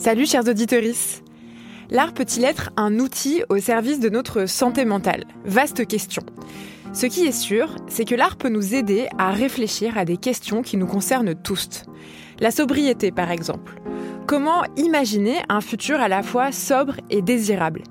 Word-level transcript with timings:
Salut 0.00 0.24
chers 0.24 0.48
auditeurs. 0.48 0.82
L'art 1.90 2.14
peut-il 2.14 2.42
être 2.44 2.70
un 2.78 2.98
outil 3.00 3.42
au 3.50 3.58
service 3.58 4.00
de 4.00 4.08
notre 4.08 4.46
santé 4.46 4.86
mentale? 4.86 5.26
Vaste 5.44 5.86
question. 5.86 6.22
Ce 6.94 7.04
qui 7.04 7.26
est 7.26 7.38
sûr, 7.38 7.76
c'est 7.86 8.06
que 8.06 8.14
l'art 8.14 8.36
peut 8.36 8.48
nous 8.48 8.74
aider 8.74 9.08
à 9.18 9.30
réfléchir 9.30 9.98
à 9.98 10.06
des 10.06 10.16
questions 10.16 10.62
qui 10.62 10.78
nous 10.78 10.86
concernent 10.86 11.34
tous. 11.34 11.82
La 12.38 12.50
sobriété 12.50 13.10
par 13.10 13.30
exemple. 13.30 13.78
Comment 14.26 14.62
imaginer 14.78 15.36
un 15.50 15.60
futur 15.60 16.00
à 16.00 16.08
la 16.08 16.22
fois 16.22 16.50
sobre 16.50 16.96
et 17.10 17.20
désirable? 17.20 17.82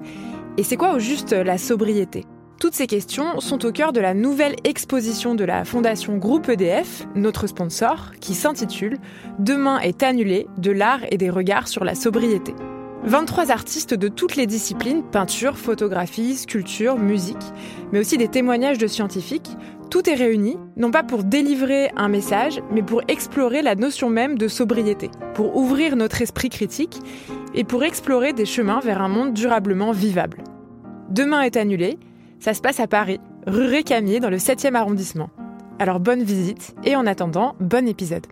Et 0.57 0.63
c'est 0.63 0.77
quoi 0.77 0.95
au 0.95 0.99
juste 0.99 1.33
la 1.33 1.59
sobriété? 1.59 2.25
Toutes 2.59 2.75
ces 2.75 2.87
questions 2.87 3.39
sont 3.39 3.65
au 3.65 3.71
cœur 3.71 3.93
de 3.93 4.01
la 4.01 4.13
nouvelle 4.13 4.55
exposition 4.65 5.33
de 5.33 5.45
la 5.45 5.63
Fondation 5.63 6.17
Groupe 6.17 6.49
EDF, 6.49 7.07
notre 7.15 7.47
sponsor, 7.47 8.11
qui 8.19 8.33
s'intitule 8.33 8.97
Demain 9.39 9.79
est 9.79 10.03
annulé 10.03 10.47
de 10.57 10.71
l'art 10.71 10.99
et 11.09 11.17
des 11.17 11.29
regards 11.29 11.69
sur 11.69 11.85
la 11.85 11.95
sobriété. 11.95 12.53
23 13.05 13.49
artistes 13.49 13.93
de 13.93 14.09
toutes 14.09 14.35
les 14.35 14.45
disciplines, 14.45 15.03
peinture, 15.03 15.57
photographie, 15.57 16.35
sculpture, 16.35 16.97
musique, 16.97 17.37
mais 17.93 17.99
aussi 17.99 18.17
des 18.17 18.27
témoignages 18.27 18.77
de 18.77 18.87
scientifiques, 18.87 19.51
tout 19.89 20.09
est 20.09 20.15
réuni, 20.15 20.57
non 20.75 20.91
pas 20.91 21.03
pour 21.03 21.23
délivrer 21.23 21.91
un 21.95 22.09
message, 22.09 22.61
mais 22.71 22.83
pour 22.83 23.03
explorer 23.07 23.61
la 23.61 23.75
notion 23.75 24.09
même 24.09 24.37
de 24.37 24.49
sobriété, 24.49 25.09
pour 25.33 25.55
ouvrir 25.55 25.95
notre 25.95 26.21
esprit 26.21 26.49
critique 26.49 26.99
et 27.55 27.63
pour 27.63 27.85
explorer 27.85 28.33
des 28.33 28.45
chemins 28.45 28.81
vers 28.81 29.01
un 29.01 29.07
monde 29.07 29.33
durablement 29.33 29.93
vivable. 29.93 30.43
Demain 31.09 31.41
est 31.41 31.57
annulé, 31.57 31.97
ça 32.39 32.53
se 32.53 32.61
passe 32.61 32.79
à 32.79 32.87
Paris, 32.87 33.19
rue 33.45 33.65
Récamier, 33.65 34.19
dans 34.19 34.29
le 34.29 34.37
7e 34.37 34.75
arrondissement. 34.75 35.29
Alors 35.77 35.99
bonne 35.99 36.23
visite 36.23 36.75
et 36.83 36.95
en 36.95 37.05
attendant, 37.05 37.55
bon 37.59 37.87
épisode. 37.87 38.27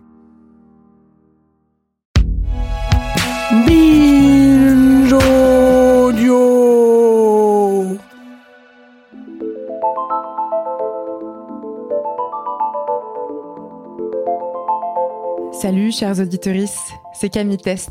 Salut 15.52 15.90
chers 15.90 16.20
auditeurs, 16.20 16.68
c'est 17.14 17.28
Camille 17.30 17.56
Test. 17.56 17.90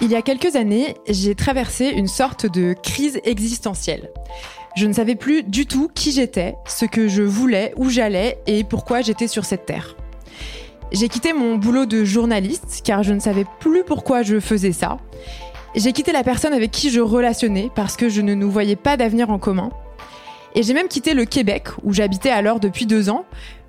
Il 0.00 0.10
y 0.10 0.16
a 0.16 0.22
quelques 0.22 0.56
années, 0.56 0.94
j'ai 1.08 1.34
traversé 1.34 1.86
une 1.86 2.06
sorte 2.06 2.46
de 2.46 2.72
crise 2.72 3.20
existentielle. 3.24 4.10
Je 4.78 4.86
ne 4.86 4.92
savais 4.92 5.16
plus 5.16 5.42
du 5.42 5.66
tout 5.66 5.90
qui 5.92 6.12
j'étais, 6.12 6.54
ce 6.64 6.84
que 6.84 7.08
je 7.08 7.24
voulais, 7.24 7.72
où 7.74 7.90
j'allais 7.90 8.38
et 8.46 8.62
pourquoi 8.62 9.00
j'étais 9.00 9.26
sur 9.26 9.44
cette 9.44 9.66
terre. 9.66 9.96
J'ai 10.92 11.08
quitté 11.08 11.32
mon 11.32 11.56
boulot 11.56 11.84
de 11.84 12.04
journaliste 12.04 12.82
car 12.84 13.02
je 13.02 13.12
ne 13.12 13.18
savais 13.18 13.44
plus 13.58 13.82
pourquoi 13.82 14.22
je 14.22 14.38
faisais 14.38 14.70
ça. 14.70 14.98
J'ai 15.74 15.92
quitté 15.92 16.12
la 16.12 16.22
personne 16.22 16.52
avec 16.52 16.70
qui 16.70 16.90
je 16.90 17.00
relationnais 17.00 17.72
parce 17.74 17.96
que 17.96 18.08
je 18.08 18.20
ne 18.20 18.34
nous 18.34 18.52
voyais 18.52 18.76
pas 18.76 18.96
d'avenir 18.96 19.30
en 19.30 19.40
commun. 19.40 19.70
Et 20.54 20.62
j'ai 20.62 20.74
même 20.74 20.86
quitté 20.86 21.12
le 21.12 21.24
Québec 21.24 21.70
où 21.82 21.92
j'habitais 21.92 22.30
alors 22.30 22.60
depuis 22.60 22.86
deux 22.86 23.10
ans 23.10 23.24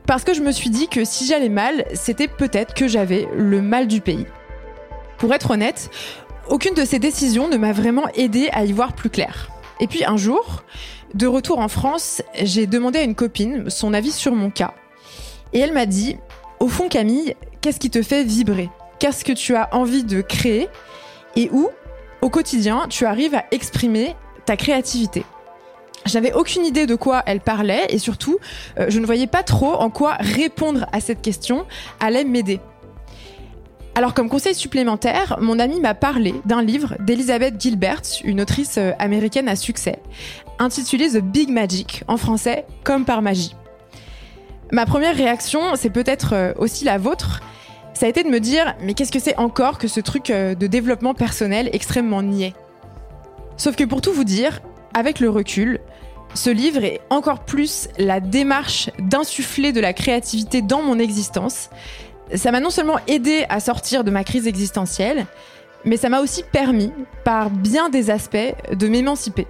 parce 0.06 0.24
que 0.24 0.36
je 0.36 0.42
me 0.42 0.52
suis 0.52 0.70
dit 0.70 0.90
que 0.90 1.06
si 1.06 1.26
j'allais 1.26 1.50
mal, 1.50 1.86
c'était 1.96 2.28
peut-être 2.28 2.76
que 2.76 2.88
j'avais 2.88 3.28
le 3.36 3.64
mal 3.64 3.88
du 3.88 4.00
pays. 4.00 4.28
Pour 5.18 5.34
être 5.34 5.50
honnête, 5.50 5.90
aucune 6.50 6.76
de 6.76 6.86
ces 6.86 7.00
décisions 7.00 7.48
ne 7.48 7.58
m'a 7.58 7.72
vraiment 7.72 8.08
aidé 8.14 8.50
à 8.52 8.64
y 8.64 8.72
voir 8.72 8.94
plus 8.94 9.10
clair. 9.10 9.50
Et 9.80 9.88
puis 9.88 10.03
un 10.05 10.17
jour, 10.17 10.63
de 11.13 11.27
retour 11.27 11.59
en 11.59 11.67
France, 11.67 12.22
j'ai 12.41 12.67
demandé 12.67 12.99
à 12.99 13.03
une 13.03 13.16
copine 13.16 13.69
son 13.69 13.94
avis 13.94 14.11
sur 14.11 14.33
mon 14.33 14.49
cas. 14.49 14.73
Et 15.53 15.59
elle 15.59 15.73
m'a 15.73 15.85
dit, 15.85 16.17
au 16.59 16.67
fond 16.67 16.89
Camille, 16.89 17.35
qu'est-ce 17.61 17.80
qui 17.80 17.89
te 17.89 18.02
fait 18.02 18.23
vibrer? 18.23 18.69
Qu'est-ce 19.00 19.23
que 19.23 19.31
tu 19.31 19.55
as 19.55 19.73
envie 19.73 20.03
de 20.03 20.22
créer? 20.22 20.67
Et 21.35 21.50
où, 21.52 21.69
au 22.22 22.30
quotidien, 22.30 22.88
tu 22.89 23.05
arrives 23.05 23.35
à 23.35 23.45
exprimer 23.52 24.16
ta 24.45 24.57
créativité? 24.57 25.23
J'avais 26.05 26.33
aucune 26.33 26.66
idée 26.66 26.85
de 26.85 26.95
quoi 26.95 27.23
elle 27.25 27.41
parlait 27.41 27.85
et 27.89 27.97
surtout, 27.97 28.39
euh, 28.79 28.85
je 28.89 29.00
ne 29.00 29.06
voyais 29.06 29.28
pas 29.28 29.44
trop 29.44 29.73
en 29.73 29.89
quoi 29.89 30.16
répondre 30.19 30.85
à 30.91 31.01
cette 31.01 31.22
question 31.22 31.66
allait 32.00 32.23
m'aider. 32.23 32.59
Alors 34.00 34.14
comme 34.14 34.30
conseil 34.30 34.56
supplémentaire, 34.56 35.40
mon 35.42 35.60
ami 35.60 35.82
m'a 35.82 35.94
parlé 35.94 36.34
d'un 36.46 36.62
livre 36.62 36.96
d'Elizabeth 37.02 37.60
Gilbert, 37.60 38.02
une 38.24 38.40
autrice 38.40 38.78
euh, 38.78 38.94
américaine 38.98 39.50
à 39.50 39.58
succès, 39.58 40.00
intitulé 40.58 41.10
The 41.10 41.18
Big 41.18 41.50
Magic, 41.50 42.06
en 42.08 42.16
français 42.16 42.66
Comme 42.86 43.04
par 43.04 43.22
magie. 43.22 43.58
Ma 44.72 44.86
première 44.86 45.18
réaction, 45.18 45.76
c'est 45.76 45.90
peut-être 45.90 46.32
euh, 46.32 46.54
aussi 46.58 46.86
la 46.86 46.98
vôtre, 46.98 47.42
ça 47.94 48.06
a 48.06 48.10
été 48.10 48.24
de 48.24 48.30
me 48.30 48.40
dire 48.40 48.74
mais 48.82 48.94
qu'est-ce 48.94 49.12
que 49.12 49.20
c'est 49.20 49.38
encore 49.38 49.78
que 49.78 49.90
ce 49.90 50.00
truc 50.00 50.30
euh, 50.30 50.56
de 50.56 50.68
développement 50.68 51.14
personnel 51.14 51.70
extrêmement 51.74 52.24
niais? 52.24 52.54
Sauf 53.58 53.76
que 53.76 53.84
pour 53.84 54.00
tout 54.00 54.14
vous 54.14 54.24
dire, 54.24 54.62
avec 54.94 55.20
le 55.20 55.30
recul, 55.30 55.81
ce 56.36 56.50
livre 56.50 56.86
est 56.86 57.02
encore 57.10 57.44
plus 57.44 57.90
la 57.98 58.22
démarche 58.22 58.92
d'insuffler 59.00 59.74
de 59.74 59.81
la 59.81 59.92
créativité 59.92 60.62
dans 60.62 60.84
mon 60.84 61.00
existence 61.00 61.70
ça 62.35 62.51
m'a 62.51 62.59
non 62.59 62.69
seulement 62.69 63.00
aidé 63.07 63.45
à 63.50 63.59
sortir 63.59 64.03
de 64.03 64.12
ma 64.12 64.23
crise 64.23 64.47
existentielle, 64.47 65.25
mais 65.85 65.97
ça 65.97 66.09
m'a 66.09 66.22
aussi 66.22 66.44
permis, 66.44 66.91
par 67.23 67.50
bien 67.50 67.90
des 67.90 68.09
aspects, 68.09 68.53
de 68.72 68.88
m'émanciper. 68.88 69.47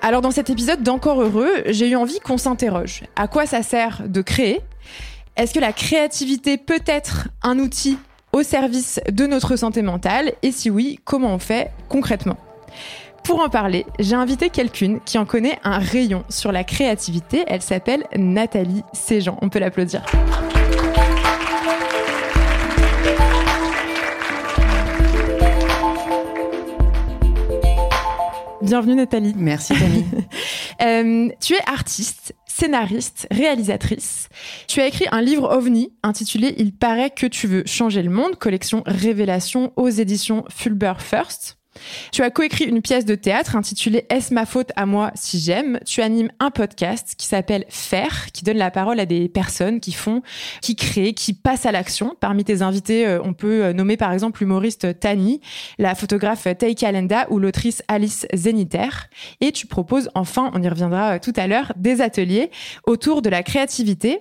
Alors 0.00 0.22
dans 0.22 0.30
cet 0.30 0.48
épisode 0.48 0.82
d'Encore 0.82 1.22
heureux, 1.22 1.52
j'ai 1.66 1.88
eu 1.88 1.96
envie 1.96 2.20
qu'on 2.20 2.38
s'interroge. 2.38 3.02
À 3.16 3.26
quoi 3.26 3.46
ça 3.46 3.62
sert 3.62 4.02
de 4.06 4.22
créer? 4.22 4.60
Est-ce 5.36 5.52
que 5.52 5.60
la 5.60 5.72
créativité 5.72 6.56
peut 6.56 6.82
être 6.86 7.28
un 7.42 7.58
outil 7.58 7.98
au 8.32 8.42
service 8.42 9.00
de 9.10 9.26
notre 9.26 9.56
santé 9.56 9.82
mentale? 9.82 10.32
Et 10.42 10.52
si 10.52 10.70
oui, 10.70 11.00
comment 11.04 11.34
on 11.34 11.38
fait 11.38 11.72
concrètement? 11.88 12.36
Pour 13.24 13.40
en 13.40 13.48
parler, 13.48 13.84
j'ai 13.98 14.14
invité 14.14 14.50
quelqu'une 14.50 15.00
qui 15.00 15.18
en 15.18 15.26
connaît 15.26 15.58
un 15.64 15.78
rayon 15.78 16.24
sur 16.28 16.50
la 16.50 16.64
créativité. 16.64 17.44
Elle 17.46 17.62
s'appelle 17.62 18.04
Nathalie 18.16 18.84
Séjean. 18.92 19.36
On 19.42 19.48
peut 19.48 19.58
l'applaudir. 19.58 20.02
Bienvenue 28.68 28.96
Nathalie. 28.96 29.34
Merci 29.36 29.74
Camille. 29.74 30.04
Euh, 30.80 31.28
tu 31.40 31.54
es 31.54 31.60
artiste, 31.66 32.36
scénariste, 32.46 33.26
réalisatrice. 33.32 34.28
Tu 34.68 34.80
as 34.80 34.86
écrit 34.86 35.06
un 35.10 35.20
livre 35.20 35.52
ovni 35.52 35.92
intitulé 36.04 36.54
Il 36.58 36.72
paraît 36.72 37.10
que 37.10 37.26
tu 37.26 37.48
veux 37.48 37.64
changer 37.66 38.00
le 38.00 38.10
monde, 38.10 38.36
collection 38.36 38.84
Révélation 38.86 39.72
aux 39.74 39.88
éditions 39.88 40.44
Fulber 40.48 40.94
First. 40.98 41.57
Tu 42.12 42.22
as 42.22 42.30
coécrit 42.30 42.64
une 42.64 42.82
pièce 42.82 43.04
de 43.04 43.14
théâtre 43.14 43.56
intitulée 43.56 44.06
Est-ce 44.10 44.32
ma 44.32 44.46
faute 44.46 44.70
à 44.76 44.86
moi 44.86 45.10
si 45.14 45.38
j'aime? 45.38 45.80
Tu 45.84 46.00
animes 46.00 46.30
un 46.40 46.50
podcast 46.50 47.14
qui 47.16 47.26
s'appelle 47.26 47.64
Faire, 47.68 48.26
qui 48.32 48.44
donne 48.44 48.56
la 48.56 48.70
parole 48.70 49.00
à 49.00 49.06
des 49.06 49.28
personnes 49.28 49.80
qui 49.80 49.92
font, 49.92 50.22
qui 50.62 50.76
créent, 50.76 51.14
qui 51.14 51.32
passent 51.32 51.66
à 51.66 51.72
l'action. 51.72 52.16
Parmi 52.20 52.44
tes 52.44 52.62
invités, 52.62 53.06
euh, 53.06 53.20
on 53.22 53.32
peut 53.32 53.64
euh, 53.64 53.72
nommer 53.72 53.96
par 53.96 54.12
exemple 54.12 54.40
l'humoriste 54.40 54.98
Tani, 55.00 55.40
la 55.78 55.94
photographe 55.94 56.46
Tay 56.58 56.74
Kalenda 56.74 57.26
ou 57.30 57.38
l'autrice 57.38 57.82
Alice 57.88 58.26
Zeniter. 58.34 58.88
Et 59.40 59.52
tu 59.52 59.66
proposes 59.66 60.10
enfin, 60.14 60.50
on 60.54 60.62
y 60.62 60.68
reviendra 60.68 61.14
euh, 61.14 61.18
tout 61.18 61.32
à 61.36 61.46
l'heure, 61.46 61.72
des 61.76 62.00
ateliers 62.00 62.50
autour 62.86 63.22
de 63.22 63.30
la 63.30 63.42
créativité. 63.42 64.20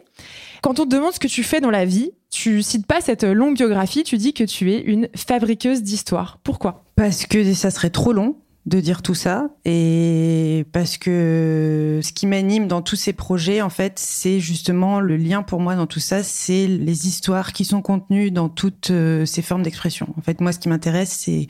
Quand 0.62 0.80
on 0.80 0.86
te 0.86 0.90
demande 0.90 1.14
ce 1.14 1.20
que 1.20 1.28
tu 1.28 1.44
fais 1.44 1.62
dans 1.62 1.72
la 1.72 1.86
vie, 1.86 2.12
tu 2.38 2.62
cites 2.62 2.86
pas 2.86 3.02
cette 3.02 3.24
longue 3.24 3.56
biographie, 3.56 4.04
tu 4.04 4.18
dis 4.18 4.34
que 4.34 4.44
tu 4.44 4.72
es 4.72 4.80
une 4.80 5.10
fabriqueuse 5.16 5.82
d'histoire. 5.82 6.40
Pourquoi? 6.44 6.84
Parce 6.96 7.26
que 7.26 7.54
ça 7.54 7.72
serait 7.72 7.90
trop 7.90 8.14
long 8.14 8.36
de 8.68 8.80
dire 8.80 9.02
tout 9.02 9.16
ça 9.16 9.50
et 9.66 10.66
parce 10.74 10.98
que 10.98 12.02
ce 12.04 12.12
qui 12.12 12.28
m'anime 12.28 12.68
dans 12.68 12.82
tous 12.82 12.98
ces 12.98 13.14
projets 13.14 13.62
en 13.62 13.70
fait 13.70 13.98
c'est 13.98 14.42
justement 14.42 15.00
le 15.00 15.16
lien 15.16 15.42
pour 15.42 15.62
moi 15.62 15.78
dans 15.78 15.88
tout 15.88 16.02
ça 16.02 16.22
c'est 16.22 16.68
les 16.68 17.08
histoires 17.08 17.54
qui 17.54 17.64
sont 17.64 17.82
contenues 17.82 18.30
dans 18.30 18.50
toutes 18.50 18.92
euh, 18.92 19.26
ces 19.26 19.42
formes 19.42 19.64
d'expression. 19.64 20.14
En 20.18 20.22
fait 20.22 20.42
moi 20.42 20.52
ce 20.52 20.60
qui 20.60 20.68
m'intéresse 20.68 21.12
c'est 21.12 21.48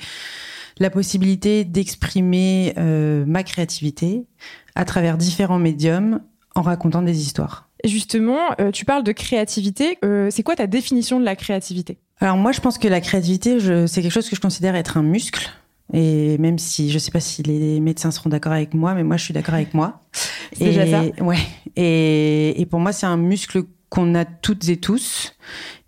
la 0.78 0.92
possibilité 0.92 1.66
d'exprimer 1.66 2.76
euh, 2.78 3.26
ma 3.26 3.44
créativité 3.44 4.28
à 4.76 4.86
travers 4.86 5.18
différents 5.18 5.60
médiums 5.60 6.22
en 6.54 6.62
racontant 6.62 7.02
des 7.02 7.20
histoires 7.20 7.67
Justement, 7.84 8.40
euh, 8.60 8.72
tu 8.72 8.86
parles 8.86 9.04
de 9.04 9.12
créativité. 9.12 9.98
Euh, 10.04 10.30
c'est 10.32 10.44
quoi 10.44 10.56
ta 10.56 10.68
définition 10.68 11.20
de 11.20 11.26
la 11.26 11.36
créativité? 11.36 11.98
Alors 12.20 12.38
moi, 12.38 12.52
je 12.52 12.60
pense 12.60 12.78
que 12.78 12.88
la 12.88 13.02
créativité, 13.02 13.60
c'est 13.88 14.02
quelque 14.02 14.12
chose 14.12 14.30
que 14.30 14.36
je 14.36 14.42
considère 14.42 14.76
être 14.76 14.98
un 14.98 15.04
muscle. 15.04 15.50
Et 15.94 16.38
même 16.38 16.58
si 16.58 16.90
je 16.92 16.98
sais 17.00 17.12
pas 17.12 17.22
si 17.22 17.44
les 17.44 17.80
médecins 17.80 18.12
seront 18.12 18.30
d'accord 18.30 18.52
avec 18.52 18.74
moi, 18.74 18.94
mais 18.94 19.04
moi 19.04 19.16
je 19.16 19.24
suis 19.24 19.34
d'accord 19.34 19.54
avec 19.54 19.74
moi. 19.74 20.02
C'est 20.54 20.66
déjà 20.66 20.86
ça. 20.86 21.04
Ouais. 21.24 21.38
Et, 21.76 22.60
et 22.60 22.66
pour 22.66 22.80
moi, 22.80 22.92
c'est 22.92 23.06
un 23.06 23.18
muscle 23.18 23.64
qu'on 23.90 24.16
a 24.16 24.26
toutes 24.26 24.68
et 24.70 24.78
tous 24.78 25.36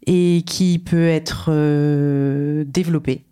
et 0.05 0.43
qui 0.45 0.79
peut 0.79 1.07
être 1.07 1.45
euh, 1.49 2.63
développé. 2.67 3.25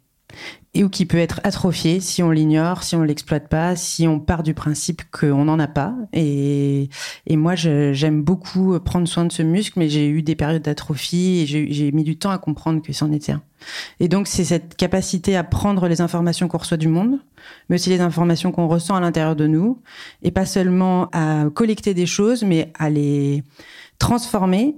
Et 0.78 0.84
ou 0.84 0.90
qui 0.90 1.08
peut 1.08 1.18
être 1.18 1.42
atrophié 1.44 2.00
si 2.00 2.22
on 2.22 2.30
l'ignore, 2.30 2.84
si 2.84 2.96
on 2.96 3.02
l'exploite 3.02 3.48
pas, 3.48 3.76
si 3.76 4.08
on 4.08 4.20
part 4.20 4.44
du 4.44 4.54
principe 4.54 5.02
qu'on 5.10 5.46
n'en 5.46 5.58
a 5.58 5.68
pas. 5.68 5.96
Et, 6.14 6.90
et 7.26 7.36
moi, 7.36 7.56
j'aime 7.56 8.22
beaucoup 8.22 8.80
prendre 8.80 9.08
soin 9.08 9.26
de 9.26 9.32
ce 9.32 9.42
muscle, 9.42 9.80
mais 9.80 9.90
j'ai 9.90 10.08
eu 10.08 10.22
des 10.22 10.36
périodes 10.36 10.62
d'atrophie 10.62 11.40
et 11.40 11.46
j'ai 11.48 11.92
mis 11.92 12.04
du 12.04 12.16
temps 12.16 12.30
à 12.30 12.38
comprendre 12.38 12.84
que 12.84 12.94
c'en 12.94 13.12
était 13.12 13.32
un. 13.32 13.42
Et 14.00 14.08
donc, 14.08 14.28
c'est 14.28 14.44
cette 14.44 14.76
capacité 14.76 15.36
à 15.36 15.44
prendre 15.44 15.88
les 15.88 16.00
informations 16.00 16.48
qu'on 16.48 16.60
reçoit 16.60 16.78
du 16.78 16.90
monde, 16.90 17.18
mais 17.70 17.78
aussi 17.78 17.90
les 17.90 18.02
informations 18.02 18.52
qu'on 18.52 18.68
ressent 18.68 18.96
à 18.96 19.00
l'intérieur 19.00 19.36
de 19.36 19.48
nous, 19.48 19.82
et 20.22 20.30
pas 20.30 20.46
seulement 20.46 21.10
à 21.12 21.46
collecter 21.56 21.96
des 21.96 22.06
choses, 22.06 22.44
mais 22.44 22.72
à 22.78 22.92
les 22.92 23.44
transformer 23.98 24.76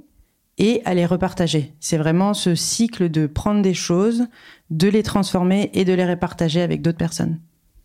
et 0.59 0.81
à 0.85 0.93
les 0.93 1.05
repartager. 1.05 1.73
C'est 1.79 1.97
vraiment 1.97 2.33
ce 2.33 2.53
cycle 2.53 3.09
de 3.09 3.25
prendre 3.25 3.61
des 3.61 3.73
choses, 3.73 4.27
de 4.69 4.87
les 4.87 5.03
transformer 5.03 5.71
et 5.73 5.85
de 5.85 5.93
les 5.93 6.05
repartager 6.05 6.61
avec 6.61 6.81
d'autres 6.81 6.97
personnes. 6.97 7.39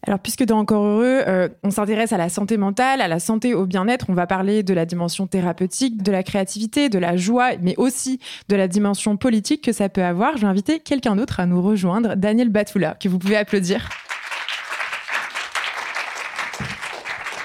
Alors, 0.06 0.19
puisque 0.19 0.44
dans 0.44 0.59
Encore 0.59 0.85
Heureux, 0.85 1.23
euh, 1.26 1.49
on 1.62 1.71
s'intéresse 1.71 2.12
à 2.12 2.19
la 2.19 2.29
santé 2.29 2.59
mentale, 2.59 3.00
à 3.00 3.09
la 3.09 3.21
santé 3.21 3.55
au 3.55 3.65
bien-être, 3.65 4.06
on 4.11 4.12
va 4.15 4.26
parler 4.26 4.62
de 4.62 4.75
la 4.75 4.85
dimension 4.85 5.26
thérapeutique, 5.26 6.03
de 6.03 6.12
la 6.12 6.23
créativité, 6.23 6.91
de 6.91 6.99
la 6.99 7.17
joie, 7.17 7.53
mais 7.62 7.75
aussi 7.79 8.21
de 8.50 8.56
la 8.56 8.69
dimension 8.69 9.17
politique 9.17 9.65
que 9.65 9.73
ça 9.73 9.88
peut 9.88 10.05
avoir. 10.05 10.37
Je 10.37 10.43
vais 10.43 10.49
inviter 10.49 10.81
quelqu'un 10.81 11.17
d'autre 11.17 11.41
à 11.41 11.47
nous 11.47 11.62
rejoindre, 11.62 12.17
Daniel 12.17 12.50
Batoula, 12.50 12.97
que 13.00 13.09
vous 13.09 13.19
pouvez 13.19 13.37
applaudir. 13.37 13.88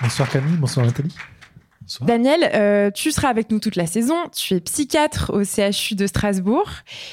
Bonsoir 0.01 0.29
Camille, 0.29 0.57
bonsoir 0.57 0.85
Nathalie. 0.85 1.15
Daniel, 2.01 2.49
euh, 2.53 2.91
tu 2.91 3.11
seras 3.11 3.29
avec 3.29 3.51
nous 3.51 3.59
toute 3.59 3.75
la 3.75 3.87
saison. 3.87 4.15
Tu 4.35 4.55
es 4.55 4.59
psychiatre 4.59 5.31
au 5.33 5.43
CHU 5.43 5.95
de 5.95 6.07
Strasbourg. 6.07 6.69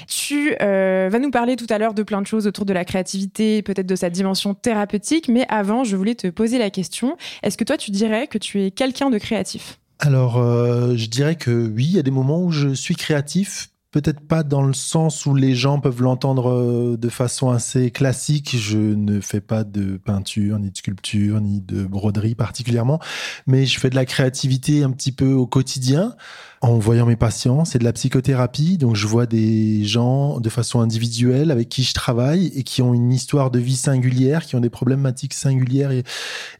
Tu 0.06 0.54
euh, 0.60 1.08
vas 1.10 1.18
nous 1.18 1.30
parler 1.30 1.56
tout 1.56 1.66
à 1.70 1.78
l'heure 1.78 1.94
de 1.94 2.02
plein 2.02 2.20
de 2.20 2.26
choses 2.26 2.46
autour 2.46 2.64
de 2.64 2.72
la 2.72 2.84
créativité, 2.84 3.62
peut-être 3.62 3.86
de 3.86 3.96
sa 3.96 4.10
dimension 4.10 4.54
thérapeutique. 4.54 5.28
Mais 5.28 5.46
avant, 5.48 5.84
je 5.84 5.96
voulais 5.96 6.14
te 6.14 6.28
poser 6.28 6.58
la 6.58 6.70
question. 6.70 7.16
Est-ce 7.42 7.56
que 7.56 7.64
toi, 7.64 7.76
tu 7.76 7.90
dirais 7.90 8.26
que 8.26 8.38
tu 8.38 8.62
es 8.62 8.70
quelqu'un 8.70 9.10
de 9.10 9.18
créatif? 9.18 9.78
Alors, 9.98 10.36
euh, 10.36 10.94
je 10.96 11.06
dirais 11.06 11.36
que 11.36 11.50
oui, 11.50 11.84
il 11.84 11.96
y 11.96 11.98
a 11.98 12.02
des 12.02 12.10
moments 12.10 12.42
où 12.42 12.50
je 12.50 12.74
suis 12.74 12.96
créatif, 12.96 13.70
peut-être 13.96 14.20
pas 14.20 14.42
dans 14.42 14.60
le 14.60 14.74
sens 14.74 15.24
où 15.24 15.34
les 15.34 15.54
gens 15.54 15.80
peuvent 15.80 16.02
l'entendre 16.02 16.50
euh, 16.50 16.98
de 16.98 17.08
façon 17.08 17.48
assez 17.48 17.90
classique. 17.90 18.54
Je 18.54 18.76
ne 18.76 19.22
fais 19.22 19.40
pas 19.40 19.64
de 19.64 19.96
peinture, 19.96 20.58
ni 20.58 20.70
de 20.70 20.76
sculpture, 20.76 21.40
ni 21.40 21.62
de 21.62 21.86
broderie 21.86 22.34
particulièrement, 22.34 23.00
mais 23.46 23.64
je 23.64 23.80
fais 23.80 23.88
de 23.88 23.94
la 23.94 24.04
créativité 24.04 24.82
un 24.82 24.90
petit 24.90 25.12
peu 25.12 25.32
au 25.32 25.46
quotidien 25.46 26.14
en 26.60 26.76
voyant 26.76 27.06
mes 27.06 27.16
patients. 27.16 27.64
C'est 27.64 27.78
de 27.78 27.84
la 27.84 27.94
psychothérapie, 27.94 28.76
donc 28.76 28.96
je 28.96 29.06
vois 29.06 29.24
des 29.24 29.86
gens 29.86 30.40
de 30.40 30.50
façon 30.50 30.80
individuelle 30.80 31.50
avec 31.50 31.70
qui 31.70 31.82
je 31.82 31.94
travaille 31.94 32.48
et 32.54 32.64
qui 32.64 32.82
ont 32.82 32.92
une 32.92 33.14
histoire 33.14 33.50
de 33.50 33.58
vie 33.58 33.76
singulière, 33.76 34.44
qui 34.44 34.56
ont 34.56 34.60
des 34.60 34.68
problématiques 34.68 35.32
singulières 35.32 35.90
et, 35.90 36.04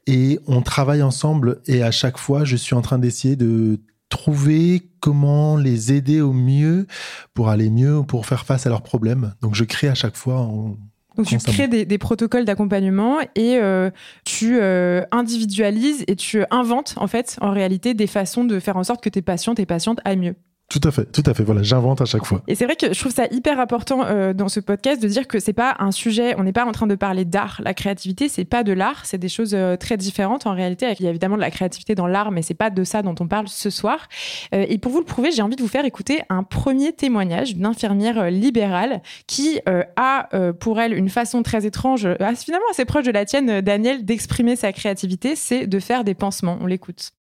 et 0.07 0.39
on 0.47 0.63
travaille 0.63 1.03
ensemble 1.03 1.61
et 1.67 1.83
à 1.83 1.91
chaque 1.91 2.17
fois, 2.17 2.47
je 2.47 2.57
suis 2.57 2.75
en 2.75 2.81
train 2.81 2.99
d'essayer 2.99 3.37
de 3.37 3.79
trouver 4.09 4.89
comment 5.01 5.57
les 5.57 5.93
aider 5.93 6.21
au 6.21 6.33
mieux 6.33 6.87
pour 7.35 7.49
aller 7.49 7.71
mieux 7.71 7.99
ou 7.99 8.05
pour 8.05 8.27
faire 8.27 8.45
face 8.45 8.67
à 8.67 8.71
leurs 8.71 8.83
problèmes. 8.83 9.35
Donc 9.41 9.55
je 9.55 9.65
crée 9.65 9.89
à 9.89 9.95
chaque 9.95 10.17
fois 10.17 10.41
en 10.41 10.77
donc 11.17 11.27
tu 11.27 11.39
crées 11.39 11.69
des, 11.69 11.99
protocoles 11.99 12.45
d'accompagnement 12.45 13.21
et 13.35 13.57
euh, 13.57 13.91
tu 14.25 14.59
euh, 14.61 15.03
individualises 15.13 16.05
et 16.09 16.17
tu 16.17 16.45
inventes 16.51 16.95
en 16.99 17.07
fait 17.07 17.39
en 17.41 17.53
réalité 17.53 17.95
des 17.95 18.07
façons 18.07 18.45
de 18.45 18.61
faire 18.61 18.77
en 18.77 18.85
sorte 18.85 19.03
que 19.03 19.09
tes 19.09 19.23
patients, 19.23 19.55
tes 19.55 19.65
patientes 19.65 19.99
aillent 20.05 20.19
mieux. 20.19 20.35
Tout 20.69 20.81
à 20.83 20.91
fait, 20.91 21.05
tout 21.13 21.23
à 21.25 21.33
fait. 21.33 21.45
Voilà, 21.45 21.63
j'invente 21.63 22.01
à 22.01 22.07
chaque 22.07 22.25
fois. 22.25 22.43
Et 22.49 22.57
c'est 22.57 22.65
vrai 22.65 22.75
que 22.75 22.93
je 22.93 22.99
trouve 22.99 23.13
ça 23.13 23.27
hyper 23.31 23.61
important 23.61 24.05
euh, 24.05 24.33
dans 24.33 24.49
ce 24.49 24.59
podcast 24.59 25.01
de 25.01 25.07
dire 25.07 25.29
que 25.29 25.39
c'est 25.39 25.53
pas 25.53 25.77
un 25.79 25.93
sujet, 25.93 26.35
on 26.39 26.43
n'est 26.43 26.53
pas 26.53 26.65
en 26.65 26.73
train 26.73 26.89
de 26.89 26.97
parler 26.97 27.25
d'art. 27.25 27.61
La 27.63 27.73
créativité, 27.73 28.29
c'est 28.29 28.45
pas 28.45 28.65
de 28.65 28.73
l'art, 28.73 29.07
c'est 29.07 29.19
des 29.19 29.29
choses 29.29 29.55
euh, 29.55 29.77
très 29.77 29.97
différentes 29.97 30.45
en 30.47 30.55
réalité. 30.55 30.93
Il 30.99 31.05
y 31.05 31.07
a 31.07 31.11
évidemment 31.11 31.37
de 31.37 31.41
la 31.41 31.53
créativité 31.53 31.95
dans 31.95 32.09
l'art, 32.09 32.33
mais 32.33 32.43
c'est 32.43 32.55
pas 32.55 32.71
de 32.71 32.83
ça 32.83 33.03
dont 33.03 33.15
on 33.21 33.29
parle 33.29 33.47
ce 33.47 33.71
soir. 33.71 34.09
Euh, 34.55 34.67
et 34.69 34.79
pour 34.79 34.91
vous 34.91 34.99
le 34.99 35.05
prouver, 35.05 35.31
j'ai 35.31 35.43
envie 35.43 35.57
de 35.57 35.63
vous 35.63 35.69
faire 35.69 35.85
écouter 35.85 36.23
un 36.31 36.43
premier 36.43 36.93
témoignage 36.93 37.55
d'une 37.55 37.67
infirmière 37.67 38.29
libérale 38.31 39.03
qui 39.29 39.61
a 39.97 40.29
pour 40.59 40.81
elle 40.81 40.95
une 40.95 41.09
façon 41.09 41.43
très 41.43 41.67
étrange, 41.67 42.09
finalement 42.37 42.67
assez 42.71 42.85
proche 42.85 43.05
de 43.05 43.11
la 43.11 43.25
tienne, 43.25 43.61
Daniel, 43.61 44.05
d'exprimer 44.05 44.57
sa 44.57 44.73
créativité, 44.73 45.37
c'est 45.37 45.67
de 45.67 45.79
faire 45.79 46.05
des 46.05 46.15
pansements. 46.15 46.59
On 46.61 46.67
l'écoute. 46.67 47.13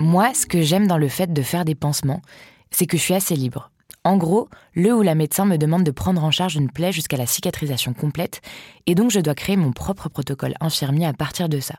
Moi, 0.00 0.32
ce 0.32 0.46
que 0.46 0.62
j'aime 0.62 0.86
dans 0.86 0.96
le 0.96 1.08
fait 1.08 1.32
de 1.32 1.42
faire 1.42 1.64
des 1.64 1.74
pansements, 1.74 2.22
c'est 2.70 2.86
que 2.86 2.96
je 2.96 3.02
suis 3.02 3.14
assez 3.14 3.34
libre. 3.34 3.72
En 4.04 4.16
gros, 4.16 4.48
le 4.74 4.94
ou 4.94 5.02
la 5.02 5.16
médecin 5.16 5.44
me 5.44 5.58
demande 5.58 5.82
de 5.82 5.90
prendre 5.90 6.22
en 6.22 6.30
charge 6.30 6.54
une 6.54 6.70
plaie 6.70 6.92
jusqu'à 6.92 7.16
la 7.16 7.26
cicatrisation 7.26 7.94
complète, 7.94 8.40
et 8.86 8.94
donc 8.94 9.10
je 9.10 9.18
dois 9.18 9.34
créer 9.34 9.56
mon 9.56 9.72
propre 9.72 10.08
protocole 10.08 10.54
infirmier 10.60 11.04
à 11.04 11.12
partir 11.12 11.48
de 11.48 11.58
ça. 11.58 11.74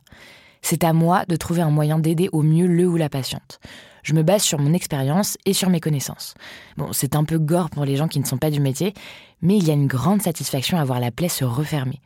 C'est 0.61 0.83
à 0.83 0.91
moi 0.91 1.23
de 1.29 1.37
trouver 1.37 1.61
un 1.61 1.69
moyen 1.69 1.97
d'aider 1.97 2.27
au 2.33 2.43
mieux 2.43 2.67
le 2.67 2.85
ou 2.87 2.97
la 2.97 3.07
patiente. 3.07 3.61
Je 4.03 4.13
me 4.13 4.21
base 4.21 4.43
sur 4.43 4.59
mon 4.59 4.73
expérience 4.73 5.37
et 5.45 5.53
sur 5.53 5.69
mes 5.69 5.79
connaissances. 5.79 6.33
Bon, 6.75 6.91
c'est 6.91 7.15
un 7.15 7.23
peu 7.23 7.39
gore 7.39 7.69
pour 7.69 7.85
les 7.85 7.95
gens 7.95 8.09
qui 8.09 8.19
ne 8.19 8.25
sont 8.25 8.37
pas 8.37 8.51
du 8.51 8.59
métier, 8.59 8.93
mais 9.41 9.57
il 9.57 9.65
y 9.65 9.71
a 9.71 9.75
une 9.75 9.87
grande 9.87 10.21
satisfaction 10.21 10.77
à 10.77 10.83
voir 10.83 10.99
la 10.99 11.11
plaie 11.11 11.29
se 11.29 11.45
refermer. 11.45 12.01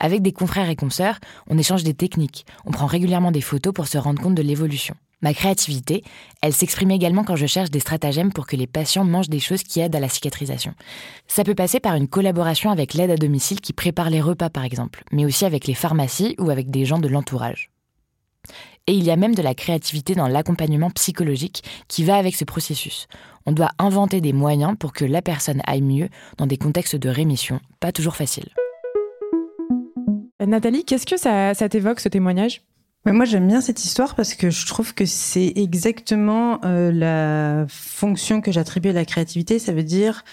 Avec 0.00 0.22
des 0.22 0.32
confrères 0.32 0.70
et 0.70 0.76
consoeurs, 0.76 1.18
on 1.46 1.58
échange 1.58 1.84
des 1.84 1.94
techniques, 1.94 2.46
on 2.64 2.70
prend 2.70 2.86
régulièrement 2.86 3.32
des 3.32 3.42
photos 3.42 3.74
pour 3.74 3.86
se 3.86 3.98
rendre 3.98 4.22
compte 4.22 4.34
de 4.34 4.42
l'évolution. 4.42 4.94
Ma 5.20 5.34
créativité, 5.34 6.04
elle 6.42 6.52
s'exprime 6.52 6.92
également 6.92 7.24
quand 7.24 7.34
je 7.34 7.46
cherche 7.46 7.70
des 7.70 7.80
stratagèmes 7.80 8.32
pour 8.32 8.46
que 8.46 8.54
les 8.54 8.68
patients 8.68 9.04
mangent 9.04 9.28
des 9.28 9.40
choses 9.40 9.64
qui 9.64 9.80
aident 9.80 9.96
à 9.96 10.00
la 10.00 10.08
cicatrisation. 10.08 10.74
Ça 11.26 11.42
peut 11.42 11.56
passer 11.56 11.80
par 11.80 11.96
une 11.96 12.06
collaboration 12.06 12.70
avec 12.70 12.94
l'aide 12.94 13.10
à 13.10 13.16
domicile 13.16 13.60
qui 13.60 13.72
prépare 13.72 14.10
les 14.10 14.20
repas 14.20 14.48
par 14.48 14.64
exemple, 14.64 15.02
mais 15.10 15.24
aussi 15.24 15.44
avec 15.44 15.66
les 15.66 15.74
pharmacies 15.74 16.36
ou 16.38 16.50
avec 16.50 16.70
des 16.70 16.84
gens 16.84 17.00
de 17.00 17.08
l'entourage. 17.08 17.70
Et 18.86 18.92
il 18.92 19.04
y 19.04 19.10
a 19.10 19.16
même 19.16 19.34
de 19.34 19.42
la 19.42 19.54
créativité 19.54 20.14
dans 20.14 20.28
l'accompagnement 20.28 20.90
psychologique 20.90 21.62
qui 21.88 22.04
va 22.04 22.16
avec 22.16 22.36
ce 22.36 22.44
processus. 22.44 23.08
On 23.44 23.52
doit 23.52 23.70
inventer 23.78 24.20
des 24.20 24.32
moyens 24.32 24.76
pour 24.78 24.92
que 24.92 25.04
la 25.04 25.20
personne 25.20 25.60
aille 25.66 25.82
mieux 25.82 26.08
dans 26.38 26.46
des 26.46 26.56
contextes 26.56 26.96
de 26.96 27.08
rémission, 27.08 27.60
pas 27.80 27.92
toujours 27.92 28.16
faciles. 28.16 28.48
Nathalie, 30.40 30.84
qu'est-ce 30.84 31.06
que 31.06 31.18
ça, 31.18 31.52
ça 31.52 31.68
t'évoque 31.68 32.00
ce 32.00 32.08
témoignage? 32.08 32.62
Moi, 33.12 33.24
j'aime 33.24 33.46
bien 33.46 33.60
cette 33.60 33.84
histoire 33.84 34.14
parce 34.14 34.34
que 34.34 34.50
je 34.50 34.66
trouve 34.66 34.94
que 34.94 35.06
c'est 35.06 35.52
exactement 35.56 36.60
euh, 36.64 36.92
la 36.92 37.66
fonction 37.68 38.40
que 38.40 38.52
j'attribue 38.52 38.90
à 38.90 38.92
la 38.92 39.04
créativité. 39.04 39.58
Ça 39.58 39.72
veut 39.72 39.82
dire, 39.82 40.24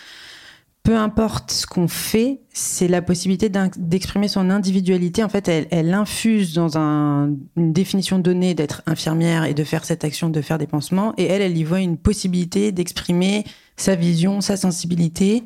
peu 0.84 0.96
importe 0.98 1.52
ce 1.52 1.68
qu'on 1.68 1.88
fait, 1.88 2.42
c'est 2.54 2.88
la 2.88 3.02
possibilité 3.02 3.50
d'exprimer 3.78 4.28
son 4.28 4.50
individualité. 4.50 5.24
En 5.24 5.30
fait, 5.30 5.48
elle, 5.48 5.94
infuse 5.94 6.54
dans 6.54 6.78
une 6.78 7.74
définition 7.74 8.20
donnée 8.20 8.54
d'être 8.54 8.82
infirmière 8.86 9.46
et 9.46 9.54
de 9.54 9.64
faire 9.64 9.86
cette 9.86 10.04
action 10.04 10.30
de 10.30 10.42
faire 10.42 10.58
des 10.58 10.68
pansements. 10.68 11.14
Et 11.18 11.26
elle, 11.26 11.42
elle 11.42 11.58
y 11.58 11.64
voit 11.64 11.82
une 11.82 11.98
possibilité 11.98 12.72
d'exprimer 12.72 13.46
sa 13.78 13.96
vision, 13.96 14.42
sa 14.42 14.58
sensibilité. 14.58 15.44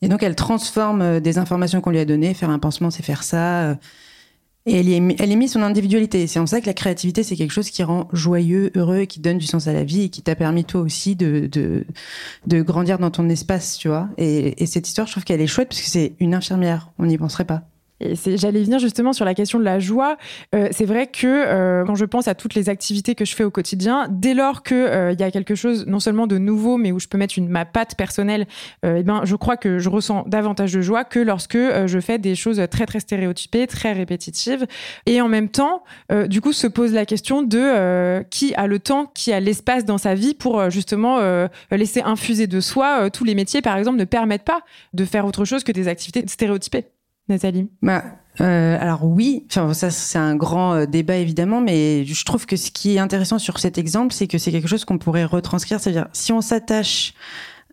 Et 0.00 0.08
donc, 0.08 0.22
elle 0.22 0.34
transforme 0.34 1.02
euh, 1.02 1.20
des 1.20 1.38
informations 1.38 1.80
qu'on 1.80 1.90
lui 1.90 2.00
a 2.00 2.04
données. 2.04 2.34
Faire 2.34 2.50
un 2.50 2.58
pansement, 2.58 2.90
c'est 2.90 3.04
faire 3.04 3.22
ça. 3.22 3.76
Et 4.64 4.78
elle, 4.78 4.88
est, 4.88 5.16
elle 5.20 5.32
émet 5.32 5.48
son 5.48 5.62
individualité. 5.62 6.26
C'est 6.26 6.38
en 6.38 6.46
ça 6.46 6.60
que 6.60 6.66
la 6.66 6.74
créativité, 6.74 7.22
c'est 7.24 7.34
quelque 7.34 7.50
chose 7.50 7.70
qui 7.70 7.82
rend 7.82 8.08
joyeux, 8.12 8.70
heureux, 8.76 9.06
qui 9.06 9.18
donne 9.18 9.38
du 9.38 9.46
sens 9.46 9.66
à 9.66 9.72
la 9.72 9.82
vie 9.82 10.04
et 10.04 10.08
qui 10.08 10.22
t'a 10.22 10.36
permis 10.36 10.64
toi 10.64 10.80
aussi 10.82 11.16
de, 11.16 11.48
de, 11.50 11.84
de, 12.46 12.62
grandir 12.62 12.98
dans 12.98 13.10
ton 13.10 13.28
espace, 13.28 13.76
tu 13.76 13.88
vois. 13.88 14.08
Et, 14.18 14.62
et 14.62 14.66
cette 14.66 14.86
histoire, 14.86 15.08
je 15.08 15.12
trouve 15.12 15.24
qu'elle 15.24 15.40
est 15.40 15.48
chouette 15.48 15.68
parce 15.68 15.80
que 15.80 15.88
c'est 15.88 16.14
une 16.20 16.34
infirmière. 16.34 16.92
On 16.98 17.06
n'y 17.06 17.18
penserait 17.18 17.44
pas. 17.44 17.64
J'allais 18.26 18.62
venir 18.62 18.78
justement 18.78 19.12
sur 19.12 19.24
la 19.24 19.34
question 19.34 19.58
de 19.58 19.64
la 19.64 19.78
joie. 19.78 20.16
Euh, 20.54 20.68
c'est 20.70 20.84
vrai 20.84 21.06
que 21.06 21.26
euh, 21.26 21.84
quand 21.84 21.94
je 21.94 22.04
pense 22.04 22.28
à 22.28 22.34
toutes 22.34 22.54
les 22.54 22.68
activités 22.68 23.14
que 23.14 23.24
je 23.24 23.34
fais 23.34 23.44
au 23.44 23.50
quotidien, 23.50 24.06
dès 24.10 24.34
lors 24.34 24.62
que 24.62 24.74
euh, 24.74 25.14
y 25.18 25.22
a 25.22 25.30
quelque 25.30 25.54
chose 25.54 25.86
non 25.86 26.00
seulement 26.00 26.26
de 26.26 26.38
nouveau, 26.38 26.76
mais 26.76 26.92
où 26.92 26.98
je 26.98 27.08
peux 27.08 27.18
mettre 27.18 27.38
une, 27.38 27.48
ma 27.48 27.64
patte 27.64 27.96
personnelle, 27.96 28.46
eh 28.84 29.02
ben 29.02 29.22
je 29.24 29.36
crois 29.36 29.56
que 29.56 29.78
je 29.78 29.88
ressens 29.88 30.24
davantage 30.26 30.72
de 30.72 30.80
joie 30.80 31.04
que 31.04 31.18
lorsque 31.18 31.56
je 31.56 32.00
fais 32.00 32.18
des 32.18 32.34
choses 32.34 32.62
très 32.70 32.86
très 32.86 33.00
stéréotypées, 33.00 33.66
très 33.66 33.92
répétitives. 33.92 34.66
Et 35.06 35.20
en 35.20 35.28
même 35.28 35.48
temps, 35.48 35.82
du 36.26 36.40
coup, 36.40 36.52
se 36.52 36.66
pose 36.66 36.92
la 36.92 37.06
question 37.06 37.42
de 37.42 38.22
qui 38.30 38.54
a 38.54 38.66
le 38.66 38.78
temps, 38.78 39.06
qui 39.14 39.32
a 39.32 39.40
l'espace 39.40 39.84
dans 39.84 39.98
sa 39.98 40.14
vie 40.14 40.34
pour 40.34 40.70
justement 40.70 41.20
laisser 41.70 42.02
infuser 42.02 42.46
de 42.46 42.60
soi. 42.60 43.10
tous 43.10 43.24
les 43.24 43.34
métiers, 43.34 43.62
par 43.62 43.76
exemple, 43.76 43.98
ne 43.98 44.04
permettent 44.04 44.44
pas 44.44 44.62
de 44.92 45.04
faire 45.04 45.26
autre 45.26 45.44
chose 45.44 45.64
que 45.64 45.72
des 45.72 45.88
activités 45.88 46.24
stéréotypées. 46.26 46.86
Nathalie 47.32 47.68
bah, 47.82 48.04
euh, 48.40 48.76
Alors 48.80 49.04
oui, 49.04 49.46
ça 49.48 49.72
c'est 49.74 50.18
un 50.18 50.36
grand 50.36 50.74
euh, 50.74 50.86
débat 50.86 51.16
évidemment, 51.16 51.60
mais 51.60 52.04
je 52.04 52.24
trouve 52.24 52.46
que 52.46 52.56
ce 52.56 52.70
qui 52.70 52.96
est 52.96 52.98
intéressant 52.98 53.38
sur 53.38 53.58
cet 53.58 53.78
exemple, 53.78 54.12
c'est 54.12 54.26
que 54.26 54.38
c'est 54.38 54.52
quelque 54.52 54.68
chose 54.68 54.84
qu'on 54.84 54.98
pourrait 54.98 55.24
retranscrire. 55.24 55.80
C'est-à-dire, 55.80 56.08
si 56.12 56.32
on 56.32 56.40
s'attache 56.40 57.14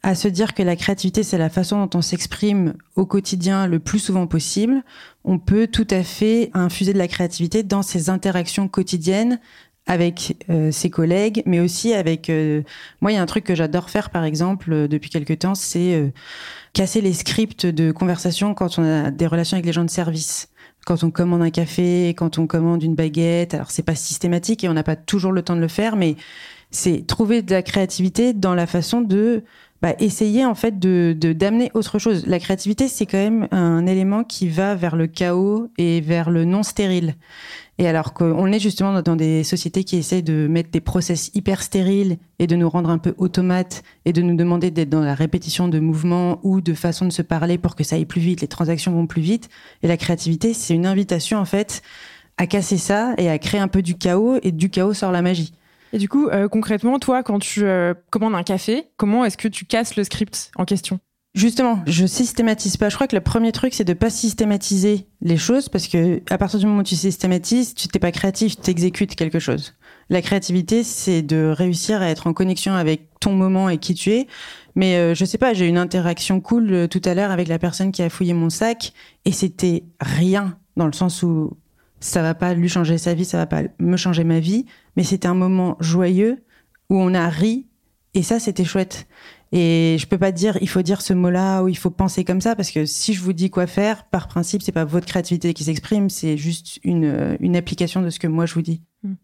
à 0.01 0.15
se 0.15 0.27
dire 0.27 0.53
que 0.53 0.63
la 0.63 0.75
créativité, 0.75 1.23
c'est 1.23 1.37
la 1.37 1.49
façon 1.49 1.85
dont 1.85 1.99
on 1.99 2.01
s'exprime 2.01 2.73
au 2.95 3.05
quotidien 3.05 3.67
le 3.67 3.79
plus 3.79 3.99
souvent 3.99 4.27
possible, 4.27 4.81
on 5.25 5.39
peut 5.39 5.67
tout 5.67 5.87
à 5.89 6.03
fait 6.03 6.51
infuser 6.53 6.93
de 6.93 6.97
la 6.97 7.09
créativité 7.09 7.63
dans 7.63 7.81
ses 7.81 8.09
interactions 8.09 8.69
quotidiennes 8.69 9.39
avec 9.89 10.37
ses 10.71 10.89
collègues, 10.89 11.43
mais 11.45 11.59
aussi 11.59 11.93
avec. 11.93 12.31
moi, 13.01 13.11
il 13.11 13.15
y 13.15 13.17
a 13.17 13.21
un 13.21 13.25
truc 13.25 13.43
que 13.43 13.55
j'adore 13.55 13.89
faire, 13.89 14.11
par 14.11 14.23
exemple, 14.23 14.87
depuis 14.87 15.09
quelques 15.09 15.39
temps, 15.39 15.55
c'est 15.55 16.13
casser 16.73 17.01
les 17.01 17.13
scripts 17.13 17.65
de 17.65 17.91
conversation 17.91 18.53
quand 18.53 18.79
on 18.79 18.83
a 18.83 19.11
des 19.11 19.27
relations 19.27 19.55
avec 19.55 19.65
les 19.65 19.73
gens 19.73 19.83
de 19.83 19.89
service 19.89 20.49
quand 20.85 21.03
on 21.03 21.11
commande 21.11 21.41
un 21.41 21.51
café, 21.51 22.09
quand 22.17 22.39
on 22.39 22.47
commande 22.47 22.81
une 22.81 22.95
baguette. 22.95 23.53
Alors 23.53 23.69
c'est 23.69 23.83
pas 23.83 23.95
systématique 23.95 24.63
et 24.63 24.69
on 24.69 24.73
n'a 24.73 24.83
pas 24.83 24.95
toujours 24.95 25.31
le 25.31 25.41
temps 25.41 25.55
de 25.55 25.61
le 25.61 25.67
faire, 25.67 25.95
mais 25.95 26.15
c'est 26.71 27.05
trouver 27.05 27.41
de 27.41 27.51
la 27.51 27.61
créativité 27.61 28.33
dans 28.33 28.55
la 28.55 28.67
façon 28.67 29.01
de 29.01 29.43
bah, 29.81 29.93
essayer 29.99 30.45
en 30.45 30.55
fait 30.55 30.77
de 30.77 31.13
d'amener 31.13 31.71
autre 31.73 31.99
chose. 31.99 32.25
La 32.27 32.39
créativité, 32.39 32.87
c'est 32.87 33.05
quand 33.05 33.17
même 33.17 33.47
un 33.51 33.85
élément 33.85 34.23
qui 34.23 34.49
va 34.49 34.75
vers 34.75 34.95
le 34.95 35.07
chaos 35.07 35.69
et 35.77 36.01
vers 36.01 36.29
le 36.29 36.43
non 36.43 36.63
stérile. 36.63 37.15
Et 37.79 37.87
alors 37.87 38.13
qu'on 38.13 38.51
est 38.51 38.59
justement 38.59 39.01
dans 39.01 39.15
des 39.15 39.45
sociétés 39.45 39.85
qui 39.85 39.95
essayent 39.95 40.21
de 40.21 40.47
mettre 40.47 40.69
des 40.69 40.81
process 40.81 41.31
hyper 41.33 41.63
stériles 41.63 42.17
et 42.37 42.45
de 42.45 42.57
nous 42.57 42.69
rendre 42.69 42.89
un 42.89 42.97
peu 42.97 43.15
automates 43.17 43.83
et 44.03 44.11
de 44.11 44.21
nous 44.21 44.35
demander 44.35 44.69
d'être 44.69 44.89
dans 44.89 44.99
la 44.99 45.15
répétition 45.15 45.69
de 45.69 45.79
mouvements 45.79 46.41
ou 46.43 46.59
de 46.59 46.73
façon 46.73 47.05
de 47.05 47.11
se 47.11 47.21
parler 47.21 47.57
pour 47.57 47.77
que 47.77 47.85
ça 47.85 47.95
aille 47.95 48.05
plus 48.05 48.19
vite, 48.19 48.41
les 48.41 48.49
transactions 48.49 48.91
vont 48.91 49.07
plus 49.07 49.21
vite. 49.21 49.47
Et 49.81 49.87
la 49.87 49.95
créativité, 49.95 50.53
c'est 50.53 50.75
une 50.75 50.85
invitation 50.85 51.39
en 51.39 51.45
fait 51.45 51.81
à 52.37 52.47
casser 52.47 52.77
ça 52.77 53.13
et 53.17 53.29
à 53.29 53.39
créer 53.39 53.61
un 53.61 53.69
peu 53.69 53.81
du 53.81 53.97
chaos 53.97 54.39
et 54.43 54.51
du 54.51 54.69
chaos 54.69 54.93
sort 54.93 55.13
la 55.13 55.21
magie. 55.21 55.53
Et 55.93 55.99
du 55.99 56.09
coup, 56.09 56.27
euh, 56.27 56.49
concrètement, 56.49 56.99
toi, 56.99 57.23
quand 57.23 57.39
tu 57.39 57.63
euh, 57.63 57.93
commandes 58.11 58.35
un 58.35 58.43
café, 58.43 58.89
comment 58.97 59.23
est-ce 59.23 59.37
que 59.37 59.47
tu 59.47 59.63
casses 59.63 59.95
le 59.95 60.03
script 60.03 60.51
en 60.57 60.65
question? 60.65 60.99
Justement, 61.35 61.83
je 61.85 62.07
systématise 62.07 62.75
pas. 62.75 62.89
Je 62.89 62.95
crois 62.95 63.07
que 63.07 63.15
le 63.15 63.21
premier 63.21 63.51
truc, 63.51 63.75
c'est 63.75 63.83
de 63.83 63.93
pas 63.93 64.09
systématiser 64.09 65.07
les 65.21 65.37
choses 65.37 65.69
parce 65.69 65.87
que 65.87 66.21
à 66.29 66.39
partir 66.39 66.59
du 66.59 66.65
moment 66.65 66.79
où 66.79 66.83
tu 66.83 66.95
systématises, 66.95 67.75
tu 67.75 67.87
t'es 67.87 67.99
pas 67.99 68.11
créatif, 68.11 68.59
tu 68.59 68.71
exécutes 68.71 69.15
quelque 69.15 69.37
chose. 69.37 69.75
La 70.09 70.23
créativité, 70.23 70.83
c'est 70.83 71.21
de 71.21 71.53
réussir 71.55 72.01
à 72.01 72.09
être 72.09 72.25
en 72.25 72.33
connexion 72.33 72.73
avec 72.73 73.09
ton 73.19 73.33
moment 73.33 73.69
et 73.69 73.77
qui 73.77 73.93
tu 73.93 74.11
es. 74.11 74.27
Mais 74.73 74.95
euh, 74.95 75.13
je 75.13 75.23
sais 75.23 75.37
pas, 75.37 75.53
j'ai 75.53 75.65
eu 75.65 75.69
une 75.69 75.77
interaction 75.77 76.41
cool 76.41 76.87
tout 76.89 77.01
à 77.05 77.13
l'heure 77.13 77.29
avec 77.29 77.47
la 77.47 77.59
personne 77.59 77.91
qui 77.91 78.01
a 78.01 78.09
fouillé 78.09 78.33
mon 78.33 78.49
sac 78.49 78.93
et 79.25 79.31
c'était 79.31 79.83
rien 79.99 80.57
dans 80.77 80.87
le 80.87 80.93
sens 80.93 81.21
où 81.21 81.57
ça 81.99 82.23
va 82.23 82.33
pas 82.33 82.55
lui 82.55 82.69
changer 82.69 82.97
sa 82.97 83.13
vie, 83.13 83.25
ça 83.25 83.37
va 83.37 83.45
pas 83.45 83.61
me 83.77 83.97
changer 83.97 84.23
ma 84.23 84.39
vie, 84.39 84.65
mais 84.95 85.03
c'était 85.03 85.27
un 85.27 85.35
moment 85.35 85.77
joyeux 85.79 86.43
où 86.89 86.99
on 86.99 87.13
a 87.13 87.27
ri 87.29 87.67
et 88.15 88.23
ça 88.23 88.39
c'était 88.39 88.65
chouette. 88.65 89.05
Et 89.51 89.97
je 89.99 90.05
peux 90.05 90.17
pas 90.17 90.31
dire 90.31 90.57
il 90.61 90.69
faut 90.69 90.81
dire 90.81 91.01
ce 91.01 91.13
mot-là 91.13 91.63
ou 91.63 91.67
il 91.67 91.77
faut 91.77 91.89
penser 91.89 92.23
comme 92.23 92.41
ça 92.41 92.55
parce 92.55 92.69
que 92.69 92.85
si 92.85 93.13
je 93.13 93.21
vous 93.21 93.33
dis 93.33 93.49
quoi 93.49 93.65
faire, 93.65 94.05
par 94.05 94.27
principe 94.27 94.61
c'est 94.61 94.71
pas 94.71 94.85
votre 94.85 95.07
créativité 95.07 95.53
qui 95.53 95.63
s'exprime, 95.63 96.09
c'est 96.09 96.37
juste 96.37 96.79
une, 96.83 97.37
une 97.39 97.55
application 97.55 98.01
de 98.01 98.09
ce 98.09 98.19
que 98.19 98.27
moi 98.27 98.45
je 98.45 98.53
vous 98.53 98.61
dis. 98.61 98.81
Hmm. 99.03 99.15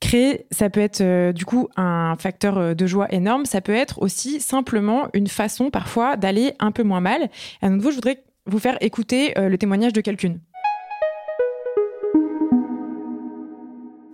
Créer, 0.00 0.46
ça 0.50 0.68
peut 0.68 0.80
être 0.80 1.00
euh, 1.00 1.32
du 1.32 1.44
coup 1.46 1.68
un 1.76 2.14
facteur 2.18 2.58
euh, 2.58 2.74
de 2.74 2.86
joie 2.86 3.12
énorme. 3.12 3.46
Ça 3.46 3.60
peut 3.60 3.74
être 3.74 4.02
aussi 4.02 4.40
simplement 4.40 5.08
une 5.14 5.28
façon 5.28 5.70
parfois 5.70 6.16
d'aller 6.16 6.52
un 6.58 6.72
peu 6.72 6.82
moins 6.82 7.00
mal. 7.00 7.30
À 7.62 7.70
nouveau, 7.70 7.90
je 7.90 7.96
voudrais 7.96 8.22
vous 8.46 8.58
faire 8.58 8.76
écouter 8.82 9.38
euh, 9.38 9.48
le 9.48 9.56
témoignage 9.56 9.94
de 9.94 10.00
quelqu'une. 10.00 10.40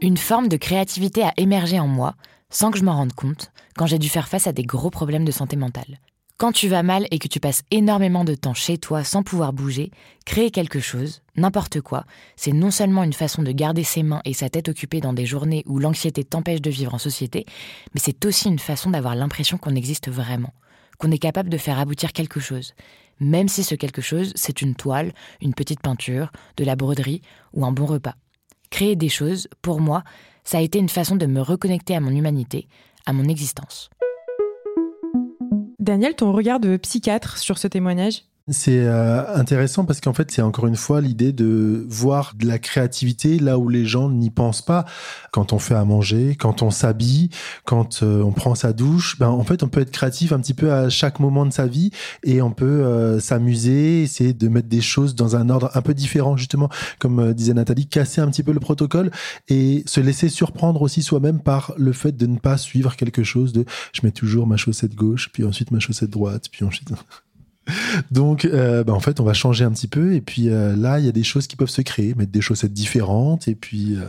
Une 0.01 0.17
forme 0.17 0.49
de 0.49 0.57
créativité 0.57 1.23
a 1.25 1.33
émergé 1.37 1.81
en 1.81 1.89
moi, 1.89 2.15
sans 2.51 2.71
que 2.71 2.79
je 2.79 2.85
m'en 2.85 2.97
rende 2.97 3.13
compte, 3.13 3.53
quand 3.77 3.87
j'ai 3.87 3.99
dû 3.99 4.09
faire 4.09 4.29
face 4.29 4.47
à 4.47 4.53
des 4.53 4.65
gros 4.65 4.91
problèmes 4.91 5.25
de 5.25 5.33
santé 5.33 5.57
mentale. 5.57 6.01
Quand 6.41 6.53
tu 6.53 6.69
vas 6.69 6.83
mal 6.83 7.07
et 7.11 7.19
que 7.19 7.29
tu 7.29 7.39
passes 7.39 7.65
énormément 7.71 8.25
de 8.25 8.35
temps 8.35 8.55
chez 8.55 8.79
toi 8.79 9.05
sans 9.05 9.23
pouvoir 9.23 9.53
bouger, 9.53 9.91
créer 10.25 10.51
quelque 10.51 10.81
chose, 10.81 11.21
n'importe 11.37 11.83
quoi, 11.83 12.07
c'est 12.35 12.53
non 12.53 12.71
seulement 12.71 13.05
une 13.05 13.13
façon 13.13 13.43
de 13.43 13.53
garder 13.53 13.85
ses 13.85 14.03
mains 14.03 14.23
et 14.25 14.33
sa 14.33 14.49
tête 14.49 14.71
occupées 14.71 15.03
dans 15.03 15.13
des 15.13 15.27
journées 15.27 15.65
où 15.67 15.79
l'anxiété 15.79 16.25
t'empêche 16.25 16.63
de 16.63 16.71
vivre 16.71 16.95
en 16.95 16.99
société, 16.99 17.45
mais 17.93 18.01
c'est 18.03 18.25
aussi 18.25 18.49
une 18.49 18.59
façon 18.59 18.89
d'avoir 18.89 19.15
l'impression 19.17 19.59
qu'on 19.59 19.75
existe 19.75 20.11
vraiment, 20.11 20.55
qu'on 20.99 21.11
est 21.11 21.19
capable 21.19 21.51
de 21.51 21.59
faire 21.59 21.79
aboutir 21.79 22.15
quelque 22.15 22.41
chose, 22.41 22.73
même 23.21 23.49
si 23.49 23.63
ce 23.63 23.75
quelque 23.75 24.01
chose, 24.01 24.33
c'est 24.35 24.63
une 24.63 24.75
toile, 24.75 25.13
une 25.43 25.53
petite 25.53 25.81
peinture, 25.81 26.33
de 26.57 26.65
la 26.65 26.75
broderie 26.75 27.21
ou 27.53 27.67
un 27.67 27.73
bon 27.73 27.85
repas. 27.85 28.15
Créer 28.71 28.97
des 28.97 29.11
choses, 29.11 29.47
pour 29.61 29.81
moi, 29.81 30.05
ça 30.45 30.59
a 30.59 30.61
été 30.61 30.79
une 30.79 30.89
façon 30.89 31.17
de 31.17 31.27
me 31.27 31.41
reconnecter 31.41 31.95
à 31.95 32.01
mon 32.01 32.11
humanité, 32.11 32.69
à 33.07 33.13
mon 33.13 33.25
existence. 33.25 33.91
Daniel, 35.79 36.15
ton 36.15 36.33
regard 36.33 36.61
de 36.61 36.77
psychiatre 36.77 37.39
sur 37.39 37.59
ce 37.59 37.67
témoignage? 37.67 38.23
C'est 38.49 38.81
euh, 38.81 39.35
intéressant 39.37 39.85
parce 39.85 40.01
qu'en 40.01 40.13
fait, 40.13 40.31
c'est 40.31 40.43
encore 40.43 40.67
une 40.67 40.77
fois 40.77 41.01
l'idée 41.01 41.33
de 41.33 41.87
voir 41.89 42.35
de 42.37 42.47
la 42.47 42.59
créativité 42.59 43.39
là 43.39 43.59
où 43.59 43.69
les 43.69 43.85
gens 43.85 44.11
n'y 44.11 44.31
pensent 44.31 44.63
pas. 44.63 44.87
Quand 45.31 45.53
on 45.53 45.59
fait 45.59 45.75
à 45.75 45.85
manger, 45.85 46.37
quand 46.37 46.63
on 46.63 46.71
s'habille, 46.71 47.31
quand 47.65 48.03
euh, 48.03 48.23
on 48.23 48.33
prend 48.33 48.55
sa 48.55 48.73
douche, 48.73 49.19
ben 49.19 49.29
en 49.29 49.45
fait, 49.45 49.63
on 49.63 49.69
peut 49.69 49.81
être 49.81 49.91
créatif 49.91 50.33
un 50.33 50.41
petit 50.41 50.55
peu 50.55 50.73
à 50.73 50.89
chaque 50.89 51.21
moment 51.21 51.47
de 51.47 51.53
sa 51.53 51.67
vie 51.67 51.91
et 52.25 52.43
on 52.43 52.51
peut 52.51 52.65
euh, 52.65 53.21
s'amuser, 53.21 54.03
essayer 54.03 54.33
de 54.33 54.49
mettre 54.49 54.69
des 54.69 54.81
choses 54.81 55.15
dans 55.15 55.37
un 55.37 55.49
ordre 55.49 55.71
un 55.75 55.83
peu 55.83 55.95
différent, 55.95 56.37
justement, 56.37 56.71
comme 56.99 57.33
disait 57.35 57.55
Nathalie, 57.55 57.87
casser 57.87 58.21
un 58.21 58.29
petit 58.31 58.43
peu 58.43 58.53
le 58.53 58.61
protocole 58.61 59.11
et 59.49 59.85
se 59.87 60.01
laisser 60.01 60.29
surprendre 60.29 60.83
aussi 60.83 61.03
soi-même 61.03 61.41
par 61.41 61.73
le 61.77 61.93
fait 61.93 62.13
de 62.13 62.27
ne 62.27 62.39
pas 62.39 62.57
suivre 62.57 62.97
quelque 62.97 63.23
chose 63.23 63.53
de 63.53 63.65
je 63.93 64.01
mets 64.03 64.13
toujours 64.13 64.47
ma 64.47 64.57
chaussette 64.57 64.95
gauche, 64.95 65.31
puis 65.33 65.45
ensuite 65.45 65.71
ma 65.71 65.79
chaussette 65.79 66.11
droite, 66.11 66.47
puis 66.51 66.65
ensuite 66.65 66.91
Donc, 68.11 68.45
euh, 68.45 68.85
bah, 68.85 68.93
en 68.93 69.01
fait, 69.01 69.21
on 69.21 69.25
va 69.25 69.33
changer 69.33 69.65
un 69.65 69.71
petit 69.71 69.89
peu. 69.89 70.15
Et 70.15 70.21
puis 70.21 70.49
euh, 70.49 70.77
là, 70.77 70.99
il 70.99 71.07
y 71.07 71.09
a 71.09 71.13
des 71.13 71.23
choses 71.23 71.47
qui 71.47 71.57
peuvent 71.57 71.71
se 71.71 71.83
créer, 71.83 72.15
mettre 72.15 72.33
des 72.33 72.41
chaussettes 72.41 72.73
différentes 72.73 73.49
et 73.49 73.55
puis 73.55 73.97
euh, 73.97 74.05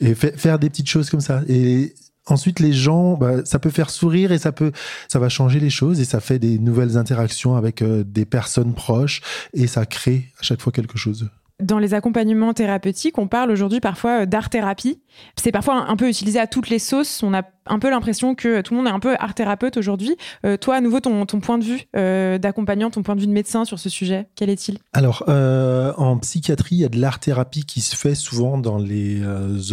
et 0.00 0.14
faire 0.14 0.58
des 0.58 0.70
petites 0.70 0.88
choses 0.88 1.10
comme 1.10 1.20
ça. 1.20 1.42
Et 1.48 1.94
ensuite, 2.26 2.60
les 2.60 2.72
gens, 2.72 3.14
bah, 3.14 3.44
ça 3.44 3.58
peut 3.58 3.70
faire 3.70 3.90
sourire 3.90 4.32
et 4.32 4.38
ça 4.38 4.52
peut, 4.52 4.72
ça 5.08 5.18
va 5.18 5.28
changer 5.28 5.60
les 5.60 5.70
choses 5.70 6.00
et 6.00 6.04
ça 6.04 6.20
fait 6.20 6.38
des 6.38 6.58
nouvelles 6.58 6.96
interactions 6.96 7.56
avec 7.56 7.82
des 7.84 8.24
personnes 8.24 8.74
proches 8.74 9.20
et 9.54 9.66
ça 9.66 9.86
crée 9.86 10.32
à 10.38 10.42
chaque 10.42 10.60
fois 10.60 10.72
quelque 10.72 10.98
chose. 10.98 11.28
Dans 11.60 11.78
les 11.78 11.94
accompagnements 11.94 12.54
thérapeutiques, 12.54 13.18
on 13.18 13.28
parle 13.28 13.50
aujourd'hui 13.50 13.80
parfois 13.80 14.26
d'art-thérapie. 14.26 15.00
C'est 15.36 15.52
parfois 15.52 15.88
un 15.88 15.96
peu 15.96 16.08
utilisé 16.08 16.38
à 16.38 16.46
toutes 16.46 16.68
les 16.68 16.78
sauces. 16.78 17.22
On 17.22 17.34
a 17.34 17.42
un 17.66 17.78
peu 17.78 17.90
l'impression 17.90 18.34
que 18.34 18.60
tout 18.60 18.74
le 18.74 18.78
monde 18.78 18.88
est 18.88 18.94
un 18.94 19.00
peu 19.00 19.16
art-thérapeute 19.18 19.76
aujourd'hui. 19.76 20.16
Euh, 20.44 20.56
toi, 20.56 20.76
à 20.76 20.80
nouveau, 20.80 21.00
ton, 21.00 21.24
point 21.26 21.58
de 21.58 21.64
vue 21.64 21.82
euh, 21.96 22.38
d'accompagnant, 22.38 22.90
ton 22.90 23.02
point 23.02 23.14
de 23.14 23.20
vue 23.20 23.26
de 23.26 23.32
médecin 23.32 23.64
sur 23.64 23.78
ce 23.78 23.88
sujet, 23.88 24.28
quel 24.34 24.50
est-il? 24.50 24.78
Alors, 24.92 25.24
euh, 25.28 25.92
en 25.96 26.18
psychiatrie, 26.18 26.76
il 26.76 26.80
y 26.80 26.84
a 26.84 26.88
de 26.88 26.98
l'art-thérapie 26.98 27.64
qui 27.64 27.80
se 27.80 27.96
fait 27.96 28.14
souvent 28.14 28.58
dans 28.58 28.78
les 28.78 29.22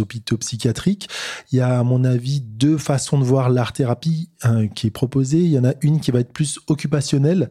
hôpitaux 0.00 0.36
psychiatriques. 0.38 1.08
Il 1.52 1.58
y 1.58 1.60
a, 1.60 1.80
à 1.80 1.82
mon 1.82 2.04
avis, 2.04 2.40
deux 2.40 2.78
façons 2.78 3.18
de 3.18 3.24
voir 3.24 3.50
l'art-thérapie 3.50 4.30
qui 4.74 4.86
est 4.86 4.90
proposée. 4.90 5.38
Il 5.38 5.50
y 5.50 5.58
en 5.58 5.64
a 5.64 5.74
une 5.82 6.00
qui 6.00 6.10
va 6.10 6.20
être 6.20 6.32
plus 6.32 6.58
occupationnelle, 6.68 7.50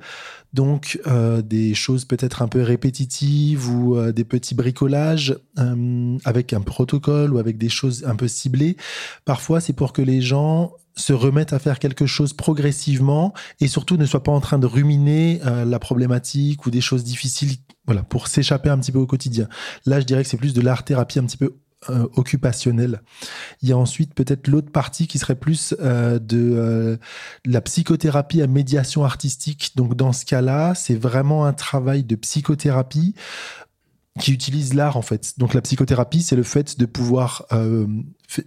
donc 0.54 1.00
des 1.44 1.74
choses 1.74 2.06
peut-être 2.06 2.42
un 2.42 2.48
peu 2.48 2.62
répétitives 2.62 3.70
ou 3.70 4.12
des 4.12 4.24
petits 4.24 4.56
bricolages 4.56 5.38
avec 6.25 6.54
un 6.54 6.62
protocole 6.62 7.34
ou 7.34 7.38
avec 7.38 7.58
des 7.58 7.70
choses 7.70 8.06
un 8.06 8.16
peu 8.16 8.27
ciblées. 8.27 8.77
Parfois, 9.25 9.60
c'est 9.62 9.74
pour 9.74 9.94
que 9.94 10.01
les 10.01 10.22
gens 10.22 10.72
se 10.98 11.13
remettent 11.13 11.54
à 11.54 11.60
faire 11.60 11.80
quelque 11.80 12.06
chose 12.06 12.34
progressivement 12.34 13.34
et 13.62 13.68
surtout 13.68 13.98
ne 13.98 14.06
soient 14.06 14.24
pas 14.24 14.32
en 14.32 14.42
train 14.42 14.60
de 14.60 14.66
ruminer 14.66 15.39
euh, 15.46 15.63
la 15.63 15.80
problématique 15.80 16.66
ou 16.66 16.72
des 16.72 16.82
choses 16.82 17.04
difficiles 17.04 17.58
voilà 17.86 18.04
pour 18.04 18.27
s'échapper 18.27 18.70
un 18.70 18.77
petit 18.80 18.92
peu 18.92 19.00
au 19.00 19.06
quotidien. 19.06 19.48
Là, 19.86 20.01
je 20.01 20.06
dirais 20.06 20.24
que 20.24 20.30
c'est 20.30 20.38
plus 20.38 20.54
de 20.54 20.62
l'art 20.62 20.84
thérapie 20.84 21.20
un 21.20 21.25
petit 21.25 21.38
peu 21.38 21.56
euh. 21.89 22.07
Il 23.62 23.69
y 23.69 23.72
a 23.72 23.77
ensuite 23.77 24.13
peut-être 24.13 24.48
l'autre 24.48 24.72
partie 24.72 25.07
qui 25.07 25.19
serait 25.19 25.36
plus 25.36 25.75
euh, 25.79 26.19
de 26.19 27.00
la 27.46 27.62
psychothérapie 27.62 28.41
à 28.41 28.48
médiation 28.48 29.03
artistique. 29.05 29.74
Donc 29.75 29.96
dans 29.96 30.13
ce 30.13 30.25
cas-là, 30.25 30.74
c'est 30.75 30.96
vraiment 30.96 31.46
un 31.46 31.53
travail 31.53 32.03
de 32.03 32.15
psychothérapie 32.15 33.15
qui 34.17 34.34
utilise 34.34 34.74
l'art 34.74 34.98
en 34.98 35.01
fait. 35.01 35.34
Donc 35.38 35.53
la 35.53 35.62
psychothérapie, 35.62 36.22
c'est 36.22 36.36
le 36.36 36.43
fait 36.43 36.77
de 36.79 36.86
pouvoir 36.86 37.46
euh, 37.51 37.88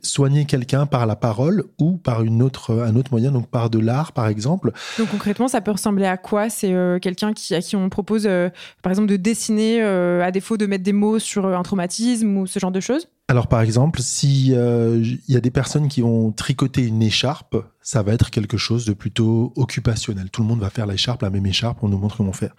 soigner 0.02 0.44
quelqu'un 0.44 0.86
par 0.86 1.06
la 1.06 1.16
parole 1.16 1.64
ou 1.78 1.96
par 1.96 2.22
une 2.22 2.42
autre, 2.42 2.82
un 2.82 2.96
autre 2.96 3.10
moyen, 3.12 3.30
donc 3.30 3.48
par 3.48 3.70
de 3.70 3.78
l'art 3.78 4.12
par 4.12 4.26
exemple. 4.28 4.72
Donc 4.98 5.10
concrètement, 5.10 5.48
ça 5.48 5.60
peut 5.60 5.70
ressembler 5.70 6.06
à 6.06 6.16
quoi? 6.16 6.50
C'est 6.50 6.72
euh, 6.72 6.98
quelqu'un 6.98 7.32
qui, 7.32 7.54
à 7.54 7.60
qui 7.60 7.76
on 7.76 7.88
propose 7.88 8.26
euh, 8.26 8.50
par 8.82 8.90
exemple 8.90 9.08
de 9.08 9.16
dessiner 9.16 9.80
à 9.80 10.30
défaut 10.30 10.56
de 10.56 10.66
mettre 10.66 10.84
des 10.84 10.92
mots 10.92 11.18
sur 11.18 11.46
un 11.46 11.62
traumatisme 11.62 12.36
ou 12.36 12.46
ce 12.46 12.58
genre 12.58 12.72
de 12.72 12.80
choses? 12.80 13.08
Alors 13.30 13.46
par 13.46 13.60
exemple, 13.60 14.00
si 14.02 14.48
il 14.48 15.20
y 15.28 15.36
a 15.36 15.40
des 15.40 15.52
personnes 15.52 15.86
qui 15.86 16.02
ont 16.02 16.32
tricoté 16.32 16.84
une 16.84 17.00
écharpe, 17.00 17.56
ça 17.80 18.02
va 18.02 18.12
être 18.12 18.30
quelque 18.30 18.56
chose 18.56 18.84
de 18.84 18.92
plutôt 18.92 19.52
occupationnel. 19.56 20.30
Tout 20.30 20.42
le 20.42 20.48
monde 20.48 20.60
va 20.60 20.68
faire 20.68 20.86
l'écharpe, 20.86 21.22
la 21.22 21.30
même 21.30 21.46
écharpe, 21.46 21.78
on 21.82 21.88
nous 21.88 21.98
montre 21.98 22.16
comment 22.16 22.32
faire. 22.32 22.54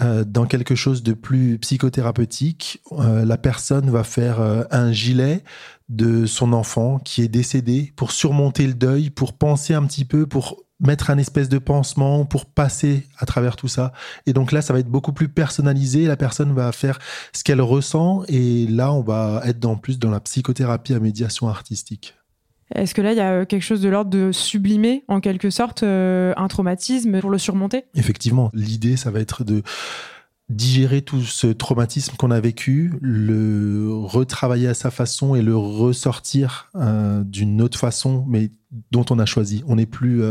Euh, 0.00 0.24
dans 0.24 0.46
quelque 0.46 0.74
chose 0.74 1.02
de 1.02 1.14
plus 1.14 1.58
psychothérapeutique, 1.58 2.80
euh, 2.92 3.24
la 3.24 3.38
personne 3.38 3.90
va 3.90 4.04
faire 4.04 4.40
euh, 4.40 4.64
un 4.70 4.92
gilet 4.92 5.44
de 5.88 6.26
son 6.26 6.52
enfant 6.52 6.98
qui 6.98 7.22
est 7.22 7.28
décédé 7.28 7.92
pour 7.96 8.12
surmonter 8.12 8.66
le 8.66 8.74
deuil, 8.74 9.10
pour 9.10 9.32
penser 9.32 9.74
un 9.74 9.84
petit 9.84 10.04
peu, 10.04 10.26
pour 10.26 10.62
mettre 10.82 11.10
un 11.10 11.18
espèce 11.18 11.48
de 11.48 11.58
pansement 11.58 12.24
pour 12.24 12.46
passer 12.46 13.06
à 13.18 13.26
travers 13.26 13.56
tout 13.56 13.68
ça. 13.68 13.92
Et 14.26 14.32
donc 14.32 14.52
là, 14.52 14.62
ça 14.62 14.72
va 14.72 14.80
être 14.80 14.88
beaucoup 14.88 15.12
plus 15.12 15.28
personnalisé. 15.28 16.06
La 16.06 16.16
personne 16.16 16.52
va 16.52 16.72
faire 16.72 16.98
ce 17.32 17.44
qu'elle 17.44 17.60
ressent. 17.60 18.24
Et 18.28 18.66
là, 18.66 18.92
on 18.92 19.00
va 19.00 19.42
être 19.44 19.58
dans 19.58 19.76
plus 19.76 19.98
dans 19.98 20.10
la 20.10 20.20
psychothérapie 20.20 20.94
à 20.94 21.00
médiation 21.00 21.48
artistique. 21.48 22.14
Est-ce 22.74 22.94
que 22.94 23.02
là, 23.02 23.12
il 23.12 23.18
y 23.18 23.20
a 23.20 23.32
euh, 23.32 23.44
quelque 23.44 23.62
chose 23.62 23.82
de 23.82 23.88
l'ordre 23.88 24.10
de 24.10 24.32
sublimer, 24.32 25.04
en 25.08 25.20
quelque 25.20 25.50
sorte, 25.50 25.82
euh, 25.82 26.32
un 26.36 26.48
traumatisme 26.48 27.20
pour 27.20 27.30
le 27.30 27.38
surmonter? 27.38 27.84
Effectivement, 27.94 28.50
l'idée, 28.54 28.96
ça 28.96 29.10
va 29.10 29.20
être 29.20 29.44
de 29.44 29.62
digérer 30.48 31.02
tout 31.02 31.22
ce 31.22 31.46
traumatisme 31.46 32.16
qu'on 32.16 32.30
a 32.30 32.40
vécu, 32.40 32.92
le 33.00 33.88
retravailler 33.92 34.68
à 34.68 34.74
sa 34.74 34.90
façon 34.90 35.34
et 35.34 35.42
le 35.42 35.56
ressortir 35.56 36.70
euh, 36.74 37.24
d'une 37.24 37.62
autre 37.62 37.78
façon, 37.78 38.24
mais 38.28 38.50
dont 38.90 39.04
on 39.10 39.18
a 39.18 39.26
choisi. 39.26 39.62
On 39.66 39.76
n'est 39.76 39.86
plus 39.86 40.22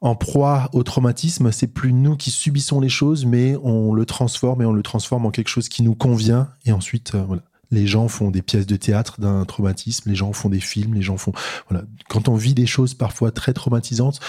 en 0.00 0.14
proie 0.14 0.68
au 0.72 0.82
traumatisme, 0.82 1.50
c'est 1.52 1.66
plus 1.66 1.92
nous 1.92 2.16
qui 2.16 2.30
subissons 2.30 2.80
les 2.80 2.88
choses, 2.88 3.26
mais 3.26 3.56
on 3.62 3.92
le 3.92 4.06
transforme 4.06 4.62
et 4.62 4.64
on 4.64 4.72
le 4.72 4.82
transforme 4.82 5.26
en 5.26 5.30
quelque 5.30 5.48
chose 5.48 5.68
qui 5.68 5.82
nous 5.82 5.94
convient. 5.94 6.48
Et 6.66 6.72
ensuite, 6.72 7.14
voilà, 7.14 7.42
les 7.70 7.86
gens 7.86 8.08
font 8.08 8.30
des 8.30 8.42
pièces 8.42 8.66
de 8.66 8.76
théâtre 8.76 9.20
d'un 9.20 9.44
traumatisme, 9.44 10.08
les 10.08 10.16
gens 10.16 10.32
font 10.32 10.48
des 10.48 10.60
films, 10.60 10.94
les 10.94 11.02
gens 11.02 11.16
font 11.16 11.32
voilà. 11.68 11.84
Quand 12.08 12.28
on 12.28 12.34
vit 12.34 12.54
des 12.54 12.66
choses 12.66 12.94
parfois 12.94 13.30
très 13.30 13.52
traumatisantes, 13.52 14.20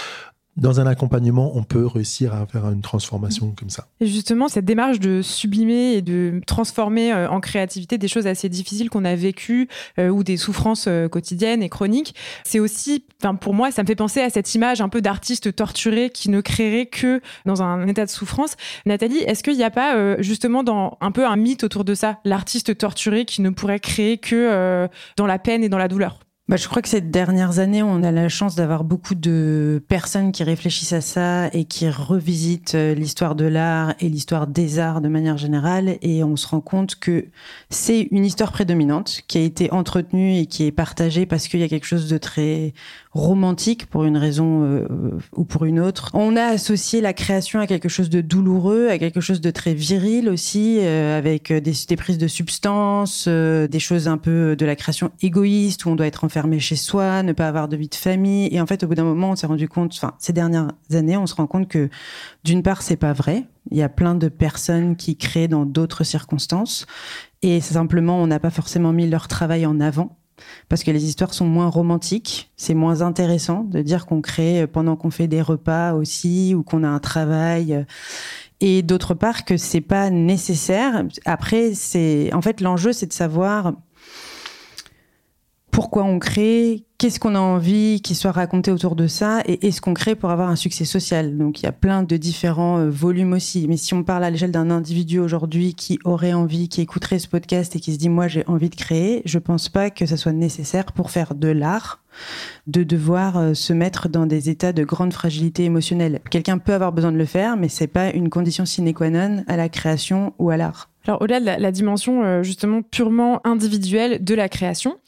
dans 0.60 0.78
un 0.78 0.86
accompagnement, 0.86 1.52
on 1.56 1.62
peut 1.62 1.86
réussir 1.86 2.34
à 2.34 2.46
faire 2.46 2.68
une 2.68 2.82
transformation 2.82 3.54
comme 3.58 3.70
ça. 3.70 3.86
Et 4.00 4.06
justement, 4.06 4.48
cette 4.48 4.66
démarche 4.66 5.00
de 5.00 5.22
sublimer 5.22 5.94
et 5.94 6.02
de 6.02 6.40
transformer 6.46 7.12
euh, 7.12 7.28
en 7.30 7.40
créativité 7.40 7.96
des 7.96 8.08
choses 8.08 8.26
assez 8.26 8.48
difficiles 8.50 8.90
qu'on 8.90 9.06
a 9.06 9.14
vécues 9.14 9.68
euh, 9.98 10.10
ou 10.10 10.22
des 10.22 10.36
souffrances 10.36 10.86
euh, 10.86 11.08
quotidiennes 11.08 11.62
et 11.62 11.70
chroniques, 11.70 12.14
c'est 12.44 12.58
aussi, 12.58 13.04
pour 13.40 13.54
moi, 13.54 13.70
ça 13.70 13.82
me 13.82 13.86
fait 13.86 13.94
penser 13.94 14.20
à 14.20 14.28
cette 14.28 14.54
image 14.54 14.82
un 14.82 14.90
peu 14.90 15.00
d'artiste 15.00 15.54
torturé 15.56 16.10
qui 16.10 16.28
ne 16.28 16.42
créerait 16.42 16.86
que 16.86 17.22
dans 17.46 17.62
un 17.62 17.86
état 17.88 18.04
de 18.04 18.10
souffrance. 18.10 18.56
Nathalie, 18.84 19.18
est-ce 19.18 19.42
qu'il 19.42 19.56
n'y 19.56 19.64
a 19.64 19.70
pas 19.70 20.20
justement 20.20 20.62
dans 20.62 20.98
un 21.00 21.10
peu 21.10 21.26
un 21.26 21.36
mythe 21.36 21.64
autour 21.64 21.84
de 21.84 21.94
ça, 21.94 22.18
l'artiste 22.24 22.76
torturé 22.76 23.24
qui 23.24 23.40
ne 23.40 23.50
pourrait 23.50 23.80
créer 23.80 24.18
que 24.18 24.88
dans 25.16 25.26
la 25.26 25.38
peine 25.38 25.64
et 25.64 25.68
dans 25.68 25.78
la 25.78 25.88
douleur? 25.88 26.18
Bah, 26.50 26.56
je 26.56 26.66
crois 26.66 26.82
que 26.82 26.88
ces 26.88 27.00
dernières 27.00 27.60
années, 27.60 27.84
on 27.84 28.02
a 28.02 28.10
la 28.10 28.28
chance 28.28 28.56
d'avoir 28.56 28.82
beaucoup 28.82 29.14
de 29.14 29.80
personnes 29.86 30.32
qui 30.32 30.42
réfléchissent 30.42 30.92
à 30.92 31.00
ça 31.00 31.46
et 31.52 31.64
qui 31.64 31.88
revisitent 31.88 32.74
euh, 32.74 32.92
l'histoire 32.92 33.36
de 33.36 33.44
l'art 33.44 33.94
et 34.00 34.08
l'histoire 34.08 34.48
des 34.48 34.80
arts 34.80 35.00
de 35.00 35.06
manière 35.06 35.36
générale. 35.38 35.96
Et 36.02 36.24
on 36.24 36.34
se 36.34 36.48
rend 36.48 36.60
compte 36.60 36.96
que 36.96 37.26
c'est 37.68 38.08
une 38.10 38.24
histoire 38.24 38.50
prédominante 38.50 39.20
qui 39.28 39.38
a 39.38 39.42
été 39.42 39.72
entretenue 39.72 40.38
et 40.38 40.46
qui 40.46 40.66
est 40.66 40.72
partagée 40.72 41.24
parce 41.24 41.46
qu'il 41.46 41.60
y 41.60 41.62
a 41.62 41.68
quelque 41.68 41.86
chose 41.86 42.08
de 42.08 42.18
très 42.18 42.74
romantique 43.12 43.86
pour 43.86 44.02
une 44.02 44.16
raison 44.16 44.64
euh, 44.64 44.88
ou 45.36 45.44
pour 45.44 45.66
une 45.66 45.78
autre. 45.78 46.10
On 46.14 46.34
a 46.34 46.46
associé 46.46 47.00
la 47.00 47.12
création 47.12 47.60
à 47.60 47.68
quelque 47.68 47.88
chose 47.88 48.10
de 48.10 48.22
douloureux, 48.22 48.88
à 48.88 48.98
quelque 48.98 49.20
chose 49.20 49.40
de 49.40 49.52
très 49.52 49.74
viril 49.74 50.28
aussi, 50.28 50.78
euh, 50.80 51.16
avec 51.16 51.52
des, 51.52 51.96
prises 51.96 52.18
de 52.18 52.26
substances, 52.26 53.28
des 53.28 53.78
choses 53.78 54.08
un 54.08 54.18
peu 54.18 54.56
de 54.56 54.66
la 54.66 54.74
création 54.74 55.12
égoïste 55.22 55.84
où 55.84 55.90
on 55.90 55.94
doit 55.94 56.08
être 56.08 56.24
enfermé 56.24 56.39
chez 56.58 56.76
soi, 56.76 57.22
ne 57.22 57.32
pas 57.32 57.48
avoir 57.48 57.68
de 57.68 57.76
vie 57.76 57.88
de 57.88 57.94
famille. 57.94 58.48
Et 58.52 58.60
en 58.60 58.66
fait, 58.66 58.82
au 58.84 58.86
bout 58.86 58.94
d'un 58.94 59.04
moment, 59.04 59.30
on 59.30 59.36
s'est 59.36 59.46
rendu 59.46 59.68
compte, 59.68 59.92
enfin, 59.94 60.14
ces 60.18 60.32
dernières 60.32 60.68
années, 60.92 61.16
on 61.16 61.26
se 61.26 61.34
rend 61.34 61.46
compte 61.46 61.68
que 61.68 61.88
d'une 62.44 62.62
part, 62.62 62.82
c'est 62.82 62.96
pas 62.96 63.12
vrai. 63.12 63.44
Il 63.70 63.76
y 63.76 63.82
a 63.82 63.88
plein 63.88 64.14
de 64.14 64.28
personnes 64.28 64.96
qui 64.96 65.16
créent 65.16 65.48
dans 65.48 65.66
d'autres 65.66 66.04
circonstances. 66.04 66.86
Et 67.42 67.60
simplement, 67.60 68.22
on 68.22 68.26
n'a 68.26 68.38
pas 68.38 68.50
forcément 68.50 68.92
mis 68.92 69.08
leur 69.08 69.28
travail 69.28 69.66
en 69.66 69.80
avant 69.80 70.16
parce 70.68 70.84
que 70.84 70.90
les 70.90 71.04
histoires 71.04 71.34
sont 71.34 71.46
moins 71.46 71.68
romantiques. 71.68 72.50
C'est 72.56 72.74
moins 72.74 73.02
intéressant 73.02 73.64
de 73.64 73.82
dire 73.82 74.06
qu'on 74.06 74.20
crée 74.20 74.66
pendant 74.66 74.96
qu'on 74.96 75.10
fait 75.10 75.28
des 75.28 75.42
repas 75.42 75.92
aussi 75.92 76.54
ou 76.54 76.62
qu'on 76.62 76.84
a 76.84 76.88
un 76.88 76.98
travail. 76.98 77.84
Et 78.60 78.82
d'autre 78.82 79.14
part 79.14 79.44
que 79.44 79.56
c'est 79.56 79.80
pas 79.80 80.10
nécessaire. 80.10 81.04
Après, 81.24 81.74
c'est 81.74 82.32
en 82.34 82.42
fait 82.42 82.60
l'enjeu, 82.60 82.92
c'est 82.92 83.06
de 83.06 83.12
savoir 83.12 83.74
pourquoi 85.70 86.04
on 86.04 86.18
crée, 86.18 86.84
qu'est-ce 86.98 87.18
qu'on 87.18 87.34
a 87.34 87.40
envie 87.40 88.00
qu'il 88.02 88.16
soit 88.16 88.32
raconté 88.32 88.70
autour 88.70 88.96
de 88.96 89.06
ça, 89.06 89.42
et 89.46 89.66
est-ce 89.66 89.80
qu'on 89.80 89.94
crée 89.94 90.14
pour 90.14 90.30
avoir 90.30 90.48
un 90.48 90.56
succès 90.56 90.84
social. 90.84 91.36
Donc 91.36 91.60
il 91.60 91.64
y 91.64 91.68
a 91.68 91.72
plein 91.72 92.02
de 92.02 92.16
différents 92.16 92.78
euh, 92.78 92.90
volumes 92.90 93.32
aussi. 93.32 93.66
Mais 93.68 93.76
si 93.76 93.94
on 93.94 94.02
parle 94.02 94.24
à 94.24 94.30
l'échelle 94.30 94.52
d'un 94.52 94.70
individu 94.70 95.18
aujourd'hui 95.18 95.74
qui 95.74 95.98
aurait 96.04 96.32
envie, 96.32 96.68
qui 96.68 96.80
écouterait 96.80 97.18
ce 97.18 97.28
podcast 97.28 97.74
et 97.76 97.80
qui 97.80 97.92
se 97.92 97.98
dit 97.98 98.08
moi 98.08 98.28
j'ai 98.28 98.44
envie 98.46 98.70
de 98.70 98.76
créer, 98.76 99.22
je 99.24 99.38
pense 99.38 99.68
pas 99.68 99.90
que 99.90 100.06
ça 100.06 100.16
soit 100.16 100.32
nécessaire 100.32 100.92
pour 100.92 101.10
faire 101.10 101.34
de 101.34 101.48
l'art 101.48 102.00
de 102.66 102.82
devoir 102.82 103.36
euh, 103.36 103.54
se 103.54 103.72
mettre 103.72 104.08
dans 104.08 104.26
des 104.26 104.48
états 104.48 104.72
de 104.72 104.84
grande 104.84 105.12
fragilité 105.12 105.64
émotionnelle. 105.64 106.20
Quelqu'un 106.30 106.58
peut 106.58 106.74
avoir 106.74 106.92
besoin 106.92 107.12
de 107.12 107.16
le 107.16 107.24
faire, 107.24 107.56
mais 107.56 107.68
c'est 107.68 107.86
pas 107.86 108.10
une 108.10 108.30
condition 108.30 108.64
sine 108.64 108.92
qua 108.94 109.10
non 109.10 109.44
à 109.48 109.56
la 109.56 109.68
création 109.68 110.34
ou 110.38 110.50
à 110.50 110.56
l'art. 110.56 110.88
Alors 111.06 111.22
au-delà 111.22 111.40
de 111.40 111.62
la, 111.62 111.72
dimension 111.72 112.22
euh, 112.22 112.42
justement 112.42 112.82
purement 112.82 113.40
individuelle 113.44 114.22
de 114.22 114.34
la 114.34 114.50
création, 114.50 114.98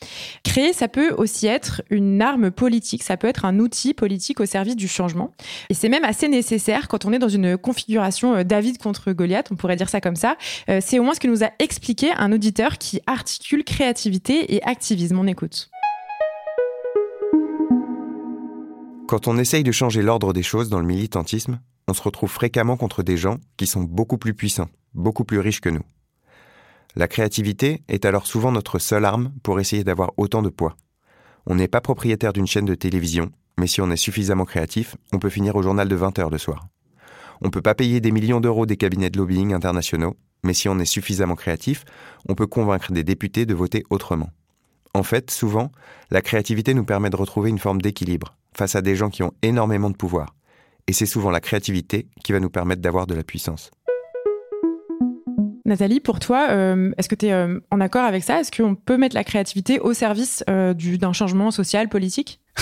créer 0.42 0.72
ça 0.72 0.88
peut 0.88 1.11
aussi 1.11 1.46
être 1.46 1.83
une 1.90 2.22
arme 2.22 2.51
politique, 2.51 3.03
ça 3.03 3.18
peut 3.18 3.29
être 3.29 3.44
un 3.44 3.59
outil 3.59 3.92
politique 3.92 4.40
au 4.40 4.46
service 4.46 4.75
du 4.75 4.88
changement. 4.88 5.33
Et 5.68 5.75
c'est 5.75 5.90
même 5.90 6.05
assez 6.05 6.29
nécessaire 6.29 6.88
quand 6.88 7.05
on 7.05 7.12
est 7.12 7.18
dans 7.18 7.29
une 7.29 7.59
configuration 7.59 8.37
euh, 8.37 8.42
David 8.42 8.79
contre 8.79 9.12
Goliath, 9.12 9.48
on 9.53 9.57
pourrait 9.57 9.77
dire 9.77 9.90
ça 9.90 10.01
comme 10.01 10.16
ça. 10.16 10.37
C'est 10.81 10.98
au 10.98 11.03
moins 11.03 11.14
ce 11.14 11.20
que 11.20 11.29
nous 11.29 11.44
a 11.44 11.51
expliqué 11.59 12.11
un 12.16 12.33
auditeur 12.33 12.79
qui 12.79 13.01
articule 13.07 13.64
créativité 13.64 14.55
et 14.55 14.62
activisme. 14.64 15.18
On 15.18 15.27
écoute. 15.27 15.70
Quand 19.12 19.29
on 19.29 19.37
essaye 19.37 19.62
de 19.62 19.72
changer 19.72 20.01
l'ordre 20.01 20.33
des 20.33 20.42
choses 20.42 20.70
dans 20.70 20.81
le 20.81 20.87
militantisme, 20.87 21.61
on 21.87 21.92
se 21.92 22.01
retrouve 22.01 22.31
fréquemment 22.31 22.79
contre 22.79 23.03
des 23.03 23.18
gens 23.18 23.37
qui 23.59 23.66
sont 23.66 23.83
beaucoup 23.83 24.16
plus 24.16 24.33
puissants 24.33 24.70
beaucoup 24.94 25.25
plus 25.27 25.38
riches 25.38 25.61
que 25.61 25.68
nous. 25.68 25.85
La 26.96 27.09
créativité 27.09 27.83
est 27.88 28.07
alors 28.07 28.27
souvent 28.27 28.53
notre 28.53 28.79
seule 28.79 29.05
arme 29.05 29.31
pour 29.42 29.61
essayer 29.61 29.85
d'avoir 29.85 30.12
autant 30.16 30.40
de 30.40 30.48
poids. 30.48 30.79
On 31.44 31.57
n'est 31.57 31.68
pas 31.68 31.83
propriétaire 31.83 32.33
d'une 32.33 32.46
chaîne 32.46 32.64
de 32.64 32.75
télévision, 32.75 33.31
mais 33.59 33.66
si 33.66 33.83
on 33.83 33.90
est 33.90 33.96
suffisamment 33.98 34.46
créatif, 34.46 34.96
on 35.12 35.18
peut 35.18 35.29
finir 35.29 35.57
au 35.57 35.62
journal 35.62 35.90
de 35.90 35.94
20 35.94 36.18
heures 36.18 36.31
le 36.31 36.38
soir. 36.38 36.68
On 37.42 37.48
ne 37.48 37.51
peut 37.51 37.61
pas 37.61 37.75
payer 37.75 38.01
des 38.01 38.12
millions 38.12 38.40
d'euros 38.40 38.64
des 38.64 38.79
cabinets 38.79 39.11
de 39.11 39.18
lobbying 39.18 39.53
internationaux, 39.53 40.16
mais 40.42 40.55
si 40.55 40.70
on 40.70 40.79
est 40.79 40.87
suffisamment 40.87 41.37
créatif, 41.37 41.85
on 42.31 42.35
peut 42.35 42.46
convaincre 42.46 42.92
des 42.92 43.05
députés 43.05 43.44
de 43.44 43.53
voter 43.53 43.85
autrement. 43.90 44.31
En 44.94 45.03
fait, 45.03 45.31
souvent, 45.31 45.70
la 46.11 46.22
créativité 46.22 46.72
nous 46.72 46.87
permet 46.87 47.11
de 47.11 47.16
retrouver 47.16 47.51
une 47.51 47.59
forme 47.59 47.83
d'équilibre 47.83 48.38
face 48.57 48.77
à 48.77 48.83
des 48.83 48.97
gens 48.97 49.11
qui 49.11 49.23
ont 49.23 49.33
énormément 49.43 49.91
de 49.91 49.97
pouvoir. 49.97 50.35
Et 50.87 50.93
c'est 50.93 51.07
souvent 51.07 51.31
la 51.31 51.41
créativité 51.41 52.09
qui 52.25 52.33
va 52.33 52.41
nous 52.41 52.51
permettre 52.51 52.83
d'avoir 52.83 53.07
de 53.07 53.15
la 53.15 53.23
puissance. 53.23 53.71
Nathalie, 55.65 56.01
pour 56.01 56.19
toi, 56.19 56.49
euh, 56.51 56.93
est-ce 56.99 57.09
que 57.09 57.15
tu 57.15 57.27
es 57.27 57.33
euh, 57.33 57.61
en 57.71 57.81
accord 57.81 58.05
avec 58.05 58.25
ça? 58.25 58.41
Est-ce 58.41 58.51
qu'on 58.51 58.75
peut 58.75 58.97
mettre 58.97 59.15
la 59.15 59.25
créativité 59.25 59.79
au 59.79 59.95
service 59.95 60.43
euh, 60.51 60.75
d'un 60.75 61.12
changement 61.12 61.51
social, 61.51 61.88
politique? 61.88 62.41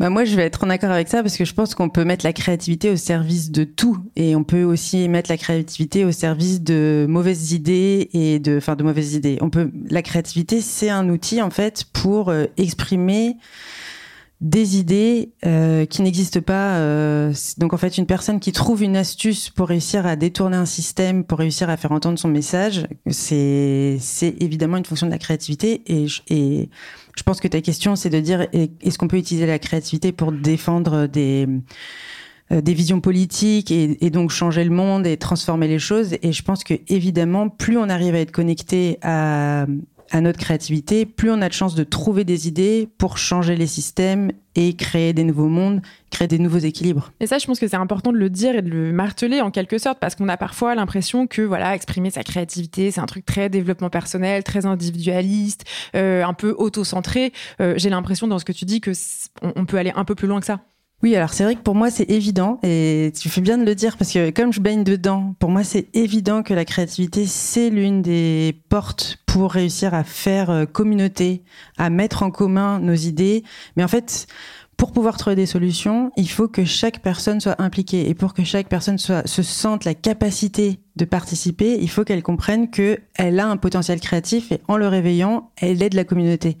Bah 0.00 0.10
moi, 0.10 0.24
je 0.24 0.36
vais 0.36 0.42
être 0.42 0.62
en 0.62 0.70
accord 0.70 0.92
avec 0.92 1.08
ça 1.08 1.22
parce 1.22 1.36
que 1.36 1.44
je 1.44 1.54
pense 1.54 1.74
qu'on 1.74 1.88
peut 1.88 2.04
mettre 2.04 2.24
la 2.24 2.32
créativité 2.32 2.90
au 2.90 2.96
service 2.96 3.50
de 3.50 3.64
tout 3.64 3.98
et 4.14 4.36
on 4.36 4.44
peut 4.44 4.62
aussi 4.62 5.08
mettre 5.08 5.28
la 5.28 5.36
créativité 5.36 6.04
au 6.04 6.12
service 6.12 6.62
de 6.62 7.06
mauvaises 7.08 7.52
idées 7.52 8.08
et 8.12 8.38
de, 8.38 8.58
enfin, 8.58 8.76
de 8.76 8.84
mauvaises 8.84 9.14
idées. 9.14 9.38
On 9.40 9.50
peut, 9.50 9.72
la 9.90 10.02
créativité, 10.02 10.60
c'est 10.60 10.90
un 10.90 11.08
outil 11.08 11.42
en 11.42 11.50
fait 11.50 11.84
pour 11.92 12.32
exprimer 12.56 13.38
des 14.40 14.78
idées 14.78 15.32
euh, 15.44 15.84
qui 15.84 16.02
n'existent 16.02 16.40
pas. 16.40 16.76
Euh, 16.76 17.32
donc 17.56 17.72
en 17.72 17.76
fait, 17.76 17.98
une 17.98 18.06
personne 18.06 18.38
qui 18.38 18.52
trouve 18.52 18.82
une 18.82 18.96
astuce 18.96 19.50
pour 19.50 19.68
réussir 19.68 20.06
à 20.06 20.14
détourner 20.14 20.56
un 20.56 20.66
système, 20.66 21.24
pour 21.24 21.38
réussir 21.38 21.68
à 21.70 21.76
faire 21.76 21.90
entendre 21.90 22.18
son 22.18 22.28
message, 22.28 22.86
c'est 23.08 23.96
c'est 24.00 24.36
évidemment 24.40 24.76
une 24.76 24.84
fonction 24.84 25.06
de 25.06 25.12
la 25.12 25.18
créativité. 25.18 25.82
Et 25.86 26.06
je, 26.06 26.22
et 26.28 26.70
je 27.16 27.22
pense 27.24 27.40
que 27.40 27.48
ta 27.48 27.60
question, 27.60 27.96
c'est 27.96 28.10
de 28.10 28.20
dire 28.20 28.46
est-ce 28.52 28.96
qu'on 28.96 29.08
peut 29.08 29.18
utiliser 29.18 29.46
la 29.46 29.58
créativité 29.58 30.12
pour 30.12 30.30
défendre 30.30 31.06
des 31.06 31.48
euh, 32.52 32.60
des 32.60 32.74
visions 32.74 33.00
politiques 33.00 33.72
et, 33.72 34.04
et, 34.06 34.10
donc 34.10 34.30
changer 34.30 34.64
le 34.64 34.70
monde 34.70 35.04
et 35.06 35.16
transformer 35.16 35.66
les 35.66 35.80
choses? 35.80 36.14
Et 36.22 36.30
je 36.30 36.42
pense 36.42 36.62
que 36.62 36.74
évidemment, 36.86 37.48
plus 37.48 37.76
on 37.76 37.88
arrive 37.88 38.14
à 38.14 38.20
être 38.20 38.32
connecté 38.32 38.98
à 39.02 39.66
à 40.10 40.20
notre 40.20 40.38
créativité, 40.38 41.06
plus 41.06 41.30
on 41.30 41.40
a 41.42 41.48
de 41.48 41.54
chances 41.54 41.74
de 41.74 41.84
trouver 41.84 42.24
des 42.24 42.48
idées 42.48 42.88
pour 42.98 43.18
changer 43.18 43.56
les 43.56 43.66
systèmes 43.66 44.32
et 44.54 44.74
créer 44.74 45.12
des 45.12 45.24
nouveaux 45.24 45.48
mondes, 45.48 45.82
créer 46.10 46.26
des 46.26 46.38
nouveaux 46.38 46.58
équilibres. 46.58 47.12
Et 47.20 47.26
ça, 47.26 47.38
je 47.38 47.46
pense 47.46 47.60
que 47.60 47.68
c'est 47.68 47.76
important 47.76 48.12
de 48.12 48.18
le 48.18 48.30
dire 48.30 48.56
et 48.56 48.62
de 48.62 48.70
le 48.70 48.92
marteler 48.92 49.40
en 49.40 49.50
quelque 49.50 49.78
sorte, 49.78 49.98
parce 50.00 50.14
qu'on 50.14 50.28
a 50.28 50.36
parfois 50.36 50.74
l'impression 50.74 51.26
que 51.26 51.42
voilà, 51.42 51.74
exprimer 51.74 52.10
sa 52.10 52.24
créativité, 52.24 52.90
c'est 52.90 53.00
un 53.00 53.06
truc 53.06 53.24
très 53.24 53.48
développement 53.48 53.90
personnel, 53.90 54.42
très 54.42 54.66
individualiste, 54.66 55.64
euh, 55.94 56.24
un 56.24 56.34
peu 56.34 56.54
auto-centré. 56.58 57.32
Euh, 57.60 57.74
j'ai 57.76 57.90
l'impression 57.90 58.26
dans 58.26 58.38
ce 58.38 58.44
que 58.44 58.52
tu 58.52 58.64
dis 58.64 58.80
que 58.80 58.92
on 59.42 59.64
peut 59.64 59.78
aller 59.78 59.92
un 59.94 60.04
peu 60.04 60.14
plus 60.14 60.26
loin 60.26 60.40
que 60.40 60.46
ça. 60.46 60.60
Oui, 61.02 61.14
alors 61.14 61.32
c'est 61.32 61.44
vrai 61.44 61.54
que 61.54 61.60
pour 61.60 61.76
moi 61.76 61.90
c'est 61.90 62.10
évident 62.10 62.58
et 62.64 63.12
tu 63.18 63.28
fais 63.28 63.40
bien 63.40 63.56
de 63.56 63.64
le 63.64 63.76
dire 63.76 63.96
parce 63.96 64.12
que 64.12 64.30
comme 64.30 64.52
je 64.52 64.60
baigne 64.60 64.82
dedans, 64.82 65.36
pour 65.38 65.50
moi 65.50 65.62
c'est 65.62 65.94
évident 65.94 66.42
que 66.42 66.54
la 66.54 66.64
créativité 66.64 67.24
c'est 67.26 67.70
l'une 67.70 68.02
des 68.02 68.60
portes 68.68 69.17
réussir 69.46 69.94
à 69.94 70.04
faire 70.04 70.50
euh, 70.50 70.66
communauté, 70.66 71.42
à 71.76 71.90
mettre 71.90 72.22
en 72.22 72.30
commun 72.30 72.78
nos 72.80 72.94
idées. 72.94 73.44
Mais 73.76 73.84
en 73.84 73.88
fait, 73.88 74.26
pour 74.76 74.92
pouvoir 74.92 75.16
trouver 75.16 75.36
des 75.36 75.46
solutions, 75.46 76.12
il 76.16 76.30
faut 76.30 76.48
que 76.48 76.64
chaque 76.64 77.00
personne 77.00 77.40
soit 77.40 77.60
impliquée. 77.60 78.08
Et 78.08 78.14
pour 78.14 78.32
que 78.32 78.44
chaque 78.44 78.68
personne 78.68 78.96
soit, 78.96 79.26
se 79.26 79.42
sente 79.42 79.84
la 79.84 79.94
capacité 79.94 80.78
de 80.96 81.04
participer, 81.04 81.78
il 81.80 81.90
faut 81.90 82.04
qu'elle 82.04 82.22
comprenne 82.22 82.70
qu'elle 82.70 83.40
a 83.40 83.46
un 83.48 83.56
potentiel 83.56 84.00
créatif 84.00 84.52
et 84.52 84.60
en 84.68 84.76
le 84.76 84.86
réveillant, 84.86 85.50
elle 85.56 85.82
aide 85.82 85.94
la 85.94 86.04
communauté. 86.04 86.58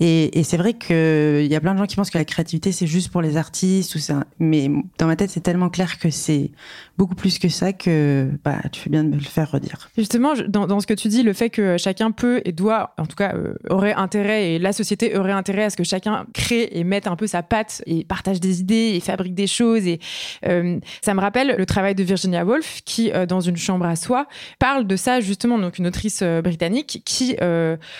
Et, 0.00 0.38
et 0.38 0.44
c'est 0.44 0.56
vrai 0.56 0.74
qu'il 0.74 1.46
y 1.46 1.54
a 1.56 1.60
plein 1.60 1.74
de 1.74 1.78
gens 1.78 1.86
qui 1.86 1.96
pensent 1.96 2.10
que 2.10 2.18
la 2.18 2.24
créativité, 2.24 2.72
c'est 2.72 2.86
juste 2.86 3.10
pour 3.10 3.20
les 3.20 3.36
artistes. 3.36 3.94
Ou 3.96 3.98
ça. 3.98 4.24
Mais 4.38 4.70
dans 4.98 5.06
ma 5.06 5.16
tête, 5.16 5.30
c'est 5.30 5.40
tellement 5.40 5.68
clair 5.70 5.98
que 5.98 6.10
c'est 6.10 6.52
beaucoup 6.98 7.14
plus 7.14 7.38
que 7.38 7.48
ça 7.48 7.72
que 7.72 8.28
bah, 8.44 8.58
tu 8.72 8.80
fais 8.80 8.90
bien 8.90 9.04
de 9.04 9.10
me 9.10 9.14
le 9.14 9.20
faire 9.20 9.52
redire. 9.52 9.88
Justement, 9.96 10.32
dans, 10.48 10.80
ce 10.80 10.86
que 10.86 10.94
tu 10.94 11.06
dis, 11.06 11.22
le 11.22 11.32
fait 11.32 11.48
que 11.48 11.78
chacun 11.78 12.10
peut 12.10 12.42
et 12.44 12.50
doit, 12.50 12.92
en 12.98 13.06
tout 13.06 13.14
cas, 13.14 13.34
euh, 13.36 13.54
aurait 13.70 13.92
intérêt, 13.92 14.54
et 14.54 14.58
la 14.58 14.72
société 14.72 15.16
aurait 15.16 15.32
intérêt 15.32 15.64
à 15.64 15.70
ce 15.70 15.76
que 15.76 15.84
chacun 15.84 16.26
crée 16.34 16.68
et 16.72 16.82
mette 16.82 17.06
un 17.06 17.14
peu 17.14 17.28
sa 17.28 17.44
patte 17.44 17.82
et 17.86 18.04
partage 18.04 18.40
des 18.40 18.60
idées 18.60 18.94
et 18.96 19.00
fabrique 19.00 19.36
des 19.36 19.46
choses. 19.46 19.86
Et 19.86 20.00
euh, 20.44 20.80
ça 21.00 21.14
me 21.14 21.20
rappelle 21.20 21.54
le 21.56 21.66
travail 21.66 21.94
de 21.94 22.02
Virginia 22.02 22.44
Woolf, 22.44 22.80
qui, 22.84 23.12
euh, 23.12 23.26
dans 23.26 23.40
une 23.40 23.56
chambre 23.56 23.86
à 23.86 23.94
soi, 23.94 24.26
parle 24.58 24.84
de 24.84 24.96
ça 24.96 25.20
justement, 25.20 25.56
donc 25.56 25.78
une 25.78 25.86
autrice 25.86 26.24
britannique, 26.42 27.02
qui 27.04 27.36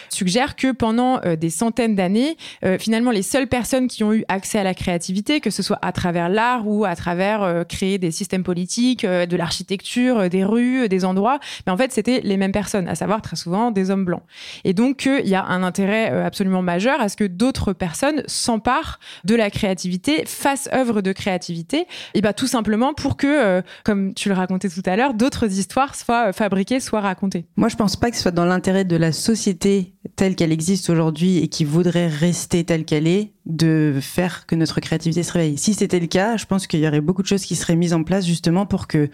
suggère 0.08 0.56
que 0.56 0.72
pendant 0.72 1.20
des 1.38 1.50
centaines 1.50 1.94
d'années, 1.94 2.36
finalement, 2.78 3.10
les 3.10 3.22
seules 3.22 3.46
personnes 3.46 3.86
qui 3.86 4.02
ont 4.02 4.12
eu 4.12 4.24
accès 4.28 4.58
à 4.58 4.64
la 4.64 4.74
créativité, 4.74 5.40
que 5.40 5.50
ce 5.50 5.62
soit 5.62 5.78
à 5.82 5.92
travers 5.92 6.28
l'art 6.28 6.66
ou 6.66 6.84
à 6.84 6.96
travers 6.96 7.64
créer 7.68 7.98
des 7.98 8.10
systèmes 8.10 8.42
politiques, 8.42 8.87
euh, 9.04 9.26
de 9.26 9.36
l'architecture, 9.36 10.18
euh, 10.18 10.28
des 10.28 10.44
rues, 10.44 10.84
euh, 10.84 10.88
des 10.88 11.04
endroits, 11.04 11.38
mais 11.66 11.72
en 11.72 11.76
fait, 11.76 11.92
c'était 11.92 12.20
les 12.22 12.36
mêmes 12.36 12.52
personnes, 12.52 12.88
à 12.88 12.94
savoir 12.94 13.22
très 13.22 13.36
souvent 13.36 13.70
des 13.70 13.90
hommes 13.90 14.04
blancs. 14.04 14.22
Et 14.64 14.72
donc, 14.72 15.06
il 15.06 15.28
y 15.28 15.34
a 15.34 15.44
un 15.44 15.62
intérêt 15.62 16.08
absolument 16.24 16.62
majeur 16.62 17.00
à 17.00 17.08
ce 17.08 17.16
que 17.16 17.24
d'autres 17.24 17.72
personnes 17.72 18.22
s'emparent 18.26 18.98
de 19.24 19.34
la 19.34 19.50
créativité, 19.50 20.24
fassent 20.26 20.68
œuvre 20.72 21.02
de 21.02 21.12
créativité, 21.12 21.86
et 22.14 22.20
bah 22.20 22.32
tout 22.32 22.46
simplement 22.46 22.94
pour 22.94 23.16
que, 23.16 23.62
comme 23.84 24.14
tu 24.14 24.28
le 24.28 24.34
racontais 24.34 24.68
tout 24.68 24.82
à 24.86 24.96
l'heure, 24.96 25.14
d'autres 25.14 25.46
histoires 25.46 25.94
soient 25.94 26.32
fabriquées, 26.32 26.80
soient 26.80 27.00
racontées. 27.00 27.46
Moi, 27.56 27.68
je 27.68 27.76
pense 27.76 27.96
pas 27.96 28.10
que 28.10 28.16
ce 28.16 28.22
soit 28.22 28.30
dans 28.30 28.44
l'intérêt 28.44 28.84
de 28.84 28.96
la 28.96 29.12
société 29.12 29.94
telle 30.16 30.34
qu'elle 30.34 30.52
existe 30.52 30.90
aujourd'hui 30.90 31.38
et 31.38 31.48
qui 31.48 31.64
voudrait 31.64 32.08
rester 32.08 32.64
telle 32.64 32.84
qu'elle 32.84 33.06
est, 33.06 33.32
de 33.46 33.98
faire 34.00 34.46
que 34.46 34.54
notre 34.54 34.80
créativité 34.80 35.22
se 35.22 35.32
réveille. 35.32 35.58
Si 35.58 35.74
c'était 35.74 36.00
le 36.00 36.06
cas, 36.06 36.36
je 36.36 36.46
pense 36.46 36.66
qu'il 36.66 36.80
y 36.80 36.88
aurait 36.88 37.00
beaucoup 37.00 37.22
de 37.22 37.26
choses 37.26 37.44
qui 37.44 37.56
seraient 37.56 37.76
mises 37.76 37.94
en 37.94 38.04
place 38.04 38.26
justement 38.26 38.66
pour 38.66 38.86
que 38.86 39.10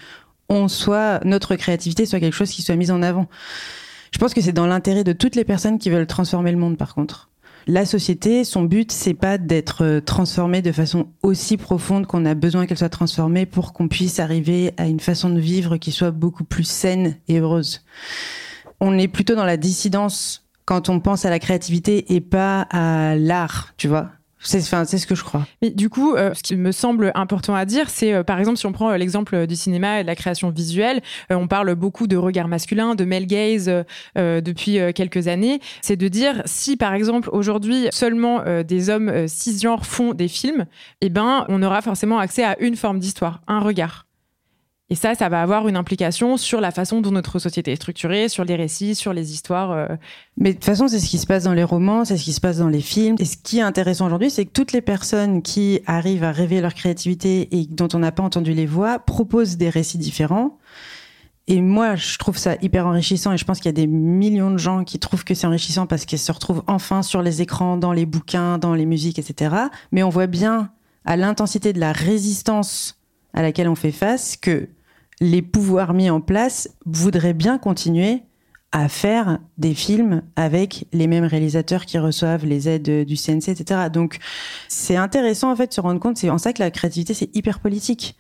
notre 0.51 1.57
créativité 1.57 2.07
soit 2.07 2.21
quelque 2.21 2.35
chose 2.35 2.51
qui 2.51 2.63
soit 2.63 2.77
mise 2.77 2.91
en 2.91 3.03
avant. 3.03 3.29
Je 4.13 4.19
pense 4.19 4.35
que 4.35 4.41
c'est 4.41 4.53
dans 4.53 4.67
l'intérêt 4.67 5.05
de 5.05 5.13
toutes 5.13 5.35
les 5.35 5.45
personnes 5.45 5.79
qui 5.79 5.91
veulent 5.91 6.07
transformer 6.07 6.53
le 6.53 6.59
monde, 6.59 6.77
par 6.77 6.95
contre. 6.95 7.31
La 7.67 7.87
société, 7.87 8.45
son 8.45 8.63
but, 8.63 8.93
c'est 8.93 9.15
pas 9.15 9.39
d'être 9.39 9.85
euh, 9.85 10.01
transformée 10.01 10.61
de 10.61 10.71
façon 10.71 11.09
aussi 11.23 11.57
profonde 11.57 12.07
qu'on 12.07 12.27
a 12.27 12.35
besoin 12.35 12.67
qu'elle 12.67 12.77
soit 12.77 12.91
transformée 12.91 13.47
pour 13.47 13.73
qu'on 13.73 13.89
puisse 13.89 14.21
arriver 14.21 14.75
à 14.77 14.87
une 14.87 15.01
façon 15.01 15.31
de 15.31 15.41
vivre 15.41 15.79
qui 15.79 15.91
soit 15.91 16.11
beaucoup 16.11 16.45
plus 16.45 16.65
saine 16.65 17.17
et 17.27 17.39
heureuse. 17.39 17.83
On 18.81 18.99
est 18.99 19.09
plutôt 19.09 19.35
dans 19.35 19.47
la 19.47 19.57
dissidence 19.57 20.44
quand 20.65 20.89
on 20.89 21.01
pense 21.01 21.25
à 21.25 21.31
la 21.31 21.39
créativité 21.39 22.15
et 22.15 22.21
pas 22.21 22.63
à 22.71 23.17
l'art, 23.17 23.75
tu 23.77 23.89
vois. 23.89 24.11
C'est 24.45 24.61
ce 24.61 25.07
que 25.07 25.15
je 25.15 25.25
crois. 25.25 25.47
Du 25.63 25.89
coup, 25.89 26.15
euh, 26.15 26.35
ce 26.35 26.43
qui 26.43 26.57
me 26.57 26.71
semble 26.71 27.13
important 27.15 27.55
à 27.55 27.65
dire, 27.65 27.89
c'est 27.89 28.13
euh, 28.13 28.23
par 28.23 28.39
exemple 28.39 28.59
si 28.59 28.67
on 28.67 28.73
prend 28.73 28.91
euh, 28.91 28.97
l'exemple 28.97 29.47
du 29.47 29.57
cinéma 29.57 30.01
et 30.01 30.03
de 30.03 30.07
la 30.07 30.15
création 30.15 30.51
visuelle, 30.51 31.01
on 31.31 31.49
parle 31.49 31.75
beaucoup 31.75 32.07
de 32.07 32.17
regard 32.17 32.47
masculin, 32.47 32.95
de 32.95 33.05
male 33.05 33.27
gaze 33.27 33.71
depuis 34.17 34.79
quelques 34.95 35.29
années. 35.29 35.61
C'est 35.81 35.97
de 35.97 36.09
dire 36.09 36.43
si 36.45 36.77
par 36.77 36.93
exemple 36.95 37.31
aujourd'hui 37.33 37.89
seulement 37.91 38.43
des 38.63 38.91
hommes 38.91 39.27
cisgenres 39.29 39.87
font 39.87 40.13
des 40.13 40.29
films, 40.29 40.67
eh 41.01 41.09
ben 41.09 41.47
on 41.49 41.63
aura 41.63 41.81
forcément 41.81 42.19
accès 42.19 42.45
à 42.45 42.61
une 42.61 42.77
forme 42.77 42.99
d'histoire, 42.99 43.41
un 43.47 43.61
regard. 43.61 44.04
Et 44.91 44.97
ça, 44.97 45.15
ça 45.15 45.31
va 45.31 45.41
avoir 45.41 45.67
une 45.67 45.77
implication 45.77 46.37
sur 46.37 46.61
la 46.61 46.71
façon 46.71 47.01
dont 47.01 47.11
notre 47.11 47.39
société 47.39 47.73
est 47.73 47.77
structurée, 47.77 48.29
sur 48.29 48.45
les 48.45 48.55
récits, 48.55 48.95
sur 48.95 49.15
les 49.15 49.33
histoires. 49.33 49.73
euh. 49.73 49.87
Mais 50.37 50.51
de 50.51 50.57
toute 50.57 50.65
façon, 50.67 50.89
c'est 50.89 50.99
ce 50.99 51.09
qui 51.09 51.17
se 51.17 51.27
passe 51.27 51.45
dans 51.45 51.55
les 51.55 51.65
romans, 51.65 52.05
c'est 52.05 52.19
ce 52.19 52.25
qui 52.25 52.35
se 52.35 52.41
passe 52.41 52.59
dans 52.59 52.69
les 52.69 52.83
films. 52.83 53.17
Et 53.19 53.25
ce 53.25 53.39
qui 53.39 53.59
est 53.59 53.63
intéressant 53.63 54.07
aujourd'hui, 54.07 54.31
c'est 54.31 54.45
que 54.45 54.53
toutes 54.53 54.73
les 54.73 54.83
personnes 54.83 55.41
qui 55.41 55.81
arrivent 55.87 56.25
à 56.25 56.33
rêver 56.33 56.61
leur 56.61 56.75
créativité 56.75 57.49
et 57.57 57.67
dont 57.67 57.89
on 57.95 57.99
n'a 57.99 58.13
pas 58.13 58.23
entendu 58.23 58.53
les 58.53 58.67
voix 58.67 58.99
proposent 58.99 59.57
des 59.57 59.71
récits 59.71 59.99
différents. 59.99 60.59
Et 61.47 61.61
moi, 61.63 61.95
je 61.95 62.19
trouve 62.19 62.37
ça 62.37 62.57
hyper 62.61 62.87
enrichissant 62.87 63.33
et 63.33 63.39
je 63.39 63.45
pense 63.45 63.59
qu'il 63.59 63.67
y 63.67 63.69
a 63.69 63.73
des 63.73 63.87
millions 63.87 64.51
de 64.51 64.59
gens 64.59 64.85
qui 64.85 64.99
trouvent 64.99 65.25
que 65.25 65.35
c'est 65.35 65.47
enrichissant 65.47 65.87
parce 65.87 66.05
qu'ils 66.05 66.19
se 66.19 66.33
retrouvent 66.33 66.63
enfin 66.67 67.03
sur 67.03 67.23
les 67.23 67.41
écrans, 67.43 67.77
dans 67.79 67.93
les 67.93 68.07
bouquins, 68.07 68.59
dans 68.59 68.75
les 68.75 68.87
musiques, 68.87 69.19
etc. 69.19 69.55
Mais 69.93 70.03
on 70.03 70.09
voit 70.11 70.27
bien 70.27 70.71
à 71.05 71.17
l'intensité 71.17 71.73
de 71.73 71.81
la 71.81 71.93
résistance 71.93 72.99
à 73.35 73.43
laquelle 73.43 73.69
on 73.69 73.75
fait 73.75 73.93
face 73.93 74.37
que 74.37 74.69
les 75.21 75.43
pouvoirs 75.43 75.95
mis 75.95 76.11
en 76.11 76.21
place 76.21 76.69
voudraient 76.87 77.35
bien 77.35 77.59
continuer 77.59 78.23
à 78.73 78.89
faire 78.89 79.39
des 79.57 79.73
films 79.73 80.23
avec 80.35 80.89
les 80.93 81.07
mêmes 81.07 81.25
réalisateurs 81.25 81.87
qui 81.87 81.97
reçoivent 81.97 82.45
les 82.45 82.69
aides 82.69 83.05
du 83.07 83.17
CNC, 83.17 83.49
etc. 83.49 83.83
Donc, 83.93 84.19
c'est 84.69 84.97
intéressant 84.97 85.53
en 85.53 85.57
fait 85.57 85.69
de 85.69 85.73
se 85.73 85.81
rendre 85.81 86.01
compte. 86.01 86.17
C'est 86.17 86.29
en 86.29 86.39
ça 86.39 86.53
que 86.53 86.61
la 86.61 86.73
créativité 86.73 87.15
c'est 87.15 87.35
hyper 87.37 87.61
politique 87.61 88.17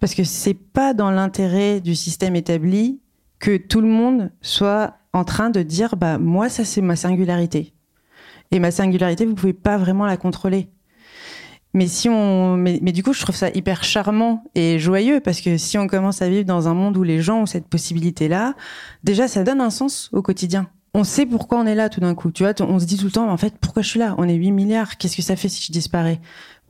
parce 0.00 0.14
que 0.14 0.24
c'est 0.24 0.54
pas 0.54 0.94
dans 0.94 1.10
l'intérêt 1.10 1.80
du 1.80 1.94
système 1.94 2.36
établi 2.36 3.00
que 3.38 3.56
tout 3.56 3.82
le 3.82 3.88
monde 3.88 4.30
soit 4.40 4.94
en 5.12 5.24
train 5.24 5.50
de 5.50 5.62
dire 5.62 5.96
bah 5.96 6.18
moi 6.18 6.48
ça 6.48 6.64
c'est 6.64 6.80
ma 6.80 6.96
singularité 6.96 7.74
et 8.50 8.60
ma 8.60 8.70
singularité 8.70 9.26
vous 9.26 9.34
pouvez 9.34 9.52
pas 9.52 9.76
vraiment 9.76 10.06
la 10.06 10.16
contrôler. 10.16 10.68
Mais 11.74 11.86
si 11.86 12.08
on, 12.08 12.56
mais, 12.56 12.78
mais 12.82 12.92
du 12.92 13.02
coup, 13.02 13.12
je 13.12 13.20
trouve 13.20 13.36
ça 13.36 13.50
hyper 13.50 13.84
charmant 13.84 14.44
et 14.54 14.78
joyeux 14.78 15.20
parce 15.20 15.40
que 15.40 15.58
si 15.58 15.76
on 15.78 15.86
commence 15.86 16.22
à 16.22 16.28
vivre 16.28 16.44
dans 16.44 16.66
un 16.66 16.74
monde 16.74 16.96
où 16.96 17.02
les 17.02 17.20
gens 17.20 17.42
ont 17.42 17.46
cette 17.46 17.68
possibilité-là, 17.68 18.54
déjà, 19.04 19.28
ça 19.28 19.44
donne 19.44 19.60
un 19.60 19.70
sens 19.70 20.08
au 20.12 20.22
quotidien. 20.22 20.68
On 20.94 21.04
sait 21.04 21.26
pourquoi 21.26 21.58
on 21.58 21.66
est 21.66 21.74
là 21.74 21.90
tout 21.90 22.00
d'un 22.00 22.14
coup. 22.14 22.30
Tu 22.30 22.42
vois, 22.42 22.54
on 22.60 22.78
se 22.78 22.86
dit 22.86 22.96
tout 22.96 23.04
le 23.04 23.10
temps, 23.10 23.30
en 23.30 23.36
fait, 23.36 23.54
pourquoi 23.60 23.82
je 23.82 23.88
suis 23.88 24.00
là? 24.00 24.14
On 24.18 24.26
est 24.28 24.34
8 24.34 24.52
milliards. 24.52 24.96
Qu'est-ce 24.96 25.16
que 25.16 25.22
ça 25.22 25.36
fait 25.36 25.48
si 25.48 25.62
je 25.62 25.70
disparais? 25.70 26.20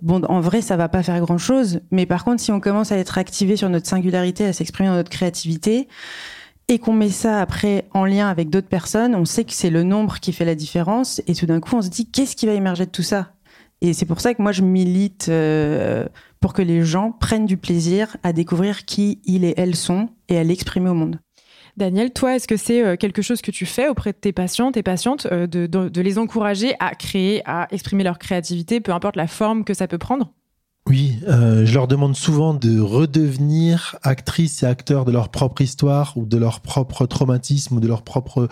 Bon, 0.02 0.24
en 0.24 0.40
vrai, 0.40 0.60
ça 0.60 0.76
va 0.76 0.88
pas 0.88 1.02
faire 1.02 1.20
grand 1.20 1.38
chose. 1.38 1.80
Mais 1.90 2.04
par 2.04 2.24
contre, 2.24 2.42
si 2.42 2.52
on 2.52 2.60
commence 2.60 2.92
à 2.92 2.98
être 2.98 3.18
activé 3.18 3.56
sur 3.56 3.68
notre 3.68 3.86
singularité, 3.86 4.44
à 4.44 4.52
s'exprimer 4.52 4.88
dans 4.88 4.96
notre 4.96 5.10
créativité, 5.10 5.88
et 6.68 6.78
qu'on 6.78 6.92
met 6.92 7.08
ça 7.08 7.40
après 7.40 7.88
en 7.94 8.04
lien 8.04 8.28
avec 8.28 8.50
d'autres 8.50 8.68
personnes, 8.68 9.14
on 9.14 9.24
sait 9.24 9.44
que 9.44 9.54
c'est 9.54 9.70
le 9.70 9.84
nombre 9.84 10.20
qui 10.20 10.32
fait 10.32 10.44
la 10.44 10.54
différence. 10.54 11.22
Et 11.26 11.34
tout 11.34 11.46
d'un 11.46 11.60
coup, 11.60 11.76
on 11.76 11.82
se 11.82 11.88
dit, 11.88 12.10
qu'est-ce 12.10 12.36
qui 12.36 12.46
va 12.46 12.52
émerger 12.52 12.84
de 12.84 12.90
tout 12.90 13.02
ça? 13.02 13.32
Et 13.80 13.92
c'est 13.92 14.06
pour 14.06 14.20
ça 14.20 14.34
que 14.34 14.42
moi, 14.42 14.52
je 14.52 14.62
milite 14.62 15.28
euh, 15.28 16.06
pour 16.40 16.52
que 16.52 16.62
les 16.62 16.82
gens 16.82 17.12
prennent 17.12 17.46
du 17.46 17.56
plaisir 17.56 18.16
à 18.22 18.32
découvrir 18.32 18.84
qui 18.84 19.20
ils 19.24 19.44
et 19.44 19.54
elles 19.56 19.76
sont 19.76 20.08
et 20.28 20.38
à 20.38 20.44
l'exprimer 20.44 20.90
au 20.90 20.94
monde. 20.94 21.20
Daniel, 21.76 22.12
toi, 22.12 22.34
est-ce 22.34 22.48
que 22.48 22.56
c'est 22.56 22.84
euh, 22.84 22.96
quelque 22.96 23.22
chose 23.22 23.40
que 23.40 23.52
tu 23.52 23.64
fais 23.64 23.88
auprès 23.88 24.10
de 24.10 24.16
tes 24.16 24.32
patients, 24.32 24.72
tes 24.72 24.82
patientes, 24.82 25.28
euh, 25.30 25.46
de, 25.46 26.00
les 26.00 26.18
encourager 26.18 26.74
à 26.80 26.96
créer, 26.96 27.42
à 27.44 27.68
exprimer 27.70 28.02
leur 28.02 28.18
créativité, 28.18 28.80
peu 28.80 28.92
importe 28.92 29.14
la 29.14 29.28
forme 29.28 29.62
que 29.62 29.74
ça 29.74 29.86
peut 29.86 29.98
prendre? 29.98 30.32
Oui, 30.88 31.18
euh, 31.28 31.66
je 31.66 31.74
leur 31.74 31.86
demande 31.86 32.16
souvent 32.16 32.54
de 32.54 32.80
redevenir 32.80 33.96
actrices 34.02 34.62
et 34.62 34.66
acteurs 34.66 35.04
de 35.04 35.12
leur 35.12 35.28
propre 35.28 35.60
histoire 35.60 36.16
ou 36.16 36.24
de 36.24 36.38
leur 36.38 36.60
propre 36.60 37.04
traumatisme 37.04 37.76
ou 37.76 37.80
de 37.80 37.86
leur 37.86 38.00
propre 38.00 38.48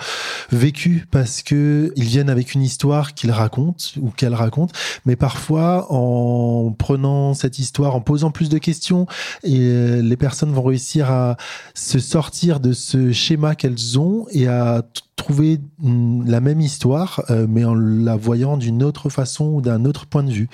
vécu 0.52 1.06
parce 1.10 1.42
que 1.42 1.94
ils 1.96 2.04
viennent 2.04 2.28
avec 2.28 2.52
une 2.52 2.60
histoire 2.60 3.14
qu'ils 3.14 3.30
racontent 3.30 3.86
ou 4.02 4.10
qu'elles 4.10 4.34
racontent, 4.34 4.74
mais 5.06 5.16
parfois 5.16 5.90
en 5.90 6.72
prenant 6.72 7.32
cette 7.32 7.58
histoire, 7.58 7.96
en 7.96 8.02
posant 8.02 8.30
plus 8.30 8.50
de 8.50 8.58
questions, 8.58 9.06
et 9.42 9.58
euh, 9.58 10.02
les 10.02 10.18
personnes 10.18 10.52
vont 10.52 10.62
réussir 10.62 11.10
à 11.10 11.38
se 11.72 11.98
sortir 11.98 12.60
de 12.60 12.74
ce 12.74 13.12
schéma 13.12 13.54
qu'elles 13.54 13.98
ont 13.98 14.26
et 14.30 14.46
à 14.46 14.82
trouver 15.16 15.58
mm, 15.78 16.28
la 16.28 16.40
même 16.40 16.60
histoire, 16.60 17.24
euh, 17.30 17.46
mais 17.48 17.64
en 17.64 17.74
la 17.74 18.16
voyant 18.16 18.56
d'une 18.56 18.82
autre 18.82 19.08
façon 19.08 19.46
ou 19.46 19.60
d'un 19.60 19.84
autre 19.84 20.06
point 20.06 20.22
de 20.22 20.30
vue. 20.30 20.48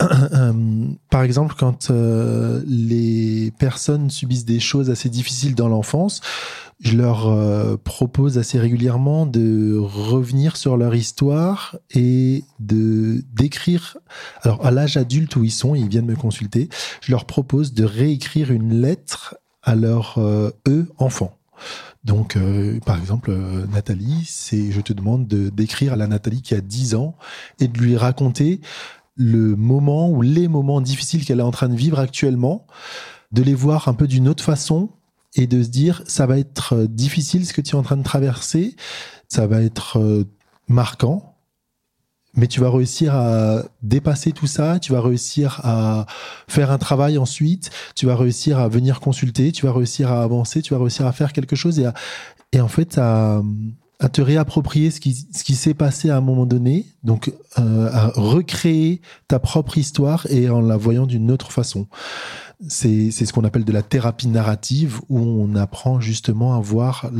Euh, 0.34 0.86
Par 1.10 1.22
exemple, 1.22 1.54
quand 1.58 1.90
euh, 1.90 2.62
les 2.66 3.52
personnes 3.58 4.10
subissent 4.10 4.44
des 4.44 4.60
choses 4.60 4.90
assez 4.90 5.08
difficiles 5.08 5.54
dans 5.54 5.68
l'enfance, 5.68 6.20
je 6.80 6.96
leur 6.96 7.78
propose 7.80 8.38
assez 8.38 8.58
régulièrement 8.58 9.26
de 9.26 9.76
revenir 9.78 10.56
sur 10.56 10.76
leur 10.76 10.94
histoire 10.94 11.76
et 11.94 12.44
de 12.58 13.22
d'écrire. 13.32 13.98
Alors 14.42 14.64
à 14.66 14.70
l'âge 14.70 14.96
adulte 14.96 15.36
où 15.36 15.44
ils 15.44 15.52
sont, 15.52 15.74
ils 15.76 15.88
viennent 15.88 16.06
me 16.06 16.16
consulter, 16.16 16.68
je 17.00 17.12
leur 17.12 17.24
propose 17.24 17.72
de 17.74 17.84
réécrire 17.84 18.50
une 18.50 18.80
lettre 18.80 19.36
à 19.62 19.76
leur 19.76 20.18
eux 20.18 20.88
enfant. 20.98 21.36
Donc, 22.04 22.36
euh, 22.36 22.80
par 22.80 22.98
exemple, 22.98 23.30
euh, 23.30 23.66
Nathalie, 23.68 24.24
c'est, 24.26 24.72
je 24.72 24.80
te 24.80 24.92
demande 24.92 25.28
de 25.28 25.50
d'écrire 25.50 25.92
à 25.92 25.96
la 25.96 26.08
Nathalie 26.08 26.42
qui 26.42 26.54
a 26.54 26.60
10 26.60 26.94
ans 26.94 27.16
et 27.60 27.68
de 27.68 27.78
lui 27.78 27.96
raconter 27.96 28.60
le 29.14 29.56
moment 29.56 30.10
ou 30.10 30.22
les 30.22 30.48
moments 30.48 30.80
difficiles 30.80 31.24
qu'elle 31.24 31.40
est 31.40 31.44
en 31.44 31.50
train 31.50 31.68
de 31.68 31.76
vivre 31.76 31.98
actuellement, 31.98 32.66
de 33.30 33.42
les 33.42 33.54
voir 33.54 33.88
un 33.88 33.94
peu 33.94 34.06
d'une 34.06 34.28
autre 34.28 34.42
façon 34.42 34.90
et 35.34 35.46
de 35.46 35.62
se 35.62 35.68
dire, 35.68 36.02
ça 36.06 36.26
va 36.26 36.38
être 36.38 36.74
euh, 36.74 36.86
difficile 36.86 37.46
ce 37.46 37.52
que 37.52 37.60
tu 37.60 37.74
es 37.74 37.78
en 37.78 37.82
train 37.82 37.96
de 37.96 38.02
traverser, 38.02 38.76
ça 39.28 39.46
va 39.46 39.62
être 39.62 39.98
euh, 39.98 40.24
marquant, 40.68 41.31
mais 42.34 42.46
tu 42.46 42.60
vas 42.60 42.70
réussir 42.70 43.14
à 43.14 43.62
dépasser 43.82 44.32
tout 44.32 44.46
ça, 44.46 44.78
tu 44.78 44.92
vas 44.92 45.00
réussir 45.00 45.60
à 45.64 46.06
faire 46.48 46.70
un 46.70 46.78
travail 46.78 47.18
ensuite, 47.18 47.70
tu 47.94 48.06
vas 48.06 48.16
réussir 48.16 48.58
à 48.58 48.68
venir 48.68 49.00
consulter, 49.00 49.52
tu 49.52 49.66
vas 49.66 49.72
réussir 49.72 50.10
à 50.10 50.22
avancer, 50.22 50.62
tu 50.62 50.72
vas 50.74 50.80
réussir 50.80 51.06
à 51.06 51.12
faire 51.12 51.32
quelque 51.32 51.56
chose 51.56 51.78
et, 51.78 51.88
et 52.52 52.60
en 52.60 52.68
fait 52.68 52.96
à, 52.98 53.42
à 54.02 54.08
te 54.08 54.20
réapproprier 54.20 54.90
ce 54.90 54.98
qui, 54.98 55.14
ce 55.14 55.44
qui 55.44 55.54
s'est 55.54 55.74
passé 55.74 56.10
à 56.10 56.16
un 56.16 56.20
moment 56.20 56.44
donné, 56.44 56.86
donc 57.04 57.32
euh, 57.58 57.88
à 57.92 58.08
recréer 58.08 59.00
ta 59.28 59.38
propre 59.38 59.78
histoire 59.78 60.26
et 60.28 60.50
en 60.50 60.60
la 60.60 60.76
voyant 60.76 61.06
d'une 61.06 61.30
autre 61.30 61.52
façon. 61.52 61.86
C'est 62.68 63.10
ce 63.10 63.32
qu'on 63.32 63.44
appelle 63.44 63.64
de 63.64 63.72
la 63.72 63.82
thérapie 63.82 64.28
narrative 64.28 65.00
où 65.08 65.20
on 65.20 65.54
apprend 65.54 66.00
justement 66.00 66.54
à 66.54 66.60
voir 66.60 67.10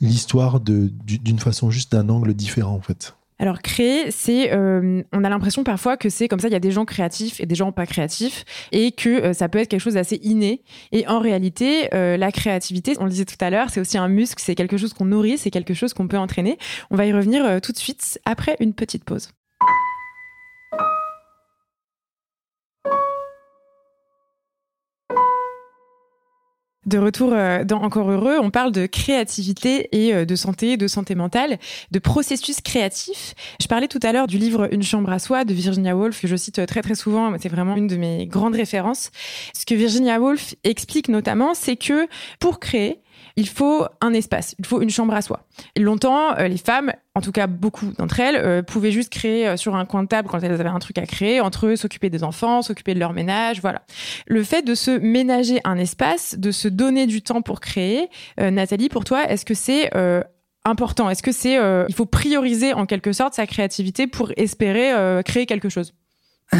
l'histoire 0.00 0.60
d'une 0.60 1.38
façon 1.38 1.70
juste 1.70 1.92
d'un 1.92 2.08
angle 2.08 2.34
différent 2.34 2.74
en 2.74 2.80
fait. 2.80 3.15
Alors 3.38 3.60
créer, 3.60 4.10
c'est, 4.10 4.52
euh, 4.52 5.02
on 5.12 5.22
a 5.22 5.28
l'impression 5.28 5.62
parfois 5.62 5.98
que 5.98 6.08
c'est 6.08 6.26
comme 6.26 6.40
ça, 6.40 6.48
il 6.48 6.52
y 6.52 6.56
a 6.56 6.60
des 6.60 6.70
gens 6.70 6.86
créatifs 6.86 7.38
et 7.40 7.46
des 7.46 7.54
gens 7.54 7.70
pas 7.70 7.84
créatifs, 7.84 8.44
et 8.72 8.92
que 8.92 9.08
euh, 9.10 9.32
ça 9.34 9.48
peut 9.48 9.58
être 9.58 9.68
quelque 9.68 9.80
chose 9.80 9.94
d'assez 9.94 10.18
inné. 10.22 10.62
Et 10.92 11.06
en 11.06 11.20
réalité, 11.20 11.94
euh, 11.94 12.16
la 12.16 12.32
créativité, 12.32 12.94
on 12.98 13.04
le 13.04 13.10
disait 13.10 13.26
tout 13.26 13.36
à 13.40 13.50
l'heure, 13.50 13.68
c'est 13.68 13.80
aussi 13.80 13.98
un 13.98 14.08
muscle, 14.08 14.42
c'est 14.42 14.54
quelque 14.54 14.78
chose 14.78 14.94
qu'on 14.94 15.04
nourrit, 15.04 15.36
c'est 15.36 15.50
quelque 15.50 15.74
chose 15.74 15.92
qu'on 15.92 16.08
peut 16.08 16.18
entraîner. 16.18 16.56
On 16.90 16.96
va 16.96 17.04
y 17.04 17.12
revenir 17.12 17.60
tout 17.60 17.72
de 17.72 17.78
suite 17.78 18.18
après 18.24 18.56
une 18.60 18.72
petite 18.72 19.04
pause. 19.04 19.28
De 26.86 26.98
retour 26.98 27.32
euh, 27.32 27.64
dans 27.64 27.82
Encore 27.82 28.08
Heureux, 28.08 28.38
on 28.40 28.50
parle 28.50 28.70
de 28.70 28.86
créativité 28.86 29.88
et 29.90 30.14
euh, 30.14 30.24
de 30.24 30.36
santé, 30.36 30.76
de 30.76 30.86
santé 30.86 31.16
mentale, 31.16 31.58
de 31.90 31.98
processus 31.98 32.60
créatif. 32.60 33.34
Je 33.60 33.66
parlais 33.66 33.88
tout 33.88 33.98
à 34.04 34.12
l'heure 34.12 34.28
du 34.28 34.38
livre 34.38 34.68
Une 34.72 34.84
chambre 34.84 35.10
à 35.10 35.18
soi 35.18 35.44
de 35.44 35.52
Virginia 35.52 35.96
Woolf, 35.96 36.20
que 36.20 36.28
je 36.28 36.36
cite 36.36 36.64
très 36.66 36.82
très 36.82 36.94
souvent, 36.94 37.32
c'est 37.40 37.48
vraiment 37.48 37.74
une 37.74 37.88
de 37.88 37.96
mes 37.96 38.26
grandes 38.26 38.54
références. 38.54 39.10
Ce 39.52 39.66
que 39.66 39.74
Virginia 39.74 40.20
Woolf 40.20 40.54
explique 40.62 41.08
notamment, 41.08 41.54
c'est 41.54 41.76
que 41.76 42.06
pour 42.38 42.60
créer, 42.60 43.00
il 43.36 43.48
faut 43.48 43.86
un 44.00 44.14
espace, 44.14 44.54
il 44.58 44.64
faut 44.64 44.80
une 44.80 44.88
chambre 44.88 45.14
à 45.14 45.20
soi. 45.20 45.46
Et 45.74 45.80
longtemps, 45.80 46.34
euh, 46.38 46.48
les 46.48 46.56
femmes, 46.56 46.92
en 47.14 47.20
tout 47.20 47.32
cas 47.32 47.46
beaucoup 47.46 47.86
d'entre 47.98 48.18
elles, 48.18 48.36
euh, 48.36 48.62
pouvaient 48.62 48.90
juste 48.90 49.10
créer 49.10 49.46
euh, 49.46 49.56
sur 49.58 49.76
un 49.76 49.84
coin 49.84 50.02
de 50.02 50.08
table 50.08 50.28
quand 50.28 50.42
elles 50.42 50.52
avaient 50.52 50.68
un 50.70 50.78
truc 50.78 50.96
à 50.96 51.04
créer, 51.04 51.40
entre 51.40 51.66
eux, 51.66 51.76
s'occuper 51.76 52.08
des 52.08 52.24
enfants, 52.24 52.62
s'occuper 52.62 52.94
de 52.94 52.98
leur 52.98 53.12
ménage, 53.12 53.60
voilà. 53.60 53.82
Le 54.26 54.42
fait 54.42 54.62
de 54.62 54.74
se 54.74 54.90
ménager 54.90 55.60
un 55.64 55.76
espace, 55.76 56.36
de 56.38 56.50
se 56.50 56.66
donner 56.68 57.06
du 57.06 57.20
temps 57.20 57.42
pour 57.42 57.60
créer, 57.60 58.08
Nathalie, 58.38 58.88
pour 58.88 59.04
toi, 59.04 59.28
est-ce 59.28 59.44
que 59.44 59.54
c'est 59.54 59.90
important? 60.64 61.10
Est-ce 61.10 61.22
que 61.22 61.32
c'est 61.32 61.54
il 61.88 61.94
faut 61.94 62.06
prioriser 62.06 62.72
en 62.72 62.86
quelque 62.86 63.12
sorte 63.12 63.34
sa 63.34 63.46
créativité 63.46 64.06
pour 64.06 64.32
espérer 64.36 64.92
créer 65.24 65.46
quelque 65.46 65.68
chose? 65.68 65.94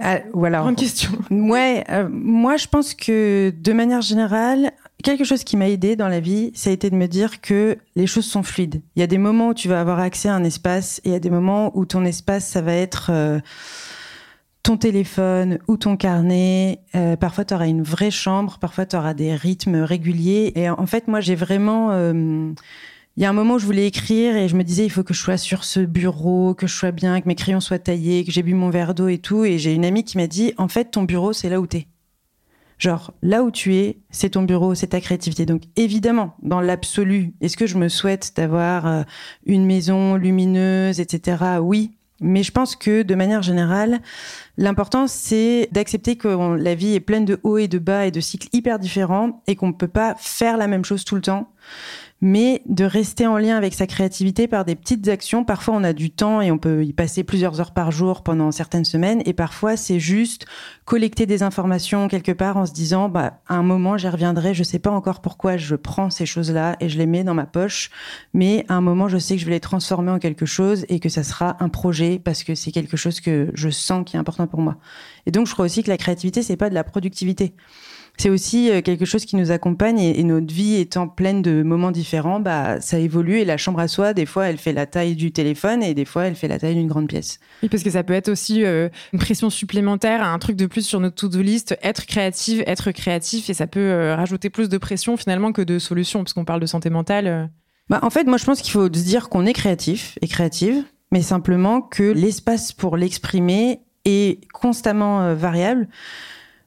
Ah, 0.00 0.20
ou 0.32 0.44
alors, 0.46 0.62
Grande 0.62 0.76
question. 0.76 1.10
Ouais, 1.30 1.84
moi 2.10 2.56
je 2.56 2.66
pense 2.66 2.94
que 2.94 3.52
de 3.54 3.72
manière 3.72 4.00
générale, 4.00 4.72
quelque 5.04 5.24
chose 5.24 5.44
qui 5.44 5.56
m'a 5.56 5.68
aidé 5.68 5.94
dans 5.94 6.08
la 6.08 6.18
vie, 6.18 6.50
ça 6.54 6.70
a 6.70 6.72
été 6.72 6.90
de 6.90 6.96
me 6.96 7.06
dire 7.06 7.40
que 7.40 7.78
les 7.94 8.08
choses 8.08 8.24
sont 8.24 8.42
fluides. 8.42 8.82
Il 8.96 9.00
y 9.00 9.02
a 9.02 9.06
des 9.06 9.18
moments 9.18 9.48
où 9.48 9.54
tu 9.54 9.68
vas 9.68 9.80
avoir 9.80 10.00
accès 10.00 10.28
à 10.28 10.34
un 10.34 10.42
espace 10.42 11.00
et 11.04 11.10
il 11.10 11.12
y 11.12 11.16
a 11.16 11.20
des 11.20 11.30
moments 11.30 11.70
où 11.76 11.84
ton 11.84 12.04
espace, 12.04 12.46
ça 12.46 12.62
va 12.62 12.72
être 12.72 13.10
euh, 13.10 13.38
ton 14.64 14.76
téléphone 14.76 15.58
ou 15.68 15.76
ton 15.76 15.96
carnet. 15.96 16.80
Euh, 16.96 17.16
parfois, 17.16 17.44
tu 17.44 17.54
auras 17.54 17.68
une 17.68 17.82
vraie 17.82 18.10
chambre, 18.10 18.58
parfois, 18.58 18.86
tu 18.86 18.96
auras 18.96 19.14
des 19.14 19.34
rythmes 19.34 19.76
réguliers. 19.76 20.52
Et 20.56 20.68
en 20.68 20.86
fait, 20.86 21.06
moi, 21.06 21.20
j'ai 21.20 21.36
vraiment... 21.36 21.90
Euh, 21.92 22.52
il 23.16 23.22
y 23.22 23.26
a 23.26 23.30
un 23.30 23.34
moment 23.34 23.54
où 23.54 23.58
je 23.60 23.66
voulais 23.66 23.86
écrire 23.86 24.34
et 24.34 24.48
je 24.48 24.56
me 24.56 24.64
disais 24.64 24.84
il 24.84 24.90
faut 24.90 25.04
que 25.04 25.14
je 25.14 25.20
sois 25.20 25.36
sur 25.36 25.62
ce 25.62 25.78
bureau, 25.78 26.52
que 26.52 26.66
je 26.66 26.74
sois 26.74 26.90
bien, 26.90 27.20
que 27.20 27.28
mes 27.28 27.36
crayons 27.36 27.60
soient 27.60 27.78
taillés, 27.78 28.24
que 28.24 28.32
j'ai 28.32 28.42
bu 28.42 28.54
mon 28.54 28.70
verre 28.70 28.92
d'eau 28.92 29.06
et 29.06 29.18
tout. 29.18 29.44
Et 29.44 29.56
j'ai 29.56 29.72
une 29.72 29.84
amie 29.84 30.02
qui 30.02 30.16
m'a 30.18 30.26
dit 30.26 30.52
en 30.58 30.66
fait 30.66 30.90
ton 30.90 31.04
bureau 31.04 31.32
c'est 31.32 31.48
là 31.48 31.60
où 31.60 31.66
t'es. 31.68 31.86
Genre, 32.84 33.14
là 33.22 33.42
où 33.42 33.50
tu 33.50 33.76
es, 33.76 33.96
c'est 34.10 34.28
ton 34.30 34.42
bureau, 34.42 34.74
c'est 34.74 34.88
ta 34.88 35.00
créativité. 35.00 35.46
Donc, 35.46 35.62
évidemment, 35.74 36.34
dans 36.42 36.60
l'absolu, 36.60 37.32
est-ce 37.40 37.56
que 37.56 37.66
je 37.66 37.78
me 37.78 37.88
souhaite 37.88 38.34
d'avoir 38.36 38.86
euh, 38.86 39.02
une 39.46 39.64
maison 39.64 40.16
lumineuse, 40.16 41.00
etc. 41.00 41.44
Oui. 41.62 41.92
Mais 42.20 42.42
je 42.42 42.52
pense 42.52 42.76
que, 42.76 43.00
de 43.00 43.14
manière 43.14 43.40
générale, 43.40 44.00
l'important, 44.58 45.06
c'est 45.06 45.70
d'accepter 45.72 46.16
que 46.16 46.28
la 46.56 46.74
vie 46.74 46.92
est 46.92 47.00
pleine 47.00 47.24
de 47.24 47.40
hauts 47.42 47.56
et 47.56 47.68
de 47.68 47.78
bas 47.78 48.04
et 48.04 48.10
de 48.10 48.20
cycles 48.20 48.48
hyper 48.52 48.78
différents 48.78 49.42
et 49.46 49.56
qu'on 49.56 49.68
ne 49.68 49.72
peut 49.72 49.88
pas 49.88 50.14
faire 50.18 50.58
la 50.58 50.66
même 50.66 50.84
chose 50.84 51.06
tout 51.06 51.14
le 51.14 51.22
temps 51.22 51.48
mais 52.20 52.62
de 52.66 52.84
rester 52.84 53.26
en 53.26 53.36
lien 53.36 53.56
avec 53.56 53.74
sa 53.74 53.86
créativité 53.86 54.48
par 54.48 54.64
des 54.64 54.76
petites 54.76 55.08
actions. 55.08 55.44
Parfois, 55.44 55.74
on 55.74 55.84
a 55.84 55.92
du 55.92 56.10
temps 56.10 56.40
et 56.40 56.50
on 56.50 56.58
peut 56.58 56.84
y 56.84 56.92
passer 56.92 57.22
plusieurs 57.22 57.60
heures 57.60 57.74
par 57.74 57.90
jour 57.90 58.22
pendant 58.22 58.50
certaines 58.50 58.84
semaines. 58.84 59.22
Et 59.26 59.34
parfois, 59.34 59.76
c'est 59.76 60.00
juste 60.00 60.46
collecter 60.84 61.26
des 61.26 61.42
informations 61.42 62.08
quelque 62.08 62.32
part 62.32 62.56
en 62.56 62.66
se 62.66 62.72
disant, 62.72 63.08
bah, 63.08 63.40
à 63.46 63.56
un 63.56 63.62
moment, 63.62 63.98
j'y 63.98 64.08
reviendrai. 64.08 64.54
Je 64.54 64.62
sais 64.62 64.78
pas 64.78 64.90
encore 64.90 65.20
pourquoi 65.20 65.56
je 65.56 65.74
prends 65.74 66.08
ces 66.08 66.24
choses-là 66.24 66.76
et 66.80 66.88
je 66.88 66.96
les 66.98 67.06
mets 67.06 67.24
dans 67.24 67.34
ma 67.34 67.46
poche. 67.46 67.90
Mais 68.32 68.64
à 68.68 68.74
un 68.74 68.80
moment, 68.80 69.08
je 69.08 69.18
sais 69.18 69.34
que 69.34 69.40
je 69.40 69.46
vais 69.46 69.52
les 69.52 69.60
transformer 69.60 70.12
en 70.12 70.18
quelque 70.18 70.46
chose 70.46 70.86
et 70.88 71.00
que 71.00 71.08
ça 71.08 71.24
sera 71.24 71.62
un 71.62 71.68
projet 71.68 72.18
parce 72.18 72.42
que 72.42 72.54
c'est 72.54 72.72
quelque 72.72 72.96
chose 72.96 73.20
que 73.20 73.50
je 73.54 73.68
sens 73.68 74.04
qui 74.06 74.16
est 74.16 74.20
important 74.20 74.46
pour 74.46 74.60
moi. 74.60 74.76
Et 75.26 75.30
donc, 75.30 75.46
je 75.46 75.52
crois 75.52 75.66
aussi 75.66 75.82
que 75.82 75.90
la 75.90 75.98
créativité, 75.98 76.42
c'est 76.42 76.56
pas 76.56 76.70
de 76.70 76.74
la 76.74 76.84
productivité 76.84 77.54
c'est 78.16 78.30
aussi 78.30 78.70
euh, 78.70 78.80
quelque 78.80 79.04
chose 79.04 79.24
qui 79.24 79.36
nous 79.36 79.50
accompagne 79.50 79.98
et, 79.98 80.22
notre 80.22 80.52
vie 80.52 80.76
étant 80.76 81.08
pleine 81.08 81.42
de 81.42 81.62
moments 81.62 81.90
différents, 81.90 82.40
bah, 82.40 82.80
ça 82.80 82.98
évolue 82.98 83.38
et 83.38 83.44
la 83.44 83.56
chambre 83.56 83.80
à 83.80 83.88
soi, 83.88 84.14
des 84.14 84.26
fois, 84.26 84.46
elle 84.46 84.58
fait 84.58 84.72
la 84.72 84.86
taille 84.86 85.16
du 85.16 85.32
téléphone 85.32 85.82
et 85.82 85.94
des 85.94 86.04
fois, 86.04 86.24
elle 86.24 86.36
fait 86.36 86.48
la 86.48 86.58
taille 86.58 86.76
d'une 86.76 86.86
grande 86.86 87.08
pièce. 87.08 87.40
Oui, 87.62 87.68
parce 87.68 87.82
que 87.82 87.90
ça 87.90 88.02
peut 88.02 88.14
être 88.14 88.28
aussi 88.28 88.64
euh, 88.64 88.88
une 89.12 89.18
pression 89.18 89.50
supplémentaire, 89.50 90.22
un 90.22 90.38
truc 90.38 90.56
de 90.56 90.66
plus 90.66 90.86
sur 90.86 91.00
notre 91.00 91.16
to-do 91.16 91.42
list, 91.42 91.76
être 91.82 92.06
créative, 92.06 92.62
être 92.66 92.92
créatif 92.92 93.50
et 93.50 93.54
ça 93.54 93.66
peut 93.66 93.80
euh, 93.80 94.14
rajouter 94.14 94.48
plus 94.48 94.68
de 94.68 94.78
pression 94.78 95.16
finalement 95.16 95.52
que 95.52 95.62
de 95.62 95.78
solutions, 95.78 96.20
parce 96.20 96.32
qu'on 96.32 96.44
parle 96.44 96.60
de 96.60 96.66
santé 96.66 96.90
mentale. 96.90 97.50
Bah, 97.90 97.98
en 98.02 98.10
fait, 98.10 98.24
moi, 98.24 98.38
je 98.38 98.44
pense 98.44 98.62
qu'il 98.62 98.72
faut 98.72 98.86
se 98.86 98.88
dire 98.88 99.28
qu'on 99.28 99.44
est 99.44 99.52
créatif 99.52 100.18
et 100.22 100.28
créative, 100.28 100.84
mais 101.10 101.20
simplement 101.20 101.82
que 101.82 102.04
l'espace 102.04 102.72
pour 102.72 102.96
l'exprimer 102.96 103.80
est 104.04 104.40
constamment 104.52 105.34
variable. 105.34 105.88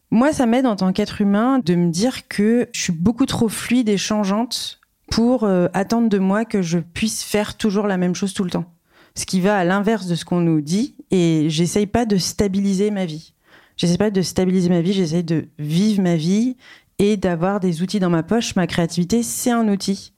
Moi, 0.10 0.32
ça 0.32 0.46
m'aide 0.46 0.66
en 0.66 0.78
tant 0.78 0.94
qu'être 0.94 1.20
humain 1.20 1.60
de 1.60 1.76
me 1.76 1.92
dire 1.92 2.30
que 2.30 2.70
je 2.74 2.82
suis 2.82 2.94
beaucoup 2.94 3.26
trop 3.26 3.50
fluide 3.50 3.90
et 3.90 3.98
changeante 3.98 4.80
pour 5.12 5.44
euh, 5.44 5.68
attendre 5.74 6.08
de 6.08 6.18
moi 6.18 6.46
que 6.46 6.62
je 6.62 6.80
puisse 6.80 7.24
faire 7.24 7.58
toujours 7.58 7.88
la 7.88 7.98
même 7.98 8.16
chose 8.16 8.34
tout 8.34 8.46
le 8.46 8.50
temps. 8.50 8.66
Ce 9.16 9.26
qui 9.26 9.42
va 9.42 9.58
à 9.58 9.66
l'inverse 9.66 10.08
de 10.08 10.16
ce 10.16 10.24
qu'on 10.24 10.40
nous 10.40 10.62
dit 10.62 10.96
et 11.12 11.48
j'essaye 11.50 11.88
pas 11.88 12.06
de 12.06 12.18
stabiliser 12.18 12.90
ma 12.90 13.06
vie. 13.06 13.34
J'essaye 13.76 13.98
pas 13.98 14.10
de 14.10 14.22
stabiliser 14.22 14.70
ma 14.70 14.82
vie, 14.82 14.94
j'essaye 14.94 15.24
de 15.24 15.50
vivre 15.60 16.02
ma 16.02 16.16
vie 16.16 16.56
et 17.00 17.18
d'avoir 17.18 17.60
des 17.60 17.82
outils 17.82 18.00
dans 18.00 18.10
ma 18.10 18.24
poche. 18.24 18.56
Ma 18.56 18.66
créativité, 18.66 19.24
c'est 19.24 19.52
un 19.52 19.68
outil. 19.68 20.14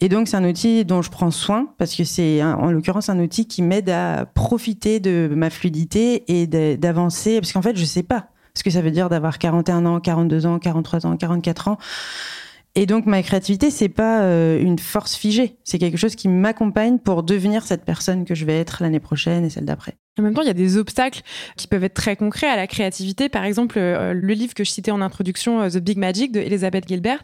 Et 0.00 0.08
donc, 0.08 0.26
c'est 0.26 0.36
un 0.36 0.48
outil 0.48 0.84
dont 0.84 1.02
je 1.02 1.10
prends 1.10 1.30
soin 1.30 1.68
parce 1.78 1.94
que 1.94 2.04
c'est, 2.04 2.42
en 2.42 2.70
l'occurrence, 2.70 3.08
un 3.08 3.18
outil 3.18 3.46
qui 3.46 3.62
m'aide 3.62 3.90
à 3.90 4.26
profiter 4.26 5.00
de 5.00 5.30
ma 5.34 5.50
fluidité 5.50 6.24
et 6.28 6.46
d'avancer. 6.76 7.40
Parce 7.40 7.52
qu'en 7.52 7.62
fait, 7.62 7.76
je 7.76 7.84
sais 7.84 8.02
pas 8.02 8.28
ce 8.56 8.62
que 8.62 8.70
ça 8.70 8.80
veut 8.80 8.90
dire 8.90 9.08
d'avoir 9.08 9.38
41 9.38 9.86
ans, 9.86 10.00
42 10.00 10.46
ans, 10.46 10.58
43 10.58 11.06
ans, 11.06 11.16
44 11.16 11.68
ans. 11.68 11.78
Et 12.76 12.86
donc 12.86 13.06
ma 13.06 13.22
créativité, 13.22 13.70
c'est 13.70 13.88
pas 13.88 14.22
euh, 14.22 14.60
une 14.60 14.78
force 14.78 15.14
figée, 15.14 15.56
c'est 15.62 15.78
quelque 15.78 15.96
chose 15.96 16.16
qui 16.16 16.28
m'accompagne 16.28 16.98
pour 16.98 17.22
devenir 17.22 17.64
cette 17.64 17.84
personne 17.84 18.24
que 18.24 18.34
je 18.34 18.44
vais 18.44 18.58
être 18.58 18.82
l'année 18.82 19.00
prochaine 19.00 19.44
et 19.44 19.50
celle 19.50 19.64
d'après. 19.64 19.96
En 20.16 20.22
même 20.22 20.32
temps, 20.32 20.42
il 20.42 20.46
y 20.46 20.50
a 20.50 20.54
des 20.54 20.76
obstacles 20.76 21.22
qui 21.56 21.66
peuvent 21.66 21.82
être 21.82 21.94
très 21.94 22.14
concrets 22.14 22.46
à 22.46 22.54
la 22.54 22.68
créativité. 22.68 23.28
Par 23.28 23.44
exemple, 23.44 23.78
euh, 23.78 24.12
le 24.12 24.32
livre 24.32 24.54
que 24.54 24.62
je 24.62 24.70
citais 24.70 24.92
en 24.92 25.00
introduction, 25.00 25.62
euh, 25.62 25.68
The 25.68 25.78
Big 25.78 25.98
Magic 25.98 26.30
de 26.30 26.38
Elizabeth 26.38 26.86
Gilbert. 26.86 27.22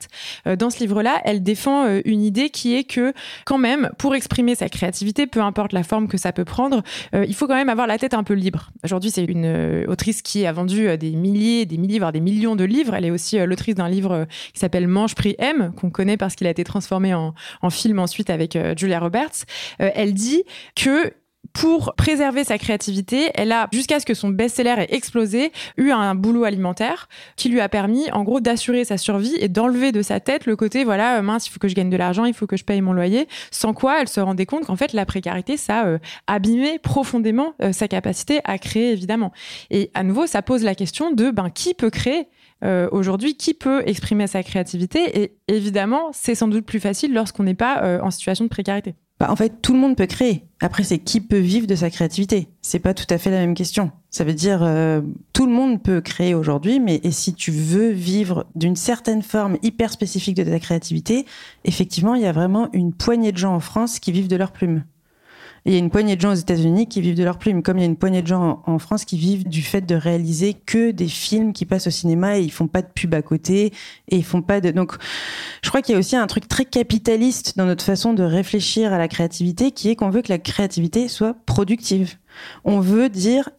Euh, 0.49 0.57
dans 0.57 0.71
ce 0.71 0.81
livre-là, 0.81 1.21
elle 1.25 1.41
défend 1.45 1.87
une 2.05 2.23
idée 2.23 2.51
qui 2.51 2.75
est 2.75 2.83
que, 2.83 3.13
quand 3.45 3.59
même, 3.59 3.91
pour 3.97 4.17
exprimer 4.17 4.57
sa 4.57 4.69
créativité, 4.69 5.29
peu 5.29 5.41
importe 5.41 5.73
la 5.73 5.85
forme 5.85 6.09
que 6.09 6.17
ça 6.17 6.33
peut 6.33 6.45
prendre, 6.45 6.83
il 7.13 7.35
faut 7.35 7.47
quand 7.47 7.55
même 7.55 7.69
avoir 7.69 7.87
la 7.87 7.99
tête 7.99 8.15
un 8.15 8.25
peu 8.25 8.35
libre. 8.35 8.71
Aujourd'hui, 8.85 9.11
c'est 9.11 9.25
une 9.25 9.85
autrice 9.89 10.23
qui 10.23 10.47
a 10.47 10.53
vendu 10.53 10.97
des 10.99 11.13
milliers, 11.13 11.67
des 11.67 11.79
milliers, 11.79 11.99
voire 11.99 12.13
des 12.13 12.21
millions 12.21 12.57
de 12.57 12.65
livres. 12.65 12.95
Elle 12.95 13.05
est 13.05 13.11
aussi 13.11 13.39
l'autrice 13.39 13.75
d'un 13.75 13.89
livre 13.89 14.27
qui 14.53 14.61
s'appelle 14.61 14.89
Mange, 14.89 15.15
Prix 15.15 15.37
M, 15.39 15.73
qu'on 15.77 15.91
connaît 15.91 16.17
parce 16.17 16.35
qu'il 16.35 16.47
a 16.47 16.51
été 16.51 16.65
transformé 16.65 17.15
en, 17.15 17.35
en 17.63 17.71
film 17.71 17.99
ensuite 17.99 18.31
avec 18.31 18.59
Julia 18.77 19.01
Roberts. 19.01 19.45
elle 19.79 20.15
dit 20.15 20.45
que 20.75 21.13
pour 21.53 21.95
préserver 21.97 22.45
sa 22.45 22.59
créativité, 22.59 23.31
elle 23.35 23.53
a, 23.53 23.69
jusqu'à 23.73 24.01
ce 24.01 24.07
que 24.07 24.15
son 24.15 24.29
best-seller 24.29 24.75
ait 24.79 24.95
explosé, 24.95 25.53
eu 25.77 25.91
un 25.91 26.15
boulot 26.15 26.45
alimentaire 26.45 27.09
qui 27.37 27.49
lui 27.49 27.61
a 27.61 27.69
permis, 27.69 28.11
en 28.13 28.23
gros, 28.23 28.41
d'assurer 28.41 28.85
sa 28.85 28.99
survie 28.99 29.35
et 29.39 29.49
d'enlever 29.49 29.93
de 29.93 30.03
sa 30.03 30.21
tête 30.21 30.47
le 30.47 30.57
côté, 30.57 30.85
voilà, 30.85 31.19
euh, 31.19 31.23
mince, 31.23 31.47
il 31.47 31.51
faut 31.51 31.59
que 31.59 31.69
je 31.69 31.75
gagne 31.75 31.91
de 31.91 31.97
l'argent, 31.97 32.25
il 32.25 32.35
faut 32.35 32.47
que 32.47 32.57
je 32.57 32.65
paye 32.65 32.81
mon 32.81 32.93
loyer. 32.93 33.29
Sans 33.51 33.75
quoi, 33.75 34.01
elle 34.01 34.09
se 34.09 34.21
rendait 34.21 34.47
compte 34.47 34.67
qu'en 34.67 34.77
fait, 34.77 34.93
la 34.93 35.07
précarité, 35.07 35.57
ça 35.57 35.87
euh, 35.87 35.99
abîmait 36.27 36.79
profondément 36.79 37.55
euh, 37.63 37.73
sa 37.73 37.89
capacité 37.89 38.41
à 38.45 38.59
créer, 38.59 38.93
évidemment. 38.93 39.33
Et 39.71 39.91
à 39.95 40.03
nouveau, 40.03 40.27
ça 40.27 40.43
pose 40.43 40.63
la 40.63 40.75
question 40.75 41.13
de, 41.13 41.31
ben, 41.31 41.51
qui 41.51 41.75
peut 41.75 41.91
créer 41.91 42.29
aujourd'hui, 42.93 43.37
qui 43.37 43.55
peut 43.55 43.83
exprimer 43.87 44.27
sa 44.27 44.43
créativité? 44.43 45.23
Et 45.23 45.39
évidemment, 45.49 46.11
c'est 46.13 46.35
sans 46.35 46.47
doute 46.47 46.67
plus 46.67 46.79
facile 46.79 47.15
lorsqu'on 47.15 47.45
n'est 47.45 47.55
pas 47.55 47.99
en 48.03 48.11
situation 48.11 48.45
de 48.45 48.51
précarité. 48.51 48.97
Bah, 49.21 49.31
en 49.31 49.37
fait, 49.37 49.61
tout 49.61 49.75
le 49.75 49.79
monde 49.79 49.97
peut 49.97 50.07
créer. 50.07 50.47
Après, 50.61 50.83
c'est 50.83 50.99
qui 50.99 51.21
peut 51.21 51.39
vivre 51.39 51.67
de 51.67 51.75
sa 51.75 51.91
créativité. 51.91 52.49
C'est 52.63 52.79
pas 52.79 52.95
tout 52.95 53.07
à 53.11 53.19
fait 53.19 53.31
la 53.31 53.39
même 53.39 53.55
question. 53.55 53.93
Ça 54.09 54.25
veut 54.25 54.33
dire 54.33 54.63
euh, 54.63 55.03
tout 55.35 55.45
le 55.45 55.53
monde 55.53 55.83
peut 55.83 56.01
créer 56.01 56.35
aujourd'hui, 56.35 56.81
mais 56.81 57.01
et 57.05 57.11
si 57.11 57.35
tu 57.35 57.51
veux 57.51 57.91
vivre 57.91 58.47
d'une 58.55 58.77
certaine 58.77 59.23
forme 59.23 59.59
hyper 59.63 59.93
spécifique 59.93 60.37
de 60.37 60.45
ta 60.45 60.59
créativité, 60.59 61.27
effectivement, 61.65 62.15
il 62.15 62.23
y 62.23 62.27
a 62.27 62.33
vraiment 62.33 62.71
une 62.73 62.95
poignée 62.95 63.31
de 63.31 63.37
gens 63.37 63.55
en 63.55 63.61
France 63.61 63.99
qui 63.99 64.11
vivent 64.11 64.29
de 64.29 64.37
leur 64.37 64.53
plume 64.53 64.85
il 65.65 65.73
y 65.73 65.77
a 65.77 65.79
une 65.79 65.91
poignée 65.91 66.17
de 66.17 66.21
gens 66.21 66.33
aux 66.33 66.37
États-Unis 66.37 66.87
qui 66.87 67.01
vivent 67.01 67.17
de 67.17 67.25
leur 67.25 67.39
plume, 67.39 67.63
comme 67.63 67.79
il 67.79 67.81
y 67.81 67.85
a 67.85 67.87
une 67.87 67.97
poignée 67.97 68.23
de 68.23 68.27
gens 68.27 68.63
en, 68.67 68.79
France 68.79 69.05
qui 69.05 69.19
vivent 69.19 69.47
du 69.47 69.63
fait 69.63 69.83
de 69.83 69.95
réaliser 69.95 70.55
que 70.55 70.91
des 70.91 71.09
films 71.09 71.53
qui 71.53 71.67
passent 71.67 71.87
au 71.87 71.91
cinéma 71.91 72.39
et 72.39 72.43
ils 72.43 72.53
font 72.53 72.67
pas 72.67 72.83
de 72.83 72.89
pub 72.89 73.15
à 73.15 73.23
côté 73.23 73.73
et 74.09 74.17
ils 74.17 74.25
font 74.25 74.43
pas 74.43 74.61
de. 74.61 74.71
Donc, 74.71 74.95
je 75.63 75.69
crois 75.69 75.83
qu'il 75.83 75.93
y 75.93 75.97
a 75.97 75.99
aussi 75.99 76.17
un 76.17 76.27
truc 76.27 76.49
très 76.49 76.65
capitaliste 76.65 77.57
dans 77.57 77.67
notre 77.67 77.85
façon 77.85 78.15
de 78.15 78.23
réfléchir 78.23 78.93
à 78.93 78.99
la 78.99 79.09
créativité, 79.09 79.71
qui 79.71 79.91
est 79.91 79.97
qu'on 79.97 80.11
veut 80.11 80.23
que 80.23 80.33
la 80.33 80.39
créativité 80.39 81.09
soit 81.09 81.35
productive. 81.47 82.17
On 82.65 82.81
veut 82.81 83.09
dire, 83.09 83.51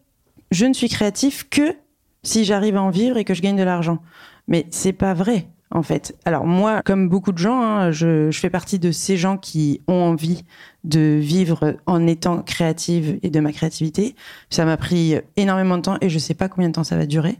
je 0.49 0.65
ne 0.65 0.73
suis 0.73 0.89
créatif 0.89 1.47
que 1.49 1.75
si 2.23 2.45
j'arrive 2.45 2.77
à 2.77 2.81
en 2.81 2.89
vivre 2.89 3.17
et 3.17 3.23
que 3.23 3.33
je 3.33 3.41
gagne 3.41 3.57
de 3.57 3.63
l'argent. 3.63 3.99
Mais 4.47 4.65
c'est 4.69 4.93
pas 4.93 5.13
vrai 5.13 5.47
en 5.71 5.83
fait. 5.83 6.15
Alors 6.25 6.45
moi, 6.45 6.81
comme 6.83 7.09
beaucoup 7.09 7.31
de 7.31 7.37
gens, 7.37 7.61
hein, 7.61 7.91
je, 7.91 8.29
fais 8.31 8.49
partie 8.49 8.79
de 8.79 8.91
ces 8.91 9.17
gens 9.17 9.37
qui 9.37 9.81
ont 9.87 10.03
envie 10.03 10.43
de 10.83 11.17
vivre 11.21 11.77
en 11.85 12.05
étant 12.07 12.41
créative 12.41 13.19
et 13.23 13.29
de 13.29 13.39
ma 13.39 13.51
créativité. 13.51 14.15
Ça 14.49 14.65
m'a 14.65 14.77
pris 14.77 15.15
énormément 15.37 15.77
de 15.77 15.83
temps 15.83 15.97
et 16.01 16.09
je 16.09 16.19
sais 16.19 16.33
pas 16.33 16.49
combien 16.49 16.69
de 16.69 16.73
temps 16.73 16.83
ça 16.83 16.97
va 16.97 17.05
durer. 17.05 17.37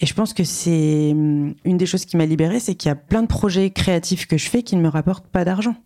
Et 0.00 0.06
je 0.06 0.14
pense 0.14 0.34
que 0.34 0.44
c'est 0.44 1.10
hum, 1.12 1.54
une 1.64 1.76
des 1.76 1.86
choses 1.86 2.04
qui 2.04 2.16
m'a 2.16 2.26
libérée, 2.26 2.60
c'est 2.60 2.74
qu'il 2.74 2.88
y 2.88 2.92
a 2.92 2.96
plein 2.96 3.22
de 3.22 3.26
projets 3.26 3.70
créatifs 3.70 4.26
que 4.26 4.38
je 4.38 4.48
fais 4.48 4.62
qui 4.62 4.76
ne 4.76 4.82
me 4.82 4.88
rapportent 4.88 5.28
pas 5.28 5.44
d'argent. 5.44 5.76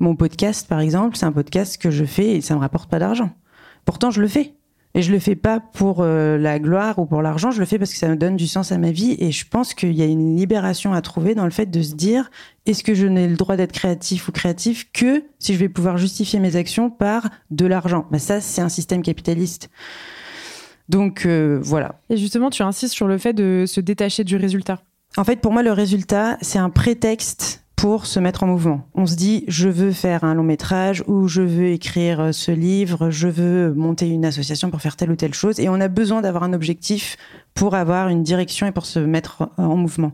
Mon 0.00 0.16
podcast, 0.16 0.68
par 0.68 0.80
exemple, 0.80 1.16
c'est 1.16 1.26
un 1.26 1.32
podcast 1.32 1.80
que 1.80 1.90
je 1.90 2.04
fais 2.04 2.36
et 2.36 2.40
ça 2.40 2.54
me 2.54 2.60
rapporte 2.60 2.90
pas 2.90 2.98
d'argent. 2.98 3.30
Pourtant, 3.84 4.10
je 4.10 4.20
le 4.20 4.28
fais. 4.28 4.54
Et 4.94 5.00
je 5.00 5.10
le 5.10 5.18
fais 5.18 5.36
pas 5.36 5.58
pour 5.58 6.00
euh, 6.00 6.36
la 6.36 6.58
gloire 6.58 6.98
ou 6.98 7.06
pour 7.06 7.22
l'argent, 7.22 7.50
je 7.50 7.60
le 7.60 7.64
fais 7.64 7.78
parce 7.78 7.92
que 7.92 7.98
ça 7.98 8.08
me 8.08 8.16
donne 8.16 8.36
du 8.36 8.46
sens 8.46 8.72
à 8.72 8.78
ma 8.78 8.90
vie. 8.90 9.16
Et 9.18 9.32
je 9.32 9.46
pense 9.48 9.72
qu'il 9.72 9.94
y 9.94 10.02
a 10.02 10.04
une 10.04 10.36
libération 10.36 10.92
à 10.92 11.00
trouver 11.00 11.34
dans 11.34 11.44
le 11.44 11.50
fait 11.50 11.66
de 11.66 11.82
se 11.82 11.94
dire 11.94 12.30
est-ce 12.66 12.84
que 12.84 12.94
je 12.94 13.06
n'ai 13.06 13.26
le 13.26 13.36
droit 13.36 13.56
d'être 13.56 13.72
créatif 13.72 14.28
ou 14.28 14.32
créatif 14.32 14.88
que 14.92 15.24
si 15.38 15.54
je 15.54 15.58
vais 15.58 15.70
pouvoir 15.70 15.96
justifier 15.96 16.40
mes 16.40 16.56
actions 16.56 16.90
par 16.90 17.30
de 17.50 17.64
l'argent? 17.64 18.06
Bah 18.10 18.18
Ça, 18.18 18.40
c'est 18.40 18.60
un 18.60 18.68
système 18.68 19.02
capitaliste. 19.02 19.70
Donc 20.88 21.24
euh, 21.24 21.58
voilà. 21.62 22.00
Et 22.10 22.18
justement, 22.18 22.50
tu 22.50 22.62
insistes 22.62 22.92
sur 22.92 23.08
le 23.08 23.16
fait 23.16 23.32
de 23.32 23.64
se 23.66 23.80
détacher 23.80 24.24
du 24.24 24.36
résultat. 24.36 24.82
En 25.16 25.24
fait, 25.24 25.36
pour 25.36 25.52
moi, 25.52 25.62
le 25.62 25.72
résultat, 25.72 26.36
c'est 26.42 26.58
un 26.58 26.70
prétexte 26.70 27.61
pour 27.82 28.06
se 28.06 28.20
mettre 28.20 28.44
en 28.44 28.46
mouvement. 28.46 28.86
On 28.94 29.06
se 29.06 29.16
dit, 29.16 29.42
je 29.48 29.68
veux 29.68 29.90
faire 29.90 30.22
un 30.22 30.34
long 30.34 30.44
métrage 30.44 31.02
ou 31.08 31.26
je 31.26 31.42
veux 31.42 31.72
écrire 31.72 32.20
euh, 32.20 32.30
ce 32.30 32.52
livre, 32.52 33.10
je 33.10 33.26
veux 33.26 33.74
monter 33.74 34.08
une 34.08 34.24
association 34.24 34.70
pour 34.70 34.80
faire 34.80 34.94
telle 34.94 35.10
ou 35.10 35.16
telle 35.16 35.34
chose. 35.34 35.58
Et 35.58 35.68
on 35.68 35.80
a 35.80 35.88
besoin 35.88 36.20
d'avoir 36.20 36.44
un 36.44 36.52
objectif 36.52 37.16
pour 37.54 37.74
avoir 37.74 38.08
une 38.08 38.22
direction 38.22 38.68
et 38.68 38.70
pour 38.70 38.86
se 38.86 39.00
mettre 39.00 39.50
en 39.56 39.76
mouvement. 39.76 40.12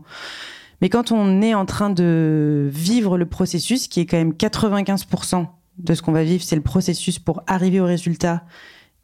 Mais 0.81 0.89
quand 0.89 1.11
on 1.11 1.43
est 1.43 1.53
en 1.53 1.67
train 1.67 1.91
de 1.91 2.71
vivre 2.73 3.19
le 3.19 3.27
processus, 3.27 3.87
qui 3.87 3.99
est 3.99 4.07
quand 4.07 4.17
même 4.17 4.31
95% 4.31 5.45
de 5.77 5.93
ce 5.93 6.01
qu'on 6.01 6.11
va 6.11 6.23
vivre, 6.23 6.43
c'est 6.43 6.55
le 6.55 6.63
processus 6.63 7.19
pour 7.19 7.43
arriver 7.45 7.79
au 7.79 7.85
résultat. 7.85 8.45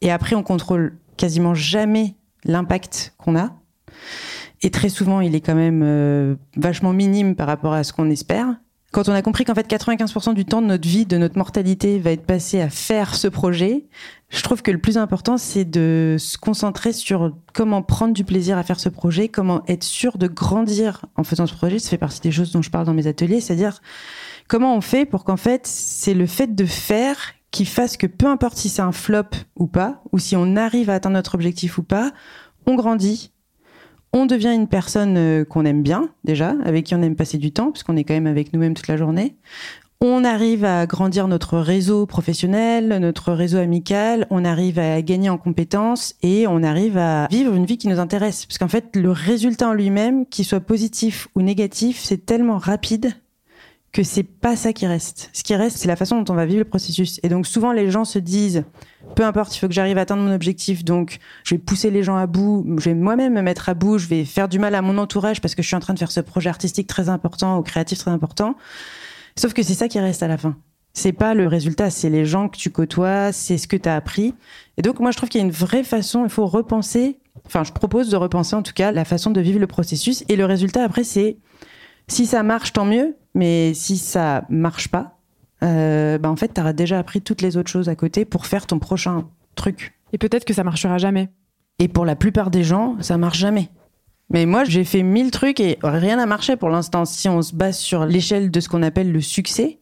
Et 0.01 0.09
après, 0.09 0.35
on 0.35 0.41
contrôle 0.41 0.97
quasiment 1.17 1.53
jamais 1.53 2.15
l'impact 2.45 3.13
qu'on 3.19 3.37
a. 3.37 3.51
Et 4.61 4.71
très 4.71 4.89
souvent, 4.89 5.21
il 5.21 5.35
est 5.35 5.41
quand 5.41 5.55
même 5.55 5.81
euh, 5.83 6.35
vachement 6.55 6.93
minime 6.93 7.35
par 7.35 7.47
rapport 7.47 7.73
à 7.73 7.83
ce 7.83 7.93
qu'on 7.93 8.09
espère. 8.09 8.55
Quand 8.91 9.09
on 9.09 9.13
a 9.13 9.21
compris 9.21 9.43
qu'en 9.43 9.55
fait 9.55 9.69
95% 9.69 10.35
du 10.35 10.45
temps 10.45 10.61
de 10.61 10.67
notre 10.67 10.87
vie, 10.87 11.05
de 11.05 11.17
notre 11.17 11.37
mortalité, 11.37 11.99
va 11.99 12.11
être 12.11 12.25
passé 12.25 12.61
à 12.61 12.69
faire 12.69 13.13
ce 13.15 13.27
projet, 13.27 13.87
je 14.29 14.41
trouve 14.41 14.61
que 14.61 14.71
le 14.71 14.77
plus 14.77 14.97
important, 14.97 15.37
c'est 15.37 15.65
de 15.65 16.15
se 16.17 16.37
concentrer 16.37 16.93
sur 16.93 17.35
comment 17.53 17.81
prendre 17.81 18.13
du 18.13 18.23
plaisir 18.23 18.57
à 18.57 18.63
faire 18.63 18.79
ce 18.79 18.87
projet, 18.87 19.27
comment 19.27 19.63
être 19.67 19.83
sûr 19.83 20.17
de 20.17 20.27
grandir 20.27 21.05
en 21.17 21.25
faisant 21.25 21.45
ce 21.45 21.53
projet. 21.53 21.77
Ça 21.77 21.89
fait 21.89 21.97
partie 21.97 22.21
des 22.21 22.31
choses 22.31 22.53
dont 22.53 22.61
je 22.61 22.69
parle 22.69 22.85
dans 22.85 22.93
mes 22.93 23.07
ateliers, 23.07 23.41
c'est-à-dire 23.41 23.81
comment 24.47 24.75
on 24.75 24.81
fait 24.81 25.05
pour 25.05 25.25
qu'en 25.25 25.37
fait, 25.37 25.67
c'est 25.67 26.13
le 26.13 26.25
fait 26.25 26.55
de 26.55 26.65
faire 26.65 27.17
qui 27.51 27.65
fasse 27.65 27.97
que 27.97 28.07
peu 28.07 28.27
importe 28.27 28.57
si 28.57 28.69
c'est 28.69 28.81
un 28.81 28.91
flop 28.91 29.23
ou 29.57 29.67
pas, 29.67 30.01
ou 30.11 30.19
si 30.19 30.35
on 30.35 30.55
arrive 30.55 30.89
à 30.89 30.93
atteindre 30.93 31.15
notre 31.15 31.35
objectif 31.35 31.77
ou 31.77 31.83
pas, 31.83 32.11
on 32.65 32.75
grandit, 32.75 33.31
on 34.15 34.25
devient 34.25 34.53
une 34.55 34.67
personne 34.67 35.17
euh, 35.17 35.43
qu'on 35.43 35.65
aime 35.65 35.83
bien 35.83 36.09
déjà, 36.23 36.55
avec 36.63 36.85
qui 36.85 36.95
on 36.95 37.01
aime 37.01 37.17
passer 37.17 37.37
du 37.37 37.51
temps, 37.51 37.71
puisqu'on 37.71 37.97
est 37.97 38.05
quand 38.05 38.13
même 38.13 38.27
avec 38.27 38.53
nous-mêmes 38.53 38.73
toute 38.73 38.87
la 38.87 38.95
journée. 38.95 39.35
On 39.99 40.23
arrive 40.23 40.63
à 40.63 40.85
grandir 40.85 41.27
notre 41.27 41.57
réseau 41.57 42.05
professionnel, 42.05 42.97
notre 42.99 43.33
réseau 43.33 43.57
amical, 43.57 44.25
on 44.29 44.45
arrive 44.45 44.79
à 44.79 45.01
gagner 45.01 45.29
en 45.29 45.37
compétences 45.37 46.15
et 46.21 46.47
on 46.47 46.63
arrive 46.63 46.97
à 46.97 47.27
vivre 47.29 47.53
une 47.53 47.65
vie 47.65 47.77
qui 47.77 47.89
nous 47.89 47.99
intéresse. 47.99 48.45
Parce 48.45 48.57
qu'en 48.57 48.67
fait, 48.69 48.95
le 48.95 49.11
résultat 49.11 49.69
en 49.69 49.73
lui-même, 49.73 50.25
qu'il 50.27 50.45
soit 50.45 50.61
positif 50.61 51.27
ou 51.35 51.41
négatif, 51.41 51.99
c'est 52.01 52.25
tellement 52.25 52.57
rapide 52.57 53.13
que 53.91 54.03
c'est 54.03 54.23
pas 54.23 54.55
ça 54.55 54.73
qui 54.73 54.87
reste. 54.87 55.29
Ce 55.33 55.43
qui 55.43 55.55
reste, 55.55 55.77
c'est 55.77 55.87
la 55.87 55.95
façon 55.95 56.21
dont 56.21 56.33
on 56.33 56.35
va 56.35 56.45
vivre 56.45 56.59
le 56.59 56.65
processus. 56.65 57.19
Et 57.23 57.29
donc 57.29 57.47
souvent, 57.47 57.71
les 57.71 57.89
gens 57.91 58.05
se 58.05 58.19
disent, 58.19 58.63
peu 59.15 59.23
importe, 59.23 59.55
il 59.55 59.59
faut 59.59 59.67
que 59.67 59.73
j'arrive 59.73 59.97
à 59.97 60.01
atteindre 60.01 60.23
mon 60.23 60.33
objectif, 60.33 60.83
donc 60.83 61.19
je 61.43 61.55
vais 61.55 61.59
pousser 61.59 61.89
les 61.89 62.03
gens 62.03 62.17
à 62.17 62.27
bout, 62.27 62.65
je 62.77 62.85
vais 62.85 62.93
moi-même 62.93 63.33
me 63.33 63.41
mettre 63.41 63.69
à 63.69 63.73
bout, 63.73 63.97
je 63.97 64.07
vais 64.07 64.25
faire 64.25 64.47
du 64.47 64.59
mal 64.59 64.75
à 64.75 64.81
mon 64.81 64.97
entourage 64.97 65.41
parce 65.41 65.55
que 65.55 65.61
je 65.61 65.67
suis 65.67 65.75
en 65.75 65.79
train 65.79 65.93
de 65.93 65.99
faire 65.99 66.11
ce 66.11 66.19
projet 66.19 66.49
artistique 66.49 66.87
très 66.87 67.09
important 67.09 67.57
ou 67.57 67.61
créatif 67.61 67.97
très 67.97 68.11
important. 68.11 68.55
Sauf 69.37 69.53
que 69.53 69.63
c'est 69.63 69.73
ça 69.73 69.87
qui 69.87 69.99
reste 69.99 70.23
à 70.23 70.27
la 70.27 70.37
fin. 70.37 70.55
C'est 70.93 71.11
pas 71.11 71.33
le 71.33 71.47
résultat, 71.47 71.89
c'est 71.89 72.09
les 72.09 72.25
gens 72.25 72.47
que 72.47 72.57
tu 72.57 72.69
côtoies, 72.69 73.31
c'est 73.31 73.57
ce 73.57 73.67
que 73.67 73.75
tu 73.75 73.89
as 73.89 73.95
appris. 73.95 74.33
Et 74.77 74.81
donc 74.81 74.99
moi, 74.99 75.11
je 75.11 75.17
trouve 75.17 75.29
qu'il 75.29 75.41
y 75.41 75.43
a 75.43 75.47
une 75.47 75.51
vraie 75.51 75.83
façon, 75.83 76.23
il 76.23 76.29
faut 76.29 76.45
repenser, 76.45 77.19
enfin 77.45 77.63
je 77.63 77.73
propose 77.73 78.09
de 78.09 78.15
repenser 78.15 78.55
en 78.55 78.61
tout 78.61 78.73
cas 78.73 78.91
la 78.91 79.03
façon 79.03 79.31
de 79.31 79.41
vivre 79.41 79.59
le 79.59 79.67
processus. 79.67 80.23
Et 80.29 80.35
le 80.35 80.45
résultat 80.45 80.83
après, 80.83 81.03
c'est 81.03 81.37
si 82.07 82.25
ça 82.25 82.43
marche, 82.43 82.73
tant 82.73 82.85
mieux. 82.85 83.15
Mais 83.33 83.73
si 83.73 83.97
ça 83.97 84.45
marche 84.49 84.87
pas, 84.87 85.14
euh, 85.65 86.17
bah 86.17 86.29
en 86.29 86.35
fait, 86.35 86.53
tu 86.53 86.61
auras 86.61 86.73
déjà 86.73 86.99
appris 86.99 87.21
toutes 87.21 87.41
les 87.41 87.57
autres 87.57 87.71
choses 87.71 87.89
à 87.89 87.95
côté 87.95 88.25
pour 88.25 88.45
faire 88.45 88.67
ton 88.67 88.79
prochain 88.79 89.27
truc. 89.55 89.93
Et 90.13 90.17
peut-être 90.17 90.45
que 90.45 90.53
ça 90.53 90.63
marchera 90.63 90.97
jamais. 90.97 91.29
Et 91.79 91.87
pour 91.87 92.05
la 92.05 92.15
plupart 92.15 92.51
des 92.51 92.63
gens, 92.63 92.95
ça 93.01 93.17
marche 93.17 93.39
jamais. 93.39 93.69
Mais 94.29 94.45
moi, 94.45 94.63
j'ai 94.63 94.83
fait 94.83 95.03
mille 95.03 95.31
trucs 95.31 95.59
et 95.59 95.77
rien 95.83 96.17
n'a 96.17 96.25
marché 96.25 96.55
pour 96.55 96.69
l'instant. 96.69 97.05
Si 97.05 97.29
on 97.29 97.41
se 97.41 97.53
base 97.53 97.77
sur 97.77 98.05
l'échelle 98.05 98.49
de 98.49 98.59
ce 98.59 98.69
qu'on 98.69 98.83
appelle 98.83 99.11
le 99.11 99.21
succès, 99.21 99.79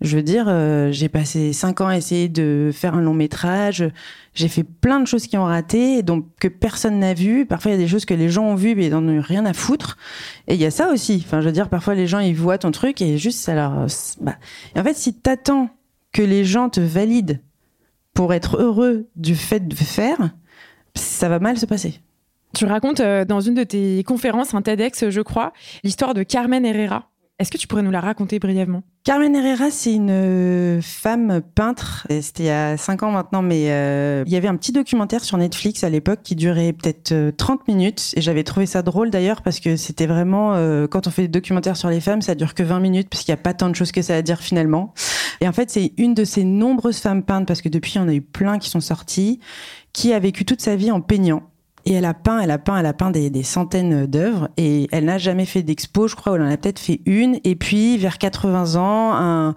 je 0.00 0.16
veux 0.16 0.22
dire, 0.22 0.46
euh, 0.48 0.90
j'ai 0.92 1.08
passé 1.10 1.52
cinq 1.52 1.80
ans 1.80 1.88
à 1.88 1.96
essayer 1.96 2.28
de 2.28 2.70
faire 2.72 2.94
un 2.94 3.02
long 3.02 3.12
métrage. 3.12 3.90
J'ai 4.34 4.48
fait 4.48 4.64
plein 4.64 5.00
de 5.00 5.06
choses 5.06 5.26
qui 5.26 5.36
ont 5.36 5.44
raté, 5.44 6.02
donc 6.02 6.26
que 6.40 6.48
personne 6.48 6.98
n'a 6.98 7.12
vu. 7.12 7.44
Parfois, 7.44 7.72
il 7.72 7.74
y 7.74 7.78
a 7.78 7.82
des 7.82 7.88
choses 7.88 8.06
que 8.06 8.14
les 8.14 8.30
gens 8.30 8.44
ont 8.44 8.54
vues, 8.54 8.74
mais 8.74 8.86
ils 8.86 8.92
n'en 8.92 9.06
ont 9.06 9.20
rien 9.20 9.44
à 9.44 9.52
foutre. 9.52 9.98
Et 10.48 10.54
il 10.54 10.60
y 10.60 10.64
a 10.64 10.70
ça 10.70 10.90
aussi. 10.90 11.22
Enfin, 11.26 11.40
je 11.40 11.46
veux 11.46 11.52
dire, 11.52 11.68
parfois, 11.68 11.94
les 11.94 12.06
gens, 12.06 12.20
ils 12.20 12.34
voient 12.34 12.58
ton 12.58 12.70
truc 12.70 13.02
et 13.02 13.18
juste, 13.18 13.40
ça 13.40 13.54
leur... 13.54 13.86
Bah. 14.20 14.36
Et 14.74 14.80
en 14.80 14.84
fait, 14.84 14.96
si 14.96 15.12
t'attends 15.12 15.68
que 16.12 16.22
les 16.22 16.44
gens 16.44 16.70
te 16.70 16.80
valident 16.80 17.38
pour 18.14 18.32
être 18.32 18.56
heureux 18.56 19.08
du 19.16 19.34
fait 19.34 19.68
de 19.68 19.74
faire, 19.74 20.30
ça 20.94 21.28
va 21.28 21.38
mal 21.40 21.58
se 21.58 21.66
passer. 21.66 22.00
Tu 22.54 22.64
racontes 22.64 23.00
euh, 23.00 23.24
dans 23.24 23.40
une 23.40 23.54
de 23.54 23.64
tes 23.64 24.02
conférences, 24.04 24.54
un 24.54 24.62
TEDx, 24.62 25.10
je 25.10 25.20
crois, 25.20 25.52
l'histoire 25.84 26.14
de 26.14 26.22
Carmen 26.22 26.64
Herrera. 26.64 27.09
Est-ce 27.40 27.50
que 27.50 27.56
tu 27.56 27.66
pourrais 27.66 27.82
nous 27.82 27.90
la 27.90 28.02
raconter 28.02 28.38
brièvement? 28.38 28.82
Carmen 29.02 29.34
Herrera, 29.34 29.70
c'est 29.70 29.94
une 29.94 30.10
euh, 30.10 30.82
femme 30.82 31.40
peintre. 31.54 32.06
C'était 32.20 32.42
il 32.42 32.46
y 32.46 32.50
a 32.50 32.76
cinq 32.76 33.02
ans 33.02 33.10
maintenant, 33.10 33.40
mais 33.40 33.70
euh, 33.70 34.24
il 34.26 34.32
y 34.32 34.36
avait 34.36 34.46
un 34.46 34.56
petit 34.56 34.72
documentaire 34.72 35.24
sur 35.24 35.38
Netflix 35.38 35.82
à 35.82 35.88
l'époque 35.88 36.18
qui 36.22 36.36
durait 36.36 36.74
peut-être 36.74 37.34
30 37.34 37.60
euh, 37.60 37.62
minutes. 37.66 38.12
Et 38.14 38.20
j'avais 38.20 38.44
trouvé 38.44 38.66
ça 38.66 38.82
drôle 38.82 39.08
d'ailleurs 39.08 39.40
parce 39.40 39.58
que 39.58 39.76
c'était 39.76 40.06
vraiment, 40.06 40.50
quand 40.88 41.06
on 41.06 41.10
fait 41.10 41.22
des 41.22 41.28
documentaires 41.28 41.78
sur 41.78 41.88
les 41.88 42.00
femmes, 42.00 42.20
ça 42.20 42.34
dure 42.34 42.52
que 42.52 42.62
20 42.62 42.78
minutes 42.78 43.08
parce 43.08 43.24
qu'il 43.24 43.32
n'y 43.32 43.40
a 43.40 43.42
pas 43.42 43.54
tant 43.54 43.70
de 43.70 43.74
choses 43.74 43.90
que 43.90 44.02
ça 44.02 44.16
à 44.16 44.20
dire 44.20 44.40
finalement. 44.40 44.92
Et 45.40 45.48
en 45.48 45.52
fait, 45.52 45.70
c'est 45.70 45.94
une 45.96 46.12
de 46.12 46.24
ces 46.24 46.44
nombreuses 46.44 46.98
femmes 46.98 47.22
peintes, 47.22 47.46
parce 47.46 47.62
que 47.62 47.70
depuis, 47.70 47.98
en 47.98 48.08
a 48.08 48.12
eu 48.12 48.20
plein 48.20 48.58
qui 48.58 48.68
sont 48.68 48.80
sorties, 48.80 49.40
qui 49.94 50.12
a 50.12 50.18
vécu 50.18 50.44
toute 50.44 50.60
sa 50.60 50.76
vie 50.76 50.90
en 50.90 51.00
peignant. 51.00 51.49
Et 51.90 51.94
elle 51.94 52.04
a 52.04 52.14
peint, 52.14 52.38
elle 52.38 52.52
a 52.52 52.58
peint, 52.58 52.78
elle 52.78 52.86
a 52.86 52.92
peint 52.92 53.10
des, 53.10 53.42
centaines 53.42 54.06
d'œuvres 54.06 54.48
et 54.56 54.86
elle 54.92 55.06
n'a 55.06 55.18
jamais 55.18 55.44
fait 55.44 55.64
d'expo, 55.64 56.06
je 56.06 56.14
crois, 56.14 56.36
elle 56.36 56.42
en 56.42 56.48
a 56.48 56.56
peut-être 56.56 56.78
fait 56.78 57.00
une. 57.04 57.40
Et 57.42 57.56
puis, 57.56 57.98
vers 57.98 58.16
80 58.16 58.76
ans, 58.76 59.12
un... 59.12 59.56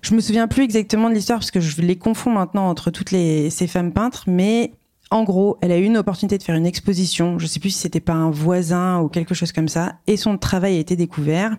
je 0.00 0.14
me 0.14 0.20
souviens 0.20 0.46
plus 0.46 0.62
exactement 0.62 1.10
de 1.10 1.14
l'histoire 1.14 1.40
parce 1.40 1.50
que 1.50 1.58
je 1.58 1.82
les 1.82 1.96
confonds 1.96 2.30
maintenant 2.30 2.68
entre 2.68 2.92
toutes 2.92 3.08
ces 3.08 3.66
femmes 3.66 3.92
peintres, 3.92 4.22
mais 4.28 4.70
en 5.10 5.24
gros, 5.24 5.58
elle 5.62 5.72
a 5.72 5.78
eu 5.78 5.82
une 5.82 5.96
opportunité 5.96 6.38
de 6.38 6.44
faire 6.44 6.54
une 6.54 6.64
exposition. 6.64 7.40
Je 7.40 7.46
sais 7.46 7.58
plus 7.58 7.70
si 7.70 7.80
c'était 7.80 7.98
pas 7.98 8.12
un 8.12 8.30
voisin 8.30 9.00
ou 9.00 9.08
quelque 9.08 9.34
chose 9.34 9.50
comme 9.50 9.66
ça. 9.68 9.94
Et 10.06 10.16
son 10.16 10.38
travail 10.38 10.76
a 10.76 10.78
été 10.78 10.94
découvert. 10.94 11.56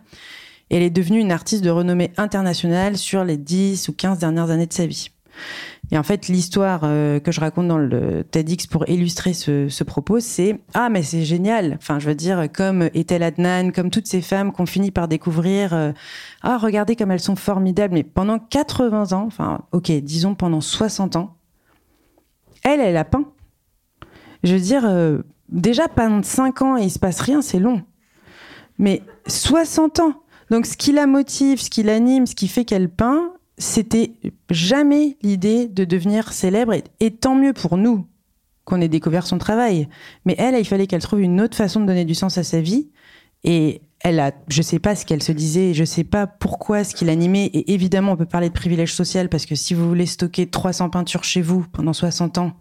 Elle 0.69 0.81
est 0.81 0.89
devenue 0.89 1.19
une 1.19 1.33
artiste 1.33 1.61
de 1.61 1.69
renommée 1.69 2.13
internationale 2.15 2.97
sur 2.97 3.25
les 3.25 3.35
10 3.35 3.89
ou 3.89 3.93
15 3.93 4.19
dernières 4.19 4.49
années 4.49 4.65
de 4.65 4.73
sa 4.73 4.85
vie. 4.85 5.09
Et 5.91 5.97
en 5.97 6.03
fait, 6.03 6.27
l'histoire 6.27 6.81
euh, 6.83 7.19
que 7.19 7.31
je 7.31 7.39
raconte 7.39 7.67
dans 7.67 7.77
le 7.77 8.23
TEDx 8.23 8.67
pour 8.67 8.89
illustrer 8.89 9.33
ce, 9.33 9.83
propos, 9.83 10.19
c'est 10.19 10.59
ah 10.73 10.89
mais 10.89 11.03
c'est 11.03 11.23
génial. 11.23 11.75
Enfin, 11.77 11.99
je 11.99 12.07
veux 12.07 12.15
dire, 12.15 12.47
comme 12.51 12.89
Ethel 12.93 13.21
Adnan, 13.21 13.71
comme 13.71 13.91
toutes 13.91 14.07
ces 14.07 14.21
femmes 14.21 14.51
qu'on 14.51 14.65
finit 14.65 14.91
par 14.91 15.07
découvrir. 15.07 15.73
Euh, 15.73 15.91
ah, 16.41 16.57
regardez 16.57 16.95
comme 16.95 17.11
elles 17.11 17.19
sont 17.19 17.35
formidables. 17.35 17.93
Mais 17.93 18.03
pendant 18.03 18.39
80 18.39 19.13
ans, 19.13 19.25
enfin, 19.27 19.61
ok, 19.71 19.91
disons 19.91 20.33
pendant 20.33 20.61
60 20.61 21.15
ans, 21.17 21.35
elle, 22.63 22.79
elle 22.79 22.97
a 22.97 23.05
peint. 23.05 23.25
Je 24.43 24.53
veux 24.53 24.61
dire, 24.61 24.85
euh, 24.85 25.21
déjà 25.49 25.87
pendant 25.87 26.23
5 26.23 26.61
ans 26.63 26.77
et 26.77 26.83
il 26.83 26.91
se 26.91 26.99
passe 26.99 27.21
rien, 27.21 27.41
c'est 27.41 27.59
long. 27.59 27.83
Mais 28.79 29.03
60 29.27 29.99
ans. 29.99 30.13
Donc, 30.49 30.65
ce 30.65 30.77
qui 30.77 30.91
la 30.91 31.07
motive, 31.07 31.61
ce 31.61 31.69
qui 31.69 31.83
l'anime, 31.83 32.25
ce 32.27 32.35
qui 32.35 32.47
fait 32.47 32.65
qu'elle 32.65 32.89
peint, 32.89 33.34
c'était 33.57 34.13
jamais 34.49 35.17
l'idée 35.21 35.67
de 35.67 35.85
devenir 35.85 36.33
célèbre 36.33 36.73
et, 36.99 37.11
tant 37.11 37.35
mieux 37.35 37.53
pour 37.53 37.77
nous 37.77 38.05
qu'on 38.65 38.81
ait 38.81 38.87
découvert 38.87 39.27
son 39.27 39.37
travail. 39.37 39.87
Mais 40.25 40.35
elle, 40.37 40.55
il 40.55 40.65
fallait 40.65 40.87
qu'elle 40.87 41.01
trouve 41.01 41.21
une 41.21 41.39
autre 41.39 41.55
façon 41.55 41.79
de 41.81 41.85
donner 41.85 42.05
du 42.05 42.15
sens 42.15 42.37
à 42.37 42.43
sa 42.43 42.61
vie 42.61 42.89
et 43.43 43.81
elle 43.99 44.19
a, 44.19 44.31
je 44.47 44.61
sais 44.61 44.79
pas 44.79 44.95
ce 44.95 45.05
qu'elle 45.05 45.23
se 45.23 45.31
disait, 45.31 45.73
je 45.73 45.83
sais 45.83 46.03
pas 46.03 46.27
pourquoi 46.27 46.83
ce 46.83 46.95
qui 46.95 47.05
l'animait. 47.05 47.45
Et 47.47 47.73
évidemment, 47.73 48.13
on 48.13 48.17
peut 48.17 48.25
parler 48.25 48.49
de 48.49 48.53
privilège 48.53 48.93
social 48.93 49.29
parce 49.29 49.45
que 49.45 49.55
si 49.55 49.73
vous 49.73 49.87
voulez 49.87 50.05
stocker 50.05 50.47
300 50.47 50.89
peintures 50.89 51.23
chez 51.23 51.41
vous 51.41 51.65
pendant 51.71 51.93
60 51.93 52.39
ans, 52.39 52.53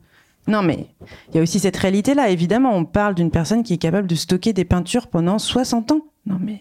non, 0.47 0.63
mais 0.63 0.89
il 1.31 1.37
y 1.37 1.39
a 1.39 1.43
aussi 1.43 1.59
cette 1.59 1.77
réalité-là. 1.77 2.29
Évidemment, 2.29 2.77
on 2.77 2.85
parle 2.85 3.15
d'une 3.15 3.31
personne 3.31 3.63
qui 3.63 3.75
est 3.75 3.79
capable 3.79 4.07
de 4.07 4.15
stocker 4.15 4.53
des 4.53 4.65
peintures 4.65 5.07
pendant 5.07 5.39
60 5.39 5.93
ans. 5.93 6.01
Non, 6.27 6.39
mais 6.41 6.61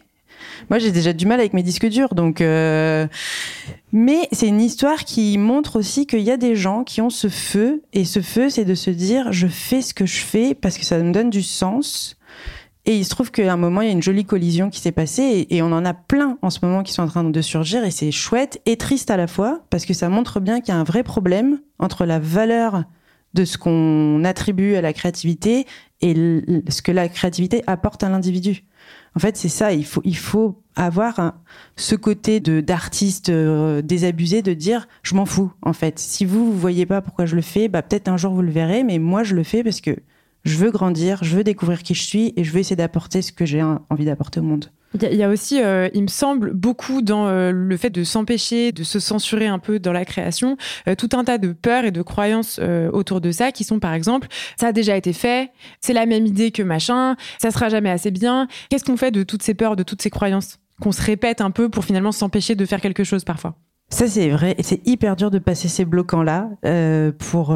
moi, 0.70 0.80
j'ai 0.80 0.92
déjà 0.92 1.14
du 1.14 1.26
mal 1.26 1.40
avec 1.40 1.54
mes 1.54 1.64
disques 1.64 1.88
durs, 1.88 2.16
donc. 2.16 2.42
Euh, 2.42 3.08
mais 3.92 4.28
c'est 4.32 4.48
une 4.48 4.62
histoire 4.62 5.06
qui 5.06 5.38
montre 5.38 5.78
aussi 5.78 6.08
qu'il 6.08 6.22
y 6.22 6.32
a 6.32 6.38
des 6.38 6.56
gens 6.56 6.84
qui 6.84 7.02
ont 7.02 7.10
ce 7.10 7.30
feu, 7.30 7.84
et 7.94 8.06
ce 8.06 8.22
feu, 8.22 8.50
c'est 8.50 8.66
de 8.66 8.76
se 8.76 8.90
dire, 8.90 9.32
je 9.32 9.48
fais 9.48 9.82
ce 9.82 9.94
que 9.94 10.06
je 10.06 10.20
fais 10.20 10.56
parce 10.56 10.78
que 10.78 10.86
ça 10.86 10.98
me 10.98 11.12
donne 11.12 11.30
du 11.30 11.44
sens. 11.44 12.18
Et 12.86 12.98
il 12.98 13.06
se 13.06 13.10
trouve 13.12 13.32
qu'à 13.32 13.52
un 13.52 13.56
moment, 13.56 13.82
il 13.82 13.88
y 13.88 13.90
a 13.90 13.94
une 13.94 14.04
jolie 14.04 14.26
collision 14.26 14.70
qui 14.70 14.80
s'est 14.80 14.92
passée, 14.92 15.48
et, 15.50 15.62
on 15.62 15.72
en 15.72 15.86
a 15.86 15.94
plein 15.94 16.38
en 16.42 16.50
ce 16.50 16.60
moment 16.64 16.84
qui 16.84 16.92
sont 16.92 17.04
en 17.04 17.08
train 17.08 17.24
de 17.24 17.42
surgir, 17.42 17.84
et 17.86 17.92
c'est 17.92 18.12
chouette 18.12 18.62
et 18.66 18.76
triste 18.76 19.10
à 19.10 19.18
la 19.18 19.28
fois, 19.28 19.62
parce 19.70 19.86
que 19.86 19.94
ça 19.94 20.10
montre 20.10 20.40
bien 20.40 20.60
qu'il 20.60 20.74
y 20.74 20.78
a 20.78 20.80
un 20.80 20.84
vrai 20.84 21.04
problème 21.04 21.60
entre 21.80 22.06
la 22.06 22.20
valeur 22.20 22.84
de 23.34 23.46
ce 23.46 23.58
qu'on 23.58 24.24
attribue 24.26 24.76
à 24.76 24.82
la 24.82 24.94
créativité 24.94 25.66
et 26.02 26.14
ce 26.68 26.82
que 26.82 26.92
la 26.92 27.08
créativité 27.08 27.64
apporte 27.68 28.04
à 28.04 28.10
l'individu. 28.10 28.64
En 29.16 29.20
fait, 29.20 29.38
c'est 29.38 29.50
ça. 29.50 29.74
Il 29.74 29.86
faut, 29.86 30.02
il 30.04 30.18
faut 30.18 30.62
avoir 30.76 31.34
ce 31.76 31.96
côté 31.96 32.40
de 32.40 32.62
d'artiste 32.62 33.30
euh, 33.30 33.82
désabusé 33.82 34.42
de 34.42 34.54
dire 34.54 34.88
je 35.04 35.16
m'en 35.16 35.26
fous. 35.26 35.52
En 35.62 35.74
fait, 35.74 36.00
si 36.00 36.26
vous 36.26 36.52
vous 36.52 36.58
voyez 36.58 36.86
pas 36.86 37.02
pourquoi 37.02 37.26
je 37.26 37.36
le 37.36 37.42
fais, 37.42 37.68
bah 37.68 37.82
peut-être 37.82 38.08
un 38.08 38.18
jour 38.18 38.34
vous 38.34 38.42
le 38.42 38.52
verrez, 38.52 38.84
mais 38.84 38.98
moi 39.00 39.24
je 39.24 39.36
le 39.36 39.44
fais 39.44 39.64
parce 39.64 39.82
que 39.82 39.96
je 40.46 40.58
veux 40.58 40.72
grandir, 40.72 41.24
je 41.24 41.36
veux 41.36 41.44
découvrir 41.44 41.84
qui 41.84 41.94
je 41.94 42.04
suis 42.04 42.34
et 42.36 42.44
je 42.44 42.52
veux 42.52 42.60
essayer 42.60 42.76
d'apporter 42.76 43.22
ce 43.22 43.32
que 43.32 43.46
j'ai 43.46 43.62
envie 43.64 44.06
d'apporter 44.06 44.40
au 44.40 44.44
monde. 44.44 44.72
Il 45.02 45.16
y, 45.16 45.24
a 45.24 45.30
aussi, 45.30 45.62
euh, 45.62 45.90
il 45.94 46.04
me 46.04 46.08
semble, 46.08 46.54
beaucoup 46.54 47.02
dans 47.02 47.28
euh, 47.28 47.52
le 47.52 47.78
fait 47.78 47.90
de 47.90 48.04
s'empêcher, 48.04 48.72
de 48.72 48.84
se 48.84 49.00
censurer 49.00 49.48
un 49.48 49.58
peu 49.58 49.80
dans 49.80 49.92
la 49.92 50.06
création, 50.06 50.56
euh, 50.88 50.94
tout 50.94 51.10
un 51.14 51.24
tas 51.24 51.40
de 51.40 51.52
peurs 51.52 51.86
et 51.86 51.92
de 51.92 52.02
croyances 52.02 52.60
autour 52.92 53.22
de 53.22 53.32
ça 53.32 53.52
qui 53.52 53.64
sont 53.64 53.80
par 53.80 53.94
exemple, 53.94 54.28
ça 54.60 54.68
a 54.68 54.72
déjà 54.72 54.96
été 54.96 55.14
fait, 55.14 55.52
c'est 55.82 55.94
la 55.94 56.06
même 56.06 56.26
idée 56.26 56.52
que 56.52 56.62
machin, 56.62 57.16
ça 57.40 57.52
sera 57.52 57.70
jamais 57.70 57.90
assez 57.90 58.12
bien. 58.12 58.48
Qu'est-ce 58.70 58.84
qu'on 58.84 58.98
fait 58.98 59.12
de 59.12 59.24
toutes 59.24 59.44
ces 59.44 59.54
peurs, 59.54 59.76
de 59.76 59.84
toutes 59.84 60.02
ces 60.02 60.10
croyances 60.10 60.60
qu'on 60.82 60.92
se 60.92 61.02
répète 61.02 61.42
un 61.42 61.52
peu 61.52 61.70
pour 61.70 61.86
finalement 61.86 62.12
s'empêcher 62.12 62.56
de 62.56 62.66
faire 62.66 62.82
quelque 62.82 63.04
chose 63.04 63.24
parfois? 63.24 63.56
Ça 63.90 64.08
c'est 64.08 64.30
vrai, 64.30 64.56
c'est 64.62 64.86
hyper 64.88 65.16
dur 65.16 65.32
de 65.32 65.40
passer 65.40 65.68
ces 65.68 65.86
bloquants-là 65.86 66.50
pour 67.18 67.56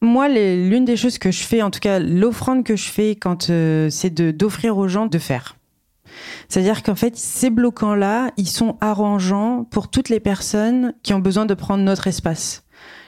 moi, 0.00 0.28
l'une 0.28 0.84
des 0.84 0.96
choses 0.96 1.18
que 1.18 1.30
je 1.30 1.42
fais, 1.42 1.62
en 1.62 1.70
tout 1.70 1.80
cas 1.80 1.98
l'offrande 1.98 2.64
que 2.64 2.76
je 2.76 2.88
fais 2.88 3.16
quand 3.16 3.50
euh, 3.50 3.90
c'est 3.90 4.14
d'offrir 4.14 4.76
aux 4.76 4.88
gens 4.88 5.06
de 5.06 5.18
faire. 5.18 5.56
C'est-à-dire 6.48 6.82
qu'en 6.82 6.94
fait, 6.94 7.16
ces 7.16 7.50
bloquants-là, 7.50 8.30
ils 8.36 8.48
sont 8.48 8.76
arrangeants 8.80 9.64
pour 9.70 9.90
toutes 9.90 10.08
les 10.08 10.20
personnes 10.20 10.94
qui 11.02 11.12
ont 11.14 11.18
besoin 11.18 11.46
de 11.46 11.54
prendre 11.54 11.82
notre 11.84 12.06
espace. 12.06 12.64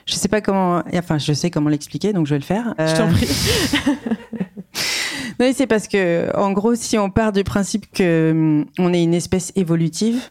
Je 0.07 0.14
sais 0.14 0.28
pas 0.28 0.41
comment, 0.41 0.82
enfin, 0.95 1.18
je 1.18 1.32
sais 1.32 1.51
comment 1.51 1.70
l'expliquer, 1.70 2.12
donc 2.12 2.26
je 2.26 2.34
vais 2.34 2.38
le 2.38 2.45
faire. 2.45 2.74
Je 2.78 2.97
t'en 2.97 3.09
prie. 3.09 3.28
non, 5.41 5.53
c'est 5.55 5.66
parce 5.66 5.86
que, 5.86 6.34
en 6.36 6.53
gros, 6.53 6.74
si 6.74 6.99
on 6.99 7.11
part 7.11 7.32
du 7.32 7.45
principe 7.45 7.91
que 7.93 8.32
hum, 8.32 8.66
on 8.78 8.93
est 8.93 9.03
une 9.03 9.14
espèce 9.14 9.53
évolutive, 9.57 10.30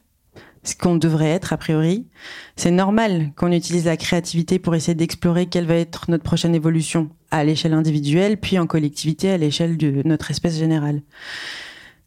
ce 0.70 0.76
qu'on 0.76 0.96
devrait 0.96 1.30
être 1.30 1.54
a 1.54 1.58
priori. 1.58 2.08
C'est 2.56 2.72
normal 2.72 3.32
qu'on 3.36 3.52
utilise 3.52 3.86
la 3.86 3.98
créativité 3.98 4.60
pour 4.60 4.76
essayer 4.76 4.96
d'explorer 4.96 5.48
quelle 5.48 5.66
va 5.66 5.76
être 5.76 6.10
notre 6.10 6.24
prochaine 6.24 6.56
évolution 6.56 7.10
à 7.32 7.44
l'échelle 7.44 7.74
individuelle, 7.74 8.38
puis 8.38 8.58
en 8.60 8.68
collectivité 8.68 9.32
à 9.32 9.38
l'échelle 9.38 9.78
de 9.78 10.02
notre 10.06 10.32
espèce 10.32 10.58
générale. 10.58 11.02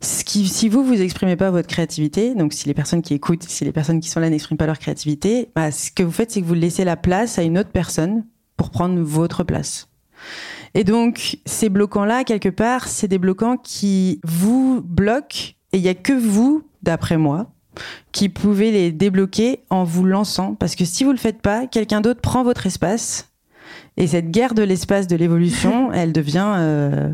Si 0.01 0.69
vous 0.69 0.83
vous 0.83 1.01
exprimez 1.01 1.37
pas 1.37 1.53
votre 1.53 1.69
créativité, 1.69 2.35
donc 2.35 2.53
si 2.53 2.67
les 2.67 2.75
personnes 2.75 3.03
qui 3.03 3.15
écoutent, 3.15 3.45
si 3.45 3.65
les 3.65 3.71
personnes 3.71 4.01
qui 4.01 4.09
sont 4.09 4.19
là 4.19 4.31
n'expriment 4.31 4.59
pas 4.59 4.67
leur 4.67 4.81
créativité, 4.81 5.51
bah, 5.55 5.71
ce 5.71 5.93
que 5.93 6.03
vous 6.03 6.11
faites, 6.11 6.33
c'est 6.33 6.41
que 6.41 6.47
vous 6.47 6.55
laissez 6.55 6.85
la 6.85 6.97
place 6.97 7.39
à 7.39 7.43
une 7.43 7.57
autre 7.57 7.71
personne 7.71 8.25
pour 8.57 8.71
prendre 8.71 9.01
votre 9.01 9.45
place. 9.45 9.89
Et 10.75 10.83
donc, 10.85 11.39
ces 11.47 11.69
bloquants-là, 11.69 12.25
quelque 12.25 12.49
part, 12.49 12.89
c'est 12.89 13.07
des 13.07 13.19
bloquants 13.19 13.57
qui 13.57 14.21
vous 14.25 14.83
bloquent 14.83 15.55
et 15.73 15.79
il 15.79 15.83
y 15.83 15.89
a 15.89 15.95
que 15.95 16.13
vous, 16.13 16.65
d'après 16.83 17.17
moi, 17.17 17.53
qui 18.13 18.29
pouvez 18.29 18.71
les 18.71 18.93
débloquer 18.93 19.61
en 19.71 19.85
vous 19.85 20.05
lançant. 20.05 20.55
Parce 20.55 20.75
que 20.75 20.85
si 20.85 21.05
vous 21.05 21.13
le 21.13 21.19
faites 21.19 21.41
pas, 21.41 21.67
quelqu'un 21.67 22.01
d'autre 22.01 22.21
prend 22.21 22.45
votre 22.45 22.67
espace. 22.67 23.29
Et 23.97 24.07
cette 24.07 24.31
guerre 24.31 24.55
de 24.55 24.63
l'espace 24.63 25.07
de 25.07 25.17
l'évolution, 25.17 25.93
elle 25.93 26.13
devient. 26.13 26.53
Euh... 26.57 27.11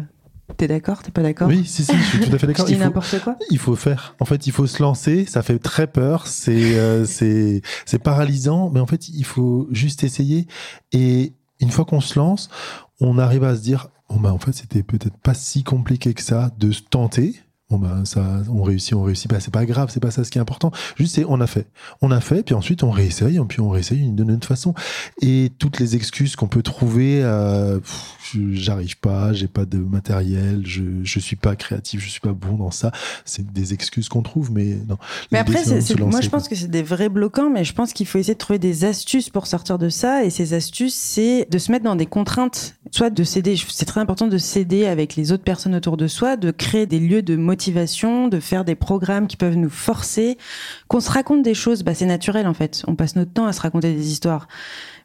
T'es 0.57 0.67
d'accord 0.67 1.03
T'es 1.03 1.11
pas 1.11 1.23
d'accord? 1.23 1.47
Oui, 1.49 1.65
si, 1.67 1.85
si, 1.85 1.95
je 1.95 2.03
suis 2.03 2.21
tout 2.21 2.35
à 2.35 2.39
fait 2.39 2.47
d'accord. 2.47 2.65
dis 2.67 2.77
n'importe 2.77 3.21
quoi? 3.23 3.37
Il 3.51 3.59
faut 3.59 3.77
faire. 3.77 4.17
En 4.19 4.25
fait, 4.25 4.47
il 4.47 4.53
faut 4.53 4.67
se 4.67 4.83
lancer. 4.83 5.27
Ça 5.27 5.43
fait 5.43 5.59
très 5.59 5.87
peur. 5.87 6.27
C'est 6.27 6.79
euh, 6.79 7.05
c'est 7.05 7.61
c'est 7.85 7.99
paralysant, 7.99 8.71
mais 8.73 8.81
en 8.81 8.87
fait, 8.87 9.09
il 9.09 9.25
faut 9.25 9.69
juste 9.71 10.05
essayer. 10.05 10.47
Et 10.93 11.35
une 11.61 11.71
fois 11.71 11.85
qu'on 11.85 12.01
se 12.01 12.19
lance, 12.19 12.49
on 13.01 13.19
arrive 13.19 13.45
à 13.45 13.55
se 13.55 13.61
dire, 13.61 13.89
bon 14.09 14.21
bah 14.21 14.33
en 14.33 14.39
fait, 14.39 14.53
c'était 14.53 14.83
peut-être 14.83 15.17
pas 15.19 15.35
si 15.35 15.65
compliqué 15.65 16.15
que 16.15 16.23
ça 16.23 16.51
de 16.59 16.73
se 16.73 16.83
tenter 16.83 17.37
bon 17.71 17.79
ben 17.79 18.05
ça 18.07 18.25
on 18.51 18.63
réussit 18.63 18.95
on 18.95 19.03
réussit 19.03 19.31
pas. 19.31 19.41
C'est 19.41 19.53
pas 19.53 19.67
grave 19.67 19.91
c'est 19.93 20.01
pas 20.01 20.11
ça 20.11 20.25
ce 20.25 20.31
qui 20.31 20.39
est 20.39 20.41
important. 20.41 20.71
Juste 20.97 21.15
c'est 21.15 21.25
on 21.29 21.41
a 21.41 21.47
fait. 21.47 21.67
On 22.01 22.11
a 22.11 22.21
fait 22.21 22.43
puis 22.43 22.55
ensuite 22.55 22.83
on 22.83 22.91
réessaye 22.91 23.39
puis 23.49 23.61
on 23.61 23.69
réessaye 23.69 24.11
de 24.11 24.25
notre 24.25 24.47
façon. 24.47 24.75
Et 25.21 25.53
toutes 25.59 25.79
les 25.79 25.95
excuses 25.95 26.35
qu'on 26.35 26.49
peut 26.49 26.63
trouver 26.63 27.21
euh, 27.23 27.79
j'arrive 28.53 28.99
pas 28.99 29.33
j'ai 29.33 29.49
pas 29.49 29.65
de 29.65 29.79
matériel 29.79 30.63
je 30.65 30.83
je 31.03 31.19
suis 31.19 31.37
pas 31.37 31.57
créatif 31.57 32.03
je 32.03 32.09
suis 32.09 32.21
pas 32.21 32.33
bon 32.33 32.55
dans 32.55 32.71
ça. 32.71 32.91
C'est 33.27 33.53
des 33.53 33.75
excuses 33.75 34.09
qu'on 34.09 34.23
trouve 34.23 34.51
mais 34.51 34.79
non. 34.89 34.97
Mais 35.31 35.39
après 35.39 35.63
c'est, 35.65 35.99
moi 36.01 36.23
je 36.23 36.31
pense 36.31 36.49
que 36.49 36.55
c'est 36.55 36.71
des 36.71 36.83
vrais 36.83 37.11
bloquants 37.11 37.51
mais 37.51 37.65
je 37.65 37.75
pense 37.75 37.93
qu'il 37.93 38.07
faut 38.07 38.19
essayer 38.19 38.35
de 38.35 38.39
trouver 38.39 38.59
des 38.59 38.87
astuces 38.87 39.29
pour 39.29 39.47
sortir 39.47 39.79
de 39.79 39.91
ça. 39.91 40.25
Et 40.25 40.31
ces 40.31 40.55
astuces 40.55 40.95
c'est 40.95 41.47
de 41.51 41.59
se 41.59 41.71
mettre 41.71 41.85
dans 41.85 41.97
des 41.97 42.07
contraintes 42.07 42.77
soit 42.91 43.11
de 43.11 43.25
céder. 43.25 43.57
C'est 43.69 43.85
très 43.85 44.01
important 44.01 44.27
de 44.27 44.39
céder 44.39 44.87
avec 44.87 45.15
les 45.17 45.33
autres 45.33 45.45
personnes 45.45 45.75
autour 45.75 45.99
de 45.99 46.07
soi 46.07 46.39
de 46.39 46.51
créer 46.51 46.87
des 46.87 47.01
lieux 47.01 47.21
de 47.21 47.37
motivation 47.37 47.58
de 47.59 48.41
faire 48.41 48.65
des 48.65 48.75
programmes 48.75 49.27
qui 49.27 49.37
peuvent 49.37 49.57
nous 49.57 49.71
forcer 49.71 50.39
qu'on 50.89 51.01
se 51.01 51.11
raconte 51.11 51.43
des 51.43 51.55
choses 51.55 51.83
bah 51.83 51.95
c'est 51.95 52.07
naturel 52.07 52.47
en 52.47 52.55
fait 52.55 52.85
on 52.87 52.95
passe 52.95 53.17
notre 53.17 53.33
temps 53.33 53.47
à 53.47 53.53
se 53.53 53.61
raconter 53.61 53.93
des 53.93 54.11
histoires 54.11 54.49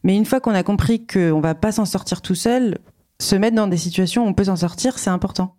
mais 0.04 0.16
une 0.16 0.26
fois 0.26 0.40
qu'on 0.40 0.54
a 0.54 0.64
compris 0.64 1.06
qu'on 1.06 1.42
va 1.42 1.56
pas 1.56 1.72
s'en 1.72 1.86
sortir 1.86 2.22
tout 2.22 2.36
seul 2.36 2.78
se 3.24 3.36
mettre 3.36 3.56
dans 3.56 3.68
des 3.68 3.78
situations 3.78 4.26
où 4.26 4.28
on 4.28 4.34
peut 4.34 4.44
s'en 4.46 4.56
sortir, 4.56 5.00
c'est 5.00 5.10
important. 5.10 5.56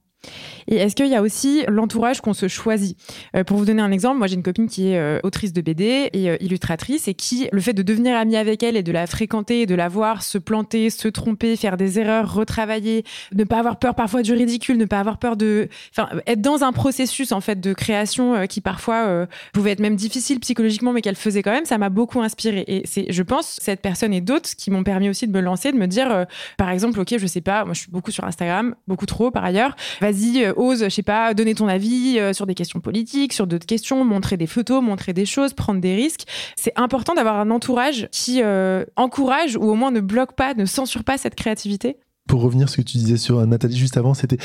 Et 0.66 0.77
est-ce 0.77 0.95
qu'il 0.97 1.07
y 1.07 1.14
a 1.14 1.22
aussi 1.22 1.64
l'entourage 1.68 2.20
qu'on 2.20 2.35
se 2.35 2.49
choisit 2.49 2.97
euh, 3.37 3.45
Pour 3.45 3.57
vous 3.59 3.64
donner 3.64 3.83
un 3.83 3.93
exemple, 3.93 4.18
moi 4.18 4.27
j'ai 4.27 4.35
une 4.35 4.43
copine 4.43 4.68
qui 4.68 4.89
est 4.89 4.99
euh, 4.99 5.20
autrice 5.22 5.53
de 5.53 5.61
BD 5.61 6.11
et 6.12 6.31
euh, 6.31 6.37
illustratrice 6.41 7.09
et 7.09 7.14
qui, 7.14 7.49
le 7.53 7.61
fait 7.61 7.72
de 7.72 7.83
devenir 7.83 8.16
amie 8.16 8.37
avec 8.37 8.62
elle 8.62 8.77
et 8.77 8.83
de 8.83 8.93
la 8.93 9.07
fréquenter 9.07 9.66
de 9.66 9.75
la 9.75 9.89
voir 9.89 10.22
se 10.22 10.39
planter, 10.39 10.91
se 10.91 11.09
tromper, 11.09 11.57
faire 11.57 11.77
des 11.77 11.99
erreurs, 11.99 12.33
retravailler, 12.33 13.05
ne 13.33 13.45
pas 13.45 13.59
avoir 13.59 13.79
peur 13.79 13.95
parfois 13.95 14.22
du 14.22 14.33
ridicule, 14.33 14.77
ne 14.77 14.85
pas 14.85 15.01
avoir 15.01 15.18
peur 15.18 15.37
de, 15.37 15.68
enfin, 15.97 16.09
être 16.27 16.41
dans 16.41 16.64
un 16.64 16.72
processus 16.72 17.33
en 17.33 17.41
fait 17.41 17.61
de 17.61 17.72
création 17.72 18.47
qui 18.47 18.61
parfois 18.61 19.27
pouvait 19.53 19.72
être 19.72 19.81
même 19.81 19.97
difficile 19.97 20.41
psychologiquement, 20.41 20.93
mais 20.93 21.01
qu'elle 21.01 21.16
faisait 21.16 21.43
quand 21.43 21.53
même, 21.53 21.64
ça 21.64 21.79
m'a 21.79 21.89
beaucoup 21.89 22.20
inspiré. 22.20 22.64
Et 22.66 22.83
c'est, 22.85 23.07
je 23.11 23.22
pense, 23.22 23.59
cette 23.61 23.81
personne 23.81 24.12
et 24.12 24.20
d'autres 24.20 24.51
qui 24.57 24.70
m'ont 24.70 24.85
permis 24.85 25.09
aussi 25.09 25.27
de 25.27 25.33
me 25.33 25.41
lancer, 25.41 25.72
de 25.72 25.77
me 25.77 25.87
dire, 25.87 26.27
par 26.57 26.70
exemple, 26.70 27.01
ok, 27.01 27.14
je 27.18 27.27
sais 27.27 27.41
pas, 27.41 27.64
moi 27.64 27.75
je 27.75 27.81
suis 27.81 27.91
beaucoup 27.91 28.11
sur 28.11 28.25
Instagram, 28.25 28.75
beaucoup 28.87 29.07
trop 29.07 29.31
par 29.31 29.45
ailleurs. 29.45 29.77
Vas-y, 30.15 30.53
ose, 30.57 30.85
je 30.85 30.89
sais 30.89 31.03
pas, 31.03 31.35
donner 31.35 31.55
ton 31.55 31.67
avis 31.67 32.19
euh, 32.19 32.33
sur 32.33 32.47
des 32.47 32.55
questions 32.55 32.81
politiques, 32.81 33.33
sur 33.33 33.47
d'autres 33.47 33.67
questions, 33.67 34.05
montrer 34.05 34.37
des 34.37 34.47
photos, 34.47 34.83
montrer 34.83 35.12
des 35.12 35.27
choses, 35.27 35.55
prendre 35.55 35.81
des 35.81 35.95
risques. 35.95 36.25
C'est 36.57 36.73
important 36.77 37.15
d'avoir 37.15 37.39
un 37.41 37.51
entourage 37.51 38.09
qui 38.12 38.41
euh, 38.43 38.85
encourage 38.97 39.57
ou 39.57 39.62
au 39.62 39.75
moins 39.75 39.91
ne 39.91 40.01
bloque 40.01 40.35
pas, 40.35 40.55
ne 40.55 40.67
censure 40.67 41.05
pas 41.05 41.19
cette 41.19 41.35
créativité 41.35 41.97
pour 42.27 42.41
revenir 42.41 42.65
à 42.65 42.71
ce 42.71 42.79
que 42.79 42.83
tu 42.83 42.97
disais 42.97 43.19
sur 43.19 43.47
Nathalie 43.47 43.77
juste 43.77 43.99
avant, 43.99 44.15
c'était 44.15 44.39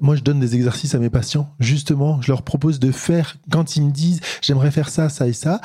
moi 0.00 0.16
je 0.16 0.22
donne 0.22 0.40
des 0.40 0.54
exercices 0.54 0.94
à 0.94 0.98
mes 0.98 1.10
patients. 1.10 1.50
Justement, 1.60 2.22
je 2.22 2.32
leur 2.32 2.40
propose 2.40 2.80
de 2.80 2.90
faire 2.90 3.36
quand 3.52 3.76
ils 3.76 3.82
me 3.82 3.90
disent 3.90 4.20
j'aimerais 4.40 4.70
faire 4.70 4.88
ça, 4.88 5.10
ça 5.10 5.28
et 5.28 5.34
ça 5.34 5.60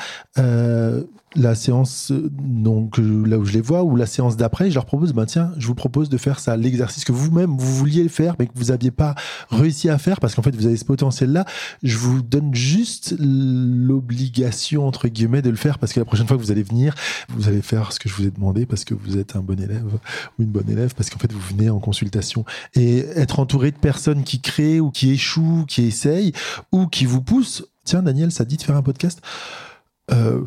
la 1.36 1.54
séance 1.54 2.12
donc 2.12 2.98
euh, 2.98 3.24
là 3.26 3.38
où 3.38 3.44
je 3.44 3.52
les 3.52 3.60
vois 3.60 3.82
ou 3.82 3.96
la 3.96 4.06
séance 4.06 4.36
d'après, 4.36 4.70
je 4.70 4.74
leur 4.74 4.86
propose 4.86 5.12
ben 5.12 5.26
tiens, 5.26 5.52
je 5.58 5.66
vous 5.66 5.74
propose 5.74 6.08
de 6.08 6.16
faire 6.16 6.38
ça 6.38 6.56
l'exercice 6.56 7.04
que 7.04 7.12
vous-même 7.12 7.56
vous 7.56 7.74
vouliez 7.76 8.08
faire 8.08 8.36
mais 8.38 8.46
que 8.46 8.52
vous 8.54 8.70
aviez 8.70 8.90
pas 8.90 9.14
réussi 9.50 9.88
à 9.88 9.98
faire 9.98 10.20
parce 10.20 10.34
qu'en 10.34 10.42
fait 10.42 10.54
vous 10.54 10.66
avez 10.66 10.76
ce 10.76 10.84
potentiel 10.84 11.32
là, 11.32 11.44
je 11.82 11.96
vous 11.98 12.22
donne 12.22 12.54
juste 12.54 13.14
l'obligation 13.18 14.86
entre 14.86 15.08
guillemets 15.08 15.42
de 15.42 15.50
le 15.50 15.56
faire 15.56 15.78
parce 15.78 15.92
que 15.92 16.00
la 16.00 16.06
prochaine 16.06 16.26
fois 16.26 16.36
que 16.36 16.42
vous 16.42 16.52
allez 16.52 16.62
venir, 16.62 16.94
vous 17.28 17.48
allez 17.48 17.62
faire 17.62 17.92
ce 17.92 17.98
que 17.98 18.08
je 18.08 18.14
vous 18.14 18.26
ai 18.26 18.30
demandé 18.30 18.66
parce 18.66 18.84
que 18.84 18.94
vous 18.94 19.18
êtes 19.18 19.36
un 19.36 19.40
bon 19.40 19.60
élève 19.60 19.86
ou 20.38 20.42
une 20.42 20.50
bonne 20.50 20.70
élève 20.70 20.94
parce 20.94 21.10
qu'en 21.10 21.18
fait 21.18 21.32
vous 21.32 21.40
venez 21.40 21.70
en 21.70 21.80
consultation 21.80 22.44
et 22.74 22.98
être 23.16 23.40
entouré 23.40 23.70
de 23.70 23.76
personnes 23.76 24.24
qui 24.24 24.40
créent 24.40 24.80
ou 24.80 24.90
qui 24.90 25.12
échouent, 25.12 25.64
qui 25.66 25.82
essayent 25.82 26.32
ou 26.72 26.86
qui 26.86 27.06
vous 27.06 27.22
poussent. 27.22 27.64
Tiens 27.84 28.02
Daniel, 28.02 28.30
ça 28.30 28.44
dit 28.44 28.56
de 28.56 28.62
faire 28.62 28.76
un 28.76 28.82
podcast? 28.82 29.20
Euh, 30.10 30.42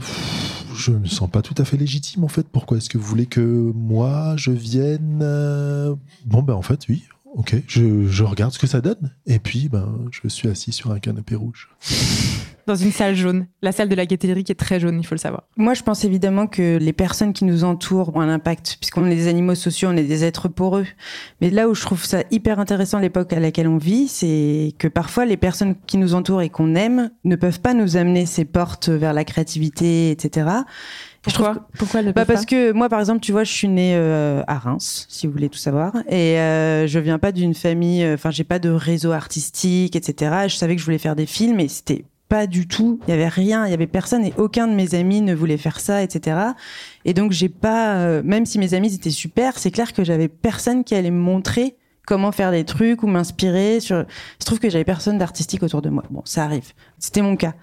je 0.77 0.91
me 0.91 1.07
sens 1.07 1.29
pas 1.29 1.41
tout 1.41 1.55
à 1.57 1.65
fait 1.65 1.77
légitime 1.77 2.23
en 2.23 2.27
fait. 2.27 2.47
Pourquoi 2.47 2.77
est-ce 2.77 2.89
que 2.89 2.97
vous 2.97 3.05
voulez 3.05 3.25
que 3.25 3.41
moi 3.75 4.35
je 4.37 4.51
vienne 4.51 5.19
euh, 5.21 5.95
Bon 6.25 6.41
ben 6.43 6.53
en 6.53 6.61
fait 6.61 6.87
oui, 6.87 7.03
ok. 7.35 7.55
Je, 7.67 8.07
je, 8.07 8.23
regarde 8.23 8.53
ce 8.53 8.59
que 8.59 8.67
ça 8.67 8.81
donne 8.81 9.11
et 9.25 9.39
puis 9.39 9.69
ben 9.69 10.05
je 10.11 10.27
suis 10.27 10.47
assis 10.47 10.71
sur 10.71 10.91
un 10.91 10.99
canapé 10.99 11.35
rouge 11.35 11.69
dans 12.67 12.75
une 12.75 12.91
salle 12.91 13.15
jaune. 13.15 13.47
La 13.61 13.71
salle 13.71 13.89
de 13.89 13.95
la 13.95 14.05
gaieté 14.05 14.43
qui 14.43 14.51
est 14.51 14.55
très 14.55 14.79
jaune, 14.79 14.99
il 14.99 15.05
faut 15.05 15.15
le 15.15 15.19
savoir. 15.19 15.43
Moi, 15.55 15.73
je 15.73 15.83
pense 15.83 16.03
évidemment 16.03 16.47
que 16.47 16.77
les 16.77 16.93
personnes 16.93 17.33
qui 17.33 17.45
nous 17.45 17.63
entourent 17.63 18.15
ont 18.15 18.21
un 18.21 18.29
impact, 18.29 18.77
puisqu'on 18.79 19.05
est 19.07 19.15
des 19.15 19.27
animaux 19.27 19.55
sociaux, 19.55 19.89
on 19.91 19.97
est 19.97 20.03
des 20.03 20.23
êtres 20.23 20.49
poreux. 20.49 20.85
Mais 21.41 21.49
là 21.49 21.69
où 21.69 21.75
je 21.75 21.81
trouve 21.81 22.03
ça 22.03 22.23
hyper 22.29 22.59
intéressant 22.59 22.99
l'époque 22.99 23.31
à 23.33 23.39
laquelle 23.39 23.67
on 23.67 23.77
vit, 23.77 24.07
c'est 24.07 24.73
que 24.77 24.87
parfois 24.87 25.25
les 25.25 25.37
personnes 25.37 25.75
qui 25.87 25.97
nous 25.97 26.13
entourent 26.13 26.41
et 26.41 26.49
qu'on 26.49 26.75
aime 26.75 27.09
ne 27.23 27.35
peuvent 27.35 27.61
pas 27.61 27.73
nous 27.73 27.97
amener 27.97 28.25
ces 28.25 28.45
portes 28.45 28.89
vers 28.89 29.13
la 29.13 29.23
créativité, 29.23 30.11
etc. 30.11 30.47
Pourquoi 31.21 31.67
Pourquoi 31.77 32.01
bah 32.03 32.25
Parce 32.25 32.45
que 32.45 32.71
moi, 32.71 32.89
par 32.89 32.99
exemple, 32.99 33.19
tu 33.19 33.31
vois, 33.31 33.43
je 33.43 33.51
suis 33.51 33.67
née 33.67 33.95
euh, 33.95 34.43
à 34.47 34.57
Reims, 34.57 35.05
si 35.09 35.27
vous 35.27 35.33
voulez 35.33 35.49
tout 35.49 35.57
savoir, 35.57 35.93
et 36.07 36.39
euh, 36.39 36.87
je 36.87 36.99
viens 36.99 37.19
pas 37.19 37.31
d'une 37.31 37.53
famille, 37.53 38.03
euh, 38.03 38.13
enfin, 38.13 38.31
j'ai 38.31 38.43
pas 38.43 38.59
de 38.59 38.69
réseau 38.69 39.11
artistique, 39.11 39.95
etc. 39.95 40.47
je 40.47 40.55
savais 40.55 40.75
que 40.75 40.81
je 40.81 40.85
voulais 40.85 40.97
faire 40.97 41.15
des 41.15 41.25
films, 41.25 41.59
et 41.59 41.67
c'était 41.67 42.05
pas 42.29 42.47
du 42.47 42.67
tout. 42.67 42.99
Il 43.07 43.11
y 43.11 43.13
avait 43.13 43.27
rien, 43.27 43.65
il 43.65 43.71
y 43.71 43.73
avait 43.73 43.87
personne 43.87 44.25
et 44.25 44.33
aucun 44.37 44.67
de 44.67 44.73
mes 44.73 44.95
amis 44.95 45.21
ne 45.21 45.33
voulait 45.33 45.57
faire 45.57 45.79
ça, 45.79 46.03
etc. 46.03 46.37
Et 47.05 47.13
donc 47.13 47.31
j'ai 47.31 47.49
pas, 47.49 47.95
euh, 47.95 48.21
même 48.23 48.45
si 48.45 48.59
mes 48.59 48.73
amis 48.73 48.93
étaient 48.93 49.09
super, 49.09 49.57
c'est 49.59 49.71
clair 49.71 49.93
que 49.93 50.03
j'avais 50.03 50.27
personne 50.27 50.83
qui 50.83 50.95
allait 50.95 51.11
me 51.11 51.19
montrer 51.19 51.77
comment 52.05 52.31
faire 52.31 52.51
des 52.51 52.63
trucs 52.63 53.03
ou 53.03 53.07
m'inspirer. 53.07 53.79
Sur, 53.79 54.05
je 54.39 54.45
trouve 54.45 54.59
que 54.59 54.69
j'avais 54.69 54.85
personne 54.85 55.17
d'artistique 55.17 55.63
autour 55.63 55.81
de 55.81 55.89
moi. 55.89 56.03
Bon, 56.09 56.21
ça 56.25 56.43
arrive. 56.43 56.73
C'était 56.99 57.21
mon 57.21 57.35
cas. 57.35 57.53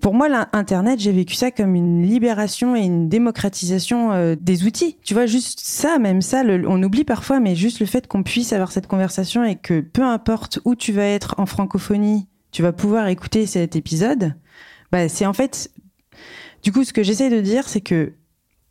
Pour 0.00 0.12
moi, 0.12 0.28
l'Internet, 0.28 1.00
j'ai 1.00 1.12
vécu 1.12 1.34
ça 1.34 1.50
comme 1.50 1.74
une 1.74 2.02
libération 2.02 2.76
et 2.76 2.80
une 2.80 3.08
démocratisation 3.08 4.12
euh, 4.12 4.36
des 4.38 4.64
outils. 4.64 4.98
Tu 5.02 5.14
vois, 5.14 5.24
juste 5.24 5.60
ça, 5.60 5.98
même 5.98 6.20
ça, 6.20 6.42
on 6.44 6.82
oublie 6.82 7.04
parfois, 7.04 7.40
mais 7.40 7.54
juste 7.54 7.80
le 7.80 7.86
fait 7.86 8.06
qu'on 8.06 8.22
puisse 8.22 8.52
avoir 8.52 8.72
cette 8.72 8.88
conversation 8.88 9.42
et 9.42 9.56
que 9.56 9.80
peu 9.80 10.02
importe 10.02 10.60
où 10.66 10.74
tu 10.74 10.92
vas 10.92 11.06
être 11.06 11.34
en 11.38 11.46
francophonie, 11.46 12.28
tu 12.50 12.62
vas 12.62 12.72
pouvoir 12.72 13.08
écouter 13.08 13.46
cet 13.46 13.76
épisode, 13.76 14.34
bah, 14.92 15.08
c'est 15.08 15.26
en 15.26 15.32
fait, 15.32 15.70
du 16.62 16.72
coup, 16.72 16.84
ce 16.84 16.92
que 16.92 17.02
j'essaie 17.02 17.30
de 17.30 17.40
dire, 17.40 17.68
c'est 17.68 17.80
que 17.80 18.12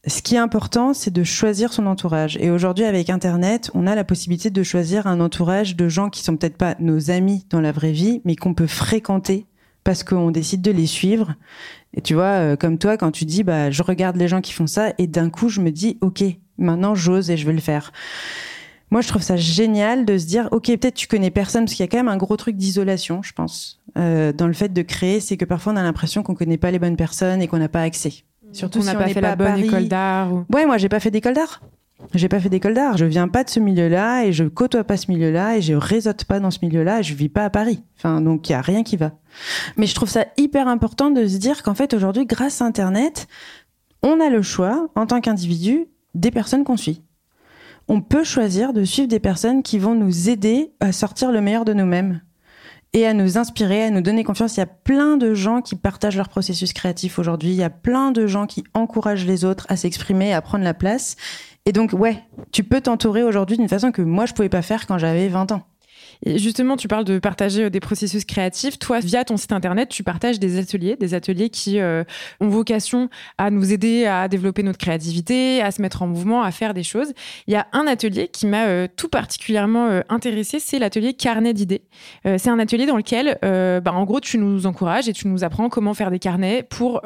ce 0.07 0.21
qui 0.21 0.35
est 0.35 0.39
important, 0.39 0.93
c'est 0.93 1.11
de 1.11 1.23
choisir 1.23 1.73
son 1.73 1.87
entourage. 1.87 2.37
Et 2.39 2.51
aujourd'hui, 2.51 2.85
avec 2.85 3.09
Internet, 3.09 3.71
on 3.73 3.87
a 3.87 3.95
la 3.95 4.03
possibilité 4.03 4.51
de 4.51 4.63
choisir 4.63 5.07
un 5.07 5.19
entourage 5.19 5.75
de 5.75 5.89
gens 5.89 6.09
qui 6.09 6.21
sont 6.21 6.37
peut-être 6.37 6.57
pas 6.57 6.75
nos 6.79 7.09
amis 7.09 7.45
dans 7.49 7.61
la 7.61 7.71
vraie 7.71 7.91
vie, 7.91 8.21
mais 8.23 8.35
qu'on 8.35 8.53
peut 8.53 8.67
fréquenter 8.67 9.47
parce 9.83 10.03
qu'on 10.03 10.31
décide 10.31 10.61
de 10.61 10.71
les 10.71 10.87
suivre. 10.87 11.35
Et 11.93 12.01
tu 12.01 12.13
vois, 12.13 12.23
euh, 12.39 12.55
comme 12.55 12.77
toi, 12.77 12.97
quand 12.97 13.11
tu 13.11 13.25
dis, 13.25 13.43
bah, 13.43 13.71
je 13.71 13.81
regarde 13.83 14.17
les 14.17 14.27
gens 14.27 14.41
qui 14.41 14.51
font 14.51 14.67
ça, 14.67 14.93
et 14.97 15.07
d'un 15.07 15.29
coup, 15.29 15.49
je 15.49 15.61
me 15.61 15.71
dis, 15.71 15.97
ok, 16.01 16.23
maintenant, 16.57 16.95
j'ose 16.95 17.29
et 17.29 17.37
je 17.37 17.45
vais 17.45 17.53
le 17.53 17.61
faire. 17.61 17.91
Moi, 18.91 19.01
je 19.01 19.07
trouve 19.07 19.21
ça 19.21 19.35
génial 19.35 20.05
de 20.05 20.17
se 20.17 20.25
dire, 20.25 20.47
ok, 20.51 20.67
peut-être 20.67 20.93
tu 20.93 21.07
connais 21.07 21.31
personne, 21.31 21.65
parce 21.65 21.73
qu'il 21.73 21.83
y 21.83 21.87
a 21.87 21.91
quand 21.91 21.97
même 21.97 22.07
un 22.07 22.17
gros 22.17 22.37
truc 22.37 22.55
d'isolation, 22.55 23.23
je 23.23 23.33
pense, 23.33 23.81
euh, 23.97 24.31
dans 24.31 24.47
le 24.47 24.53
fait 24.53 24.71
de 24.71 24.81
créer, 24.81 25.19
c'est 25.19 25.37
que 25.37 25.45
parfois 25.45 25.73
on 25.73 25.75
a 25.75 25.83
l'impression 25.83 26.23
qu'on 26.23 26.35
connaît 26.35 26.57
pas 26.57 26.71
les 26.71 26.79
bonnes 26.79 26.95
personnes 26.95 27.41
et 27.41 27.47
qu'on 27.47 27.57
n'a 27.57 27.69
pas 27.69 27.81
accès. 27.81 28.13
Surtout 28.51 28.79
on 28.79 28.83
n'a 28.83 28.95
pas 28.95 29.09
fait 29.09 29.21
la 29.21 29.35
bonne 29.35 29.57
école 29.57 29.87
d'art. 29.87 30.33
Ou... 30.33 30.45
Ouais, 30.53 30.65
moi 30.65 30.77
j'ai 30.77 30.87
pas 30.87 30.99
fait 30.99 31.11
d'école 31.11 31.33
d'art. 31.33 31.61
J'ai 32.13 32.29
pas 32.29 32.39
fait 32.39 32.49
d'école 32.49 32.73
d'art. 32.73 32.97
Je 32.97 33.05
viens 33.05 33.27
pas 33.27 33.43
de 33.43 33.49
ce 33.49 33.59
milieu-là 33.59 34.25
et 34.25 34.33
je 34.33 34.43
côtoie 34.43 34.83
pas 34.83 34.97
ce 34.97 35.09
milieu-là 35.09 35.57
et 35.57 35.61
je 35.61 35.73
réseaute 35.73 36.25
pas 36.25 36.39
dans 36.39 36.51
ce 36.51 36.59
milieu-là. 36.61 36.99
Et 36.99 37.03
je 37.03 37.15
vis 37.15 37.29
pas 37.29 37.45
à 37.45 37.49
Paris. 37.49 37.83
Enfin, 37.97 38.21
donc 38.21 38.47
il 38.47 38.51
y 38.51 38.55
a 38.55 38.61
rien 38.61 38.83
qui 38.83 38.97
va. 38.97 39.13
Mais 39.77 39.87
je 39.87 39.95
trouve 39.95 40.09
ça 40.09 40.25
hyper 40.37 40.67
important 40.67 41.09
de 41.09 41.27
se 41.27 41.37
dire 41.37 41.63
qu'en 41.63 41.73
fait 41.73 41.93
aujourd'hui, 41.93 42.25
grâce 42.25 42.61
à 42.61 42.65
Internet, 42.65 43.27
on 44.03 44.19
a 44.19 44.29
le 44.29 44.41
choix 44.41 44.87
en 44.95 45.05
tant 45.05 45.19
qu'individu 45.19 45.87
des 46.13 46.31
personnes 46.31 46.63
qu'on 46.63 46.77
suit 46.77 47.01
on 47.87 48.01
peut 48.01 48.23
choisir 48.23 48.73
de 48.73 48.83
suivre 48.83 49.07
des 49.07 49.19
personnes 49.19 49.63
qui 49.63 49.79
vont 49.79 49.95
nous 49.95 50.29
aider 50.29 50.71
à 50.79 50.91
sortir 50.91 51.31
le 51.31 51.41
meilleur 51.41 51.65
de 51.65 51.73
nous-mêmes 51.73 52.21
et 52.93 53.05
à 53.05 53.13
nous 53.13 53.37
inspirer, 53.37 53.83
à 53.83 53.89
nous 53.89 54.01
donner 54.01 54.23
confiance. 54.23 54.55
Il 54.55 54.61
y 54.61 54.63
a 54.63 54.67
plein 54.67 55.17
de 55.17 55.33
gens 55.33 55.61
qui 55.61 55.75
partagent 55.75 56.15
leur 56.15 56.29
processus 56.29 56.71
créatif 56.71 57.19
aujourd'hui. 57.19 57.49
Il 57.49 57.55
y 57.55 57.63
a 57.63 57.69
plein 57.69 58.11
de 58.11 58.25
gens 58.25 58.47
qui 58.47 58.63
encouragent 58.73 59.25
les 59.25 59.43
autres 59.43 59.65
à 59.69 59.75
s'exprimer, 59.75 60.33
à 60.33 60.41
prendre 60.41 60.63
la 60.63 60.73
place. 60.73 61.17
Et 61.65 61.73
donc, 61.73 61.91
ouais, 61.93 62.23
tu 62.51 62.63
peux 62.63 62.79
t'entourer 62.79 63.23
aujourd'hui 63.23 63.57
d'une 63.57 63.67
façon 63.67 63.91
que 63.91 64.01
moi, 64.01 64.25
je 64.25 64.33
pouvais 64.33 64.49
pas 64.49 64.61
faire 64.61 64.87
quand 64.87 64.97
j'avais 64.97 65.27
20 65.27 65.51
ans. 65.51 65.63
Justement, 66.25 66.77
tu 66.77 66.87
parles 66.87 67.05
de 67.05 67.19
partager 67.19 67.65
euh, 67.65 67.69
des 67.69 67.79
processus 67.79 68.25
créatifs. 68.25 68.79
Toi, 68.79 68.99
via 68.99 69.23
ton 69.23 69.37
site 69.37 69.51
internet, 69.51 69.89
tu 69.89 70.03
partages 70.03 70.39
des 70.39 70.57
ateliers, 70.57 70.95
des 70.95 71.13
ateliers 71.13 71.49
qui 71.49 71.79
euh, 71.79 72.03
ont 72.39 72.47
vocation 72.47 73.09
à 73.37 73.51
nous 73.51 73.73
aider 73.73 74.05
à 74.05 74.27
développer 74.27 74.63
notre 74.63 74.77
créativité, 74.77 75.61
à 75.61 75.71
se 75.71 75.81
mettre 75.81 76.01
en 76.01 76.07
mouvement, 76.07 76.41
à 76.41 76.51
faire 76.51 76.73
des 76.73 76.83
choses. 76.83 77.13
Il 77.47 77.53
y 77.53 77.57
a 77.57 77.67
un 77.73 77.87
atelier 77.87 78.27
qui 78.27 78.47
m'a 78.47 78.65
euh, 78.65 78.87
tout 78.95 79.09
particulièrement 79.09 80.01
intéressé, 80.09 80.59
c'est 80.59 80.79
l'atelier 80.79 81.13
carnet 81.13 81.53
d'idées. 81.53 81.81
c'est 82.23 82.49
un 82.49 82.59
atelier 82.59 82.85
dans 82.85 82.97
lequel, 82.97 83.37
bah, 83.41 83.93
en 83.93 84.03
gros, 84.03 84.19
tu 84.19 84.37
nous 84.37 84.65
encourages 84.65 85.07
et 85.07 85.13
tu 85.13 85.27
nous 85.27 85.43
apprends 85.43 85.69
comment 85.69 85.93
faire 85.93 86.11
des 86.11 86.19
carnets 86.19 86.63
pour 86.63 87.01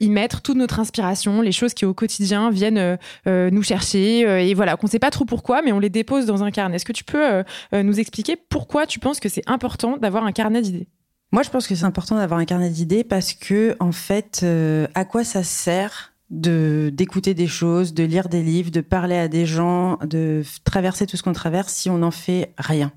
y 0.00 0.08
mettre 0.08 0.42
toute 0.42 0.56
notre 0.56 0.80
inspiration, 0.80 1.40
les 1.42 1.52
choses 1.52 1.74
qui 1.74 1.84
au 1.84 1.94
quotidien 1.94 2.50
viennent 2.50 2.98
nous 3.26 3.62
chercher 3.62 4.48
et 4.48 4.54
voilà, 4.54 4.76
qu'on 4.76 4.86
ne 4.86 4.90
sait 4.90 4.98
pas 4.98 5.10
trop 5.10 5.24
pourquoi, 5.24 5.62
mais 5.62 5.72
on 5.72 5.78
les 5.78 5.90
dépose 5.90 6.26
dans 6.26 6.42
un 6.42 6.50
carnet. 6.50 6.76
Est-ce 6.76 6.84
que 6.84 6.92
tu 6.92 7.04
peux 7.04 7.44
nous 7.72 8.00
expliquer 8.00 8.19
pourquoi 8.48 8.86
tu 8.86 8.98
penses 8.98 9.20
que 9.20 9.28
c'est 9.28 9.48
important 9.48 9.96
d'avoir 9.96 10.24
un 10.24 10.32
carnet 10.32 10.62
d'idées. 10.62 10.88
Moi, 11.32 11.42
je 11.42 11.50
pense 11.50 11.66
que 11.66 11.74
c'est 11.74 11.84
important 11.84 12.16
d'avoir 12.16 12.40
un 12.40 12.44
carnet 12.44 12.70
d'idées 12.70 13.04
parce 13.04 13.32
que, 13.32 13.76
en 13.78 13.92
fait, 13.92 14.40
euh, 14.42 14.86
à 14.94 15.04
quoi 15.04 15.22
ça 15.24 15.44
sert 15.44 16.12
de 16.30 16.90
d'écouter 16.92 17.34
des 17.34 17.46
choses, 17.46 17.92
de 17.94 18.04
lire 18.04 18.28
des 18.28 18.42
livres, 18.42 18.70
de 18.70 18.80
parler 18.80 19.16
à 19.16 19.28
des 19.28 19.46
gens, 19.46 19.96
de 20.04 20.42
traverser 20.64 21.06
tout 21.06 21.16
ce 21.16 21.22
qu'on 21.22 21.32
traverse 21.32 21.72
si 21.72 21.90
on 21.90 21.98
n'en 21.98 22.10
fait 22.10 22.52
rien? 22.58 22.92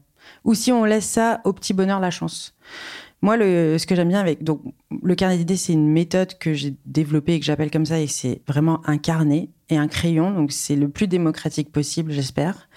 Ou 0.46 0.56
si 0.56 0.72
on 0.72 0.84
laisse 0.84 1.06
ça 1.06 1.42
au 1.44 1.54
petit 1.54 1.74
bonheur 1.74 2.00
la 2.00 2.12
chance? 2.12 2.56
Moi, 3.24 3.38
ce 3.38 3.86
que 3.86 3.96
j'aime 3.96 4.10
bien 4.10 4.20
avec 4.20 4.44
donc 4.44 4.62
le 5.02 5.16
carnet 5.16 5.38
d'idées, 5.38 5.56
c'est 5.56 5.72
une 5.72 5.88
méthode 5.88 6.38
que 6.38 6.54
j'ai 6.54 6.76
développée 6.86 7.36
et 7.36 7.40
que 7.40 7.46
j'appelle 7.46 7.72
comme 7.72 7.86
ça, 7.86 8.02
et 8.02 8.08
c'est 8.08 8.42
vraiment 8.50 8.82
un 8.86 8.98
carnet 8.98 9.48
et 9.70 9.78
un 9.78 9.88
crayon. 9.88 10.32
Donc, 10.32 10.52
c'est 10.52 10.76
le 10.76 10.90
plus 10.90 11.08
démocratique 11.08 11.72
possible, 11.72 12.12
j'espère. 12.12 12.68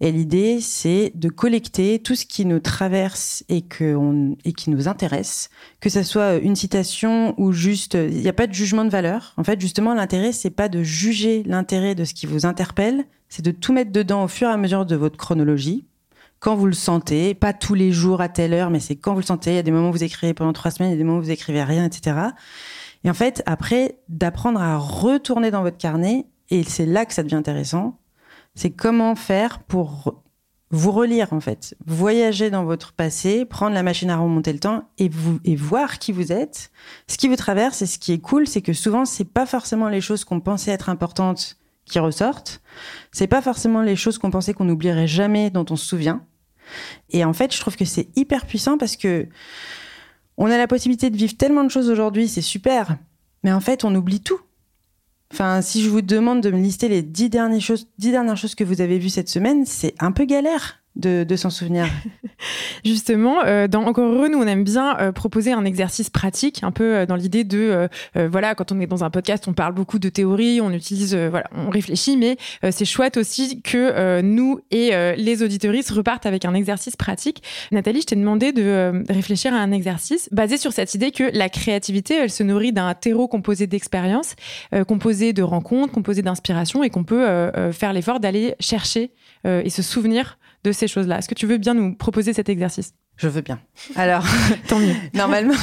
Et 0.00 0.12
l'idée, 0.12 0.60
c'est 0.60 1.10
de 1.16 1.28
collecter 1.28 1.98
tout 1.98 2.14
ce 2.14 2.24
qui 2.24 2.46
nous 2.46 2.60
traverse 2.60 3.42
et 3.48 3.62
que 3.62 3.96
on, 3.96 4.36
et 4.44 4.52
qui 4.52 4.70
nous 4.70 4.86
intéresse, 4.86 5.50
que 5.80 5.90
ça 5.90 6.04
soit 6.04 6.36
une 6.36 6.54
citation 6.54 7.34
ou 7.36 7.50
juste, 7.50 7.94
il 7.94 8.20
n'y 8.20 8.28
a 8.28 8.32
pas 8.32 8.46
de 8.46 8.54
jugement 8.54 8.84
de 8.84 8.90
valeur. 8.90 9.34
En 9.36 9.42
fait, 9.42 9.60
justement, 9.60 9.92
l'intérêt, 9.92 10.30
c'est 10.30 10.50
pas 10.50 10.68
de 10.68 10.84
juger 10.84 11.42
l'intérêt 11.46 11.96
de 11.96 12.04
ce 12.04 12.14
qui 12.14 12.26
vous 12.26 12.46
interpelle, 12.46 13.06
c'est 13.28 13.44
de 13.44 13.50
tout 13.50 13.72
mettre 13.72 13.90
dedans 13.90 14.22
au 14.22 14.28
fur 14.28 14.46
et 14.46 14.52
à 14.52 14.56
mesure 14.56 14.86
de 14.86 14.94
votre 14.94 15.16
chronologie 15.16 15.84
quand 16.38 16.54
vous 16.54 16.66
le 16.66 16.72
sentez, 16.72 17.34
pas 17.34 17.52
tous 17.52 17.74
les 17.74 17.92
jours 17.92 18.20
à 18.20 18.28
telle 18.28 18.52
heure, 18.52 18.70
mais 18.70 18.80
c'est 18.80 18.96
quand 18.96 19.14
vous 19.14 19.20
le 19.20 19.26
sentez. 19.26 19.52
Il 19.52 19.56
y 19.56 19.58
a 19.58 19.62
des 19.62 19.70
moments 19.70 19.88
où 19.88 19.92
vous 19.92 20.04
écrivez 20.04 20.34
pendant 20.34 20.52
trois 20.52 20.70
semaines, 20.70 20.90
il 20.90 20.92
y 20.92 20.96
a 20.96 20.98
des 20.98 21.04
moments 21.04 21.18
où 21.18 21.22
vous 21.22 21.30
écrivez 21.30 21.62
rien, 21.62 21.84
etc. 21.84 22.16
Et 23.04 23.10
en 23.10 23.14
fait, 23.14 23.42
après, 23.46 23.98
d'apprendre 24.08 24.60
à 24.60 24.76
retourner 24.76 25.50
dans 25.50 25.62
votre 25.62 25.78
carnet, 25.78 26.26
et 26.50 26.62
c'est 26.62 26.86
là 26.86 27.06
que 27.06 27.14
ça 27.14 27.22
devient 27.22 27.36
intéressant, 27.36 27.98
c'est 28.54 28.70
comment 28.70 29.14
faire 29.14 29.62
pour 29.62 30.22
vous 30.70 30.90
relire 30.90 31.32
en 31.32 31.40
fait, 31.40 31.76
voyager 31.86 32.50
dans 32.50 32.64
votre 32.64 32.92
passé, 32.92 33.44
prendre 33.44 33.74
la 33.74 33.82
machine 33.82 34.10
à 34.10 34.16
remonter 34.16 34.52
le 34.52 34.58
temps 34.58 34.88
et 34.98 35.08
vous 35.08 35.38
et 35.44 35.54
voir 35.54 35.98
qui 35.98 36.10
vous 36.10 36.32
êtes, 36.32 36.70
ce 37.06 37.16
qui 37.16 37.28
vous 37.28 37.36
traverse 37.36 37.82
et 37.82 37.86
ce 37.86 37.98
qui 37.98 38.12
est 38.12 38.18
cool, 38.18 38.48
c'est 38.48 38.62
que 38.62 38.72
souvent 38.72 39.04
c'est 39.04 39.24
pas 39.24 39.46
forcément 39.46 39.88
les 39.88 40.00
choses 40.00 40.24
qu'on 40.24 40.40
pensait 40.40 40.72
être 40.72 40.88
importantes 40.88 41.56
qui 41.86 41.98
ressortent. 41.98 42.60
C'est 43.12 43.26
pas 43.26 43.40
forcément 43.40 43.82
les 43.82 43.96
choses 43.96 44.18
qu'on 44.18 44.30
pensait 44.30 44.52
qu'on 44.52 44.64
n'oublierait 44.64 45.06
jamais, 45.06 45.50
dont 45.50 45.64
on 45.70 45.76
se 45.76 45.86
souvient. 45.86 46.22
Et 47.10 47.24
en 47.24 47.32
fait, 47.32 47.54
je 47.54 47.60
trouve 47.60 47.76
que 47.76 47.84
c'est 47.84 48.08
hyper 48.16 48.44
puissant 48.46 48.76
parce 48.76 48.96
que 48.96 49.28
on 50.36 50.50
a 50.50 50.58
la 50.58 50.66
possibilité 50.66 51.08
de 51.08 51.16
vivre 51.16 51.36
tellement 51.36 51.64
de 51.64 51.70
choses 51.70 51.88
aujourd'hui, 51.88 52.28
c'est 52.28 52.42
super. 52.42 52.98
Mais 53.42 53.52
en 53.52 53.60
fait, 53.60 53.84
on 53.84 53.94
oublie 53.94 54.20
tout. 54.20 54.40
Enfin, 55.32 55.62
si 55.62 55.82
je 55.82 55.88
vous 55.88 56.02
demande 56.02 56.40
de 56.42 56.50
me 56.50 56.60
lister 56.60 56.88
les 56.88 57.02
dix 57.02 57.30
dernières 57.30 57.60
choses, 57.60 57.88
dix 57.98 58.10
dernières 58.10 58.36
choses 58.36 58.54
que 58.54 58.64
vous 58.64 58.80
avez 58.80 58.98
vues 58.98 59.08
cette 59.08 59.28
semaine, 59.28 59.64
c'est 59.64 59.94
un 59.98 60.12
peu 60.12 60.24
galère. 60.24 60.82
De, 60.96 61.36
s'en 61.36 61.50
souvenir 61.50 61.86
Justement, 62.84 63.44
euh, 63.44 63.68
dans 63.68 63.84
Encore 63.86 64.10
heureux, 64.12 64.28
nous, 64.28 64.38
on 64.38 64.46
aime 64.46 64.64
bien 64.64 64.98
euh, 64.98 65.12
proposer 65.12 65.52
un 65.52 65.64
exercice 65.64 66.10
pratique, 66.10 66.62
un 66.62 66.70
peu 66.70 66.96
euh, 66.96 67.06
dans 67.06 67.16
l'idée 67.16 67.44
de, 67.44 67.88
voilà, 68.14 68.54
quand 68.54 68.72
on 68.72 68.80
est 68.80 68.86
dans 68.86 69.04
un 69.04 69.10
podcast, 69.10 69.46
on 69.48 69.52
parle 69.52 69.74
beaucoup 69.74 69.98
de 69.98 70.08
théorie, 70.08 70.60
on 70.60 70.70
utilise, 70.70 71.14
voilà, 71.14 71.48
on 71.54 71.70
réfléchit, 71.70 72.16
mais 72.16 72.36
c'est 72.70 72.84
chouette 72.84 73.16
aussi 73.16 73.60
que 73.62 74.20
nous 74.20 74.60
et 74.70 74.90
les 75.16 75.42
auditoristes 75.42 75.90
repartent 75.90 76.26
avec 76.26 76.44
un 76.44 76.54
exercice 76.54 76.96
pratique. 76.96 77.42
Nathalie, 77.72 78.00
je 78.00 78.06
t'ai 78.06 78.16
demandé 78.16 78.52
de 78.52 79.04
réfléchir 79.08 79.54
à 79.54 79.58
un 79.58 79.72
exercice 79.72 80.28
basé 80.32 80.56
sur 80.56 80.72
cette 80.72 80.94
idée 80.94 81.10
que 81.10 81.24
la 81.32 81.48
créativité, 81.48 82.14
elle 82.14 82.30
se 82.30 82.42
nourrit 82.42 82.72
d'un 82.72 82.94
terreau 82.94 83.28
composé 83.28 83.66
d'expériences, 83.66 84.34
composé 84.86 85.32
de 85.32 85.42
rencontres, 85.42 85.92
composé 85.92 86.22
d'inspiration, 86.22 86.82
et 86.82 86.90
qu'on 86.90 87.04
peut 87.04 87.50
faire 87.72 87.92
l'effort 87.92 88.20
d'aller 88.20 88.54
chercher 88.60 89.12
et 89.44 89.70
se 89.70 89.82
souvenir 89.82 90.38
de 90.64 90.72
ces 90.72 90.88
choses-là. 90.88 91.18
Est-ce 91.18 91.28
que 91.28 91.34
tu 91.34 91.46
veux 91.46 91.58
bien 91.58 91.74
nous 91.74 91.94
proposer 91.94 92.32
cet 92.32 92.48
exercice? 92.48 92.94
Je 93.16 93.28
veux 93.28 93.40
bien. 93.40 93.60
Alors, 93.94 94.24
tant 94.68 94.78
mieux. 94.78 94.94
Normalement, 95.14 95.54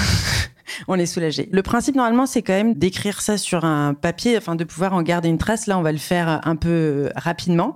on 0.87 0.99
est 0.99 1.05
soulagé. 1.05 1.49
Le 1.51 1.61
principe 1.61 1.95
normalement, 1.95 2.25
c'est 2.25 2.41
quand 2.41 2.53
même 2.53 2.73
d'écrire 2.73 3.21
ça 3.21 3.37
sur 3.37 3.65
un 3.65 3.93
papier, 3.93 4.35
afin 4.35 4.55
de 4.55 4.63
pouvoir 4.63 4.93
en 4.93 5.01
garder 5.01 5.29
une 5.29 5.37
trace. 5.37 5.67
Là, 5.67 5.77
on 5.77 5.81
va 5.81 5.91
le 5.91 5.97
faire 5.97 6.41
un 6.43 6.55
peu 6.55 7.09
rapidement. 7.15 7.75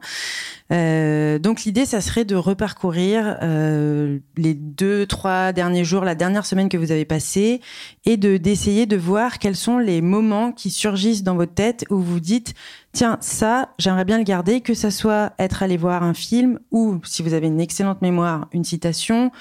Euh, 0.72 1.40
donc 1.40 1.64
l'idée, 1.64 1.86
ça 1.86 2.02
serait 2.02 2.26
de 2.26 2.36
reparcourir 2.36 3.38
euh, 3.42 4.20
les 4.36 4.54
deux, 4.54 5.06
trois 5.06 5.54
derniers 5.54 5.86
jours, 5.86 6.04
la 6.04 6.16
dernière 6.16 6.46
semaine 6.46 6.68
que 6.68 6.78
vous 6.78 6.92
avez 6.92 7.06
passée, 7.06 7.62
et 8.06 8.18
de 8.18 8.38
d'essayer 8.38 8.86
de 8.86 8.98
voir 8.98 9.40
quels 9.40 9.56
sont 9.56 9.78
les 9.78 10.02
moments 10.02 10.52
qui 10.52 10.70
surgissent 10.70 11.24
dans 11.24 11.36
votre 11.36 11.54
tête 11.54 11.86
où 11.90 12.00
vous 12.00 12.20
dites 12.20 12.54
tiens 12.92 13.18
ça, 13.22 13.70
j'aimerais 13.80 14.06
bien 14.06 14.18
le 14.18 14.24
garder, 14.24 14.62
que 14.62 14.74
ça 14.74 14.92
soit 14.92 15.34
être 15.40 15.64
allé 15.64 15.78
voir 15.78 16.04
un 16.04 16.14
film 16.14 16.60
ou 16.72 17.00
si 17.04 17.22
vous 17.22 17.34
avez 17.34 17.48
une 17.48 17.62
excellente 17.62 18.02
mémoire, 18.02 18.48
une 18.52 18.64
citation. 18.64 19.32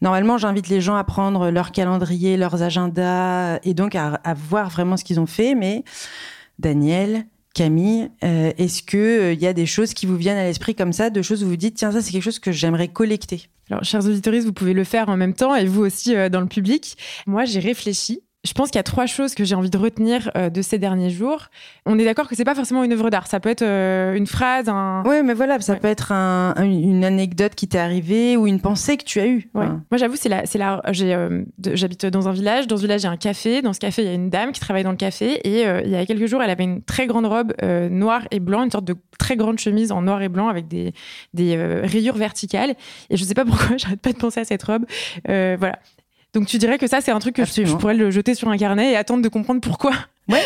Normalement, 0.00 0.38
j'invite 0.38 0.68
les 0.68 0.80
gens 0.80 0.94
à 0.94 1.04
prendre 1.04 1.50
leur 1.50 1.72
calendrier, 1.72 2.36
leurs 2.36 2.62
agendas 2.62 3.58
et 3.64 3.74
donc 3.74 3.94
à, 3.94 4.20
voir 4.34 4.70
vraiment 4.70 4.96
ce 4.96 5.04
qu'ils 5.04 5.18
ont 5.18 5.26
fait. 5.26 5.54
Mais 5.54 5.82
Daniel, 6.58 7.26
Camille, 7.54 8.10
euh, 8.22 8.52
est-ce 8.58 8.82
que 8.82 9.32
il 9.32 9.38
euh, 9.38 9.42
y 9.42 9.46
a 9.46 9.52
des 9.52 9.66
choses 9.66 9.94
qui 9.94 10.06
vous 10.06 10.16
viennent 10.16 10.38
à 10.38 10.44
l'esprit 10.44 10.74
comme 10.74 10.92
ça, 10.92 11.10
de 11.10 11.22
choses 11.22 11.42
où 11.42 11.48
vous 11.48 11.56
dites 11.56 11.74
tiens 11.74 11.90
ça 11.90 12.02
c'est 12.02 12.12
quelque 12.12 12.22
chose 12.22 12.38
que 12.38 12.52
j'aimerais 12.52 12.88
collecter? 12.88 13.48
Alors 13.70 13.82
chers 13.82 14.06
auditeurs, 14.06 14.34
vous 14.40 14.52
pouvez 14.52 14.74
le 14.74 14.84
faire 14.84 15.08
en 15.08 15.16
même 15.16 15.34
temps 15.34 15.54
et 15.56 15.66
vous 15.66 15.82
aussi 15.82 16.14
euh, 16.14 16.28
dans 16.28 16.40
le 16.40 16.46
public. 16.46 16.96
Moi 17.26 17.44
j'ai 17.46 17.58
réfléchi 17.58 18.20
je 18.44 18.52
pense 18.52 18.70
qu'il 18.70 18.78
y 18.78 18.80
a 18.80 18.84
trois 18.84 19.06
choses 19.06 19.34
que 19.34 19.44
j'ai 19.44 19.56
envie 19.56 19.70
de 19.70 19.76
retenir 19.76 20.30
euh, 20.36 20.48
de 20.48 20.62
ces 20.62 20.78
derniers 20.78 21.10
jours. 21.10 21.48
On 21.86 21.98
est 21.98 22.04
d'accord 22.04 22.28
que 22.28 22.36
c'est 22.36 22.44
pas 22.44 22.54
forcément 22.54 22.84
une 22.84 22.92
œuvre 22.92 23.10
d'art. 23.10 23.26
Ça 23.26 23.40
peut 23.40 23.48
être 23.48 23.62
euh, 23.62 24.14
une 24.14 24.28
phrase, 24.28 24.68
un. 24.68 25.02
Oui, 25.06 25.22
mais 25.24 25.34
voilà, 25.34 25.60
ça 25.60 25.74
peut 25.74 25.88
être 25.88 26.12
une 26.12 27.04
anecdote 27.04 27.56
qui 27.56 27.66
t'est 27.66 27.78
arrivée 27.78 28.36
ou 28.36 28.46
une 28.46 28.60
pensée 28.60 28.96
que 28.96 29.04
tu 29.04 29.18
as 29.18 29.26
eue. 29.26 29.50
Moi, 29.54 29.82
j'avoue, 29.94 30.14
c'est 30.14 30.28
la, 30.28 30.46
c'est 30.46 30.58
la. 30.58 30.80
Euh, 30.86 31.44
j'habite 31.74 32.06
dans 32.06 32.28
un 32.28 32.32
village. 32.32 32.68
Dans 32.68 32.76
ce 32.76 32.82
village, 32.82 33.02
il 33.02 33.04
y 33.04 33.08
a 33.08 33.10
un 33.10 33.16
café. 33.16 33.60
Dans 33.60 33.72
ce 33.72 33.80
café, 33.80 34.02
il 34.02 34.08
y 34.08 34.10
a 34.10 34.14
une 34.14 34.30
dame 34.30 34.52
qui 34.52 34.60
travaille 34.60 34.84
dans 34.84 34.92
le 34.92 34.96
café. 34.96 35.40
Et 35.46 35.62
il 35.62 35.90
y 35.90 35.96
a 35.96 36.06
quelques 36.06 36.26
jours, 36.26 36.40
elle 36.42 36.50
avait 36.50 36.64
une 36.64 36.82
très 36.82 37.08
grande 37.08 37.26
robe 37.26 37.52
noire 37.90 38.22
et 38.30 38.38
blanc, 38.38 38.62
une 38.62 38.70
sorte 38.70 38.84
de 38.84 38.94
très 39.18 39.36
grande 39.36 39.58
chemise 39.58 39.90
en 39.90 40.02
noir 40.02 40.22
et 40.22 40.28
blanc 40.28 40.48
avec 40.48 40.68
des, 40.68 40.92
des 41.34 41.56
rayures 41.82 42.16
verticales. 42.16 42.74
Et 43.10 43.16
je 43.16 43.24
sais 43.24 43.34
pas 43.34 43.44
pourquoi, 43.44 43.76
j'arrête 43.78 44.00
pas 44.00 44.12
de 44.12 44.18
penser 44.18 44.40
à 44.40 44.44
cette 44.44 44.62
robe. 44.62 44.84
voilà. 45.26 45.78
Donc 46.38 46.46
tu 46.46 46.58
dirais 46.58 46.78
que 46.78 46.86
ça, 46.86 47.00
c'est 47.00 47.10
un 47.10 47.18
truc 47.18 47.34
que 47.34 47.44
je, 47.44 47.74
pourrais 47.74 47.94
le 47.94 48.12
jeter 48.12 48.36
sur 48.36 48.48
un 48.48 48.56
carnet 48.56 48.92
et 48.92 48.96
attendre 48.96 49.24
de 49.24 49.28
comprendre 49.28 49.60
pourquoi. 49.60 49.92
Ouais. 50.28 50.42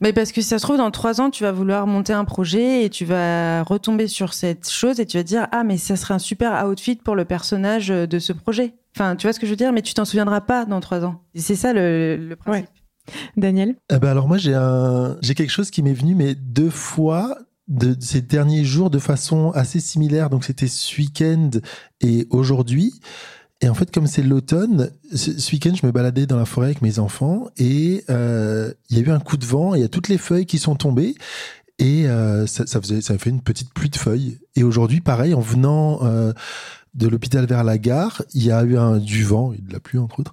Mais 0.00 0.12
parce 0.12 0.32
que 0.32 0.40
si 0.40 0.48
ça 0.48 0.58
se 0.58 0.64
trouve, 0.64 0.78
dans 0.78 0.90
trois 0.90 1.20
ans, 1.20 1.30
tu 1.30 1.44
vas 1.44 1.52
vouloir 1.52 1.86
monter 1.86 2.12
un 2.12 2.24
projet 2.24 2.84
et 2.84 2.90
tu 2.90 3.04
vas 3.04 3.62
retomber 3.62 4.08
sur 4.08 4.34
cette 4.34 4.68
chose 4.68 4.98
et 4.98 5.06
tu 5.06 5.16
vas 5.16 5.22
dire 5.22 5.46
Ah, 5.52 5.62
mais 5.62 5.78
ça 5.78 5.94
serait 5.94 6.12
un 6.12 6.18
super 6.18 6.66
outfit 6.66 6.96
pour 6.96 7.14
le 7.14 7.24
personnage 7.24 7.86
de 7.86 8.18
ce 8.18 8.32
projet. 8.32 8.74
Enfin, 8.96 9.14
tu 9.14 9.28
vois 9.28 9.32
ce 9.32 9.38
que 9.38 9.46
je 9.46 9.52
veux 9.52 9.56
dire, 9.56 9.72
mais 9.72 9.80
tu 9.80 9.94
t'en 9.94 10.04
souviendras 10.04 10.40
pas 10.40 10.64
dans 10.64 10.80
trois 10.80 11.04
ans. 11.04 11.22
C'est 11.36 11.54
ça 11.54 11.72
le, 11.72 12.34
principe. 12.34 12.68
Daniel? 13.36 13.76
Eh 13.90 13.98
ben 13.98 14.08
Alors, 14.08 14.26
moi, 14.26 14.38
j'ai 14.38 14.54
un... 14.54 15.16
j'ai 15.22 15.36
quelque 15.36 15.52
chose 15.52 15.70
qui 15.70 15.84
m'est 15.84 15.94
venu, 15.94 16.16
mais 16.16 16.34
deux 16.34 16.68
fois 16.70 17.38
de 17.68 17.96
ces 18.00 18.20
derniers 18.20 18.64
jours 18.64 18.90
de 18.90 18.98
façon 18.98 19.52
assez 19.52 19.78
similaire. 19.78 20.30
Donc, 20.30 20.44
c'était 20.44 20.66
ce 20.66 21.00
week-end 21.00 21.50
et 22.02 22.26
aujourd'hui. 22.30 23.00
Et 23.62 23.68
en 23.68 23.74
fait, 23.74 23.90
comme 23.90 24.06
c'est 24.06 24.22
l'automne, 24.22 24.90
ce, 25.14 25.30
week-end, 25.52 25.72
je 25.74 25.86
me 25.86 25.92
baladais 25.92 26.26
dans 26.26 26.36
la 26.36 26.44
forêt 26.44 26.66
avec 26.66 26.82
mes 26.82 26.98
enfants 26.98 27.48
et 27.56 28.04
euh, 28.10 28.72
il 28.90 28.98
y 28.98 29.00
a 29.00 29.04
eu 29.04 29.10
un 29.10 29.18
coup 29.18 29.38
de 29.38 29.46
vent 29.46 29.74
il 29.74 29.80
y 29.80 29.84
a 29.84 29.88
toutes 29.88 30.08
les 30.08 30.18
feuilles 30.18 30.44
qui 30.44 30.58
sont 30.58 30.74
tombées 30.74 31.14
et 31.78 32.06
euh, 32.06 32.46
ça, 32.46 32.66
ça, 32.66 32.80
faisait, 32.80 33.00
ça 33.00 33.16
fait 33.16 33.30
une 33.30 33.40
petite 33.40 33.72
pluie 33.72 33.88
de 33.88 33.96
feuilles. 33.96 34.38
Et 34.56 34.62
aujourd'hui, 34.62 35.00
pareil, 35.00 35.32
en 35.32 35.40
venant 35.40 36.00
euh, 36.02 36.32
de 36.94 37.08
l'hôpital 37.08 37.46
vers 37.46 37.64
la 37.64 37.78
gare, 37.78 38.22
il 38.34 38.44
y 38.44 38.50
a 38.50 38.62
eu 38.62 38.76
un, 38.76 38.98
du 38.98 39.24
vent 39.24 39.52
et 39.52 39.58
de 39.58 39.72
la 39.72 39.80
pluie, 39.80 39.98
entre 39.98 40.20
autres. 40.20 40.32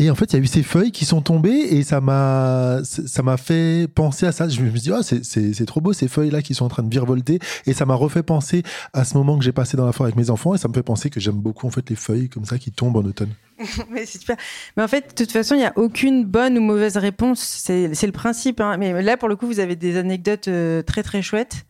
Et 0.00 0.10
en 0.10 0.14
fait, 0.14 0.32
il 0.32 0.36
y 0.36 0.40
a 0.40 0.42
eu 0.42 0.46
ces 0.46 0.62
feuilles 0.62 0.92
qui 0.92 1.04
sont 1.04 1.20
tombées 1.20 1.50
et 1.50 1.82
ça 1.82 2.00
m'a, 2.00 2.80
ça 2.84 3.22
m'a 3.22 3.36
fait 3.36 3.86
penser 3.86 4.24
à 4.24 4.32
ça. 4.32 4.48
Je 4.48 4.62
me 4.62 4.70
suis 4.70 4.80
dit, 4.80 4.90
oh, 4.90 5.02
c'est 5.02 5.66
trop 5.66 5.82
beau 5.82 5.92
ces 5.92 6.08
feuilles-là 6.08 6.40
qui 6.40 6.54
sont 6.54 6.64
en 6.64 6.68
train 6.68 6.82
de 6.82 6.90
virevolter. 6.90 7.38
Et 7.66 7.74
ça 7.74 7.84
m'a 7.84 7.94
refait 7.94 8.22
penser 8.22 8.62
à 8.94 9.04
ce 9.04 9.14
moment 9.18 9.36
que 9.36 9.44
j'ai 9.44 9.52
passé 9.52 9.76
dans 9.76 9.84
la 9.84 9.92
forêt 9.92 10.08
avec 10.08 10.16
mes 10.16 10.30
enfants. 10.30 10.54
Et 10.54 10.58
ça 10.58 10.68
me 10.68 10.72
fait 10.72 10.82
penser 10.82 11.10
que 11.10 11.20
j'aime 11.20 11.34
beaucoup 11.36 11.66
en 11.66 11.70
fait 11.70 11.90
les 11.90 11.96
feuilles 11.96 12.30
comme 12.30 12.46
ça 12.46 12.56
qui 12.56 12.72
tombent 12.72 12.96
en 12.96 13.04
automne. 13.04 13.28
Mais 13.90 14.06
c'est 14.06 14.20
super. 14.20 14.38
Mais 14.78 14.82
en 14.82 14.88
fait, 14.88 15.10
de 15.10 15.14
toute 15.22 15.32
façon, 15.32 15.54
il 15.54 15.58
n'y 15.58 15.66
a 15.66 15.74
aucune 15.76 16.24
bonne 16.24 16.56
ou 16.56 16.62
mauvaise 16.62 16.96
réponse. 16.96 17.40
C'est 17.40 18.06
le 18.06 18.12
principe. 18.12 18.62
Hein. 18.62 18.78
Mais 18.78 19.02
là, 19.02 19.18
pour 19.18 19.28
le 19.28 19.36
coup, 19.36 19.46
vous 19.46 19.60
avez 19.60 19.76
des 19.76 19.98
anecdotes 19.98 20.48
euh, 20.48 20.80
très 20.80 21.02
très 21.02 21.20
chouettes. 21.20 21.66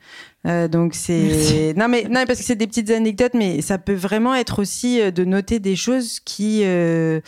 Euh, 0.47 0.69
donc 0.69 0.95
c'est 0.95 1.75
non 1.77 1.89
mais 1.89 2.05
non 2.05 2.25
parce 2.27 2.39
que 2.39 2.45
c'est 2.45 2.57
des 2.57 2.67
petites 2.67 2.91
anecdotes, 2.91 3.35
mais 3.35 3.61
ça 3.61 3.79
peut 3.79 3.95
vraiment 3.95 4.35
être 4.35 4.61
aussi 4.61 5.01
euh, 5.01 5.11
de 5.11 5.25
noter 5.25 5.59
des 5.59 5.77
choses 5.77 6.21
qui 6.21 6.63
euh, 6.65 7.21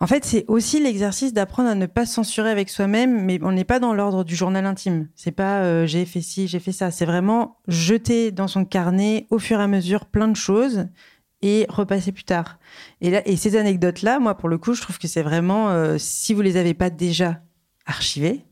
en 0.00 0.06
fait, 0.06 0.24
c'est 0.24 0.44
aussi 0.48 0.82
l'exercice 0.82 1.32
d'apprendre 1.32 1.68
à 1.68 1.74
ne 1.74 1.86
pas 1.86 2.04
censurer 2.04 2.50
avec 2.50 2.68
soi-même, 2.68 3.24
mais 3.24 3.38
on 3.42 3.52
n'est 3.52 3.64
pas 3.64 3.78
dans 3.78 3.94
l'ordre 3.94 4.24
du 4.24 4.34
journal 4.34 4.66
intime. 4.66 5.08
C'est 5.14 5.32
pas 5.32 5.62
euh, 5.62 5.86
j'ai 5.86 6.04
fait 6.04 6.20
ci, 6.20 6.48
j'ai 6.48 6.58
fait 6.58 6.72
ça. 6.72 6.90
C'est 6.90 7.06
vraiment 7.06 7.58
jeter 7.68 8.32
dans 8.32 8.48
son 8.48 8.64
carnet 8.64 9.26
au 9.30 9.38
fur 9.38 9.60
et 9.60 9.62
à 9.62 9.68
mesure 9.68 10.06
plein 10.06 10.28
de 10.28 10.36
choses 10.36 10.88
et 11.42 11.66
repasser 11.68 12.10
plus 12.10 12.24
tard. 12.24 12.58
Et, 13.00 13.10
là, 13.10 13.22
et 13.26 13.36
ces 13.36 13.56
anecdotes-là, 13.56 14.18
moi, 14.18 14.34
pour 14.34 14.48
le 14.48 14.58
coup, 14.58 14.74
je 14.74 14.82
trouve 14.82 14.98
que 14.98 15.06
c'est 15.06 15.22
vraiment, 15.22 15.70
euh, 15.70 15.96
si 15.98 16.34
vous 16.34 16.42
les 16.42 16.56
avez 16.56 16.74
pas 16.74 16.90
déjà 16.90 17.40
archivées, 17.86 18.44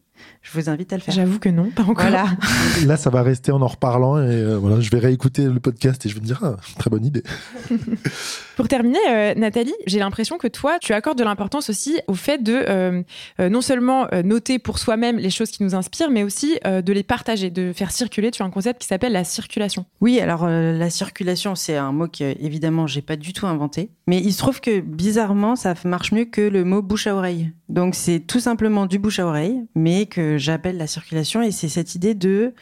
je 0.42 0.58
vous 0.58 0.68
invite 0.68 0.92
à 0.92 0.96
le 0.96 1.02
faire. 1.02 1.14
J'avoue 1.14 1.38
que 1.38 1.48
non, 1.48 1.70
pas 1.70 1.82
encore. 1.82 2.04
Voilà. 2.04 2.26
Là, 2.86 2.96
ça 2.96 3.10
va 3.10 3.22
rester 3.22 3.52
en 3.52 3.62
en 3.62 3.68
reparlant 3.68 4.18
et 4.18 4.26
euh, 4.26 4.58
voilà, 4.58 4.80
je 4.80 4.90
vais 4.90 4.98
réécouter 4.98 5.44
le 5.44 5.60
podcast 5.60 6.04
et 6.04 6.08
je 6.08 6.14
vais 6.14 6.20
me 6.20 6.26
dire, 6.26 6.40
ah, 6.42 6.56
très 6.78 6.90
bonne 6.90 7.04
idée. 7.04 7.22
Pour 8.56 8.66
terminer, 8.66 8.98
euh, 9.08 9.34
Nathalie, 9.36 9.74
j'ai 9.86 10.00
l'impression 10.00 10.38
que 10.38 10.48
toi, 10.48 10.78
tu 10.80 10.92
accordes 10.94 11.16
de 11.16 11.22
l'importance 11.22 11.70
aussi 11.70 12.00
au 12.08 12.14
fait 12.14 12.42
de 12.42 12.64
euh, 12.68 13.02
non 13.38 13.60
seulement 13.60 14.08
noter 14.24 14.58
pour 14.58 14.78
soi-même 14.78 15.16
les 15.16 15.30
choses 15.30 15.50
qui 15.50 15.62
nous 15.62 15.74
inspirent, 15.74 16.10
mais 16.10 16.22
aussi 16.22 16.58
de 16.64 16.92
les 16.92 17.02
partager, 17.02 17.50
de 17.50 17.72
faire 17.72 17.90
circuler. 17.90 18.30
Tu 18.30 18.42
as 18.42 18.44
un 18.44 18.50
concept 18.50 18.82
qui 18.82 18.88
s'appelle 18.88 19.12
la 19.12 19.24
circulation. 19.24 19.86
Oui, 20.00 20.20
alors 20.20 20.46
la 20.46 20.90
circulation, 20.90 21.54
c'est 21.54 21.76
un 21.76 21.92
mot 21.92 22.08
que 22.08 22.36
évidemment 22.42 22.86
j'ai 22.86 23.02
pas 23.02 23.16
du 23.16 23.32
tout 23.32 23.46
inventé, 23.46 23.90
mais 24.06 24.18
il 24.18 24.32
se 24.32 24.38
trouve 24.38 24.60
que 24.60 24.80
bizarrement, 24.80 25.56
ça 25.56 25.74
marche 25.84 26.12
mieux 26.12 26.24
que 26.24 26.42
le 26.42 26.64
mot 26.64 26.82
bouche 26.82 27.06
à 27.06 27.14
oreille. 27.14 27.52
Donc 27.68 27.94
c'est 27.94 28.20
tout 28.20 28.40
simplement 28.40 28.86
du 28.86 28.98
bouche 28.98 29.18
à 29.18 29.26
oreille, 29.26 29.64
mais 29.74 30.06
que 30.06 30.31
j'appelle 30.38 30.76
la 30.76 30.86
circulation, 30.86 31.42
et 31.42 31.50
c'est 31.50 31.68
cette 31.68 31.94
idée 31.94 32.14
de 32.14 32.54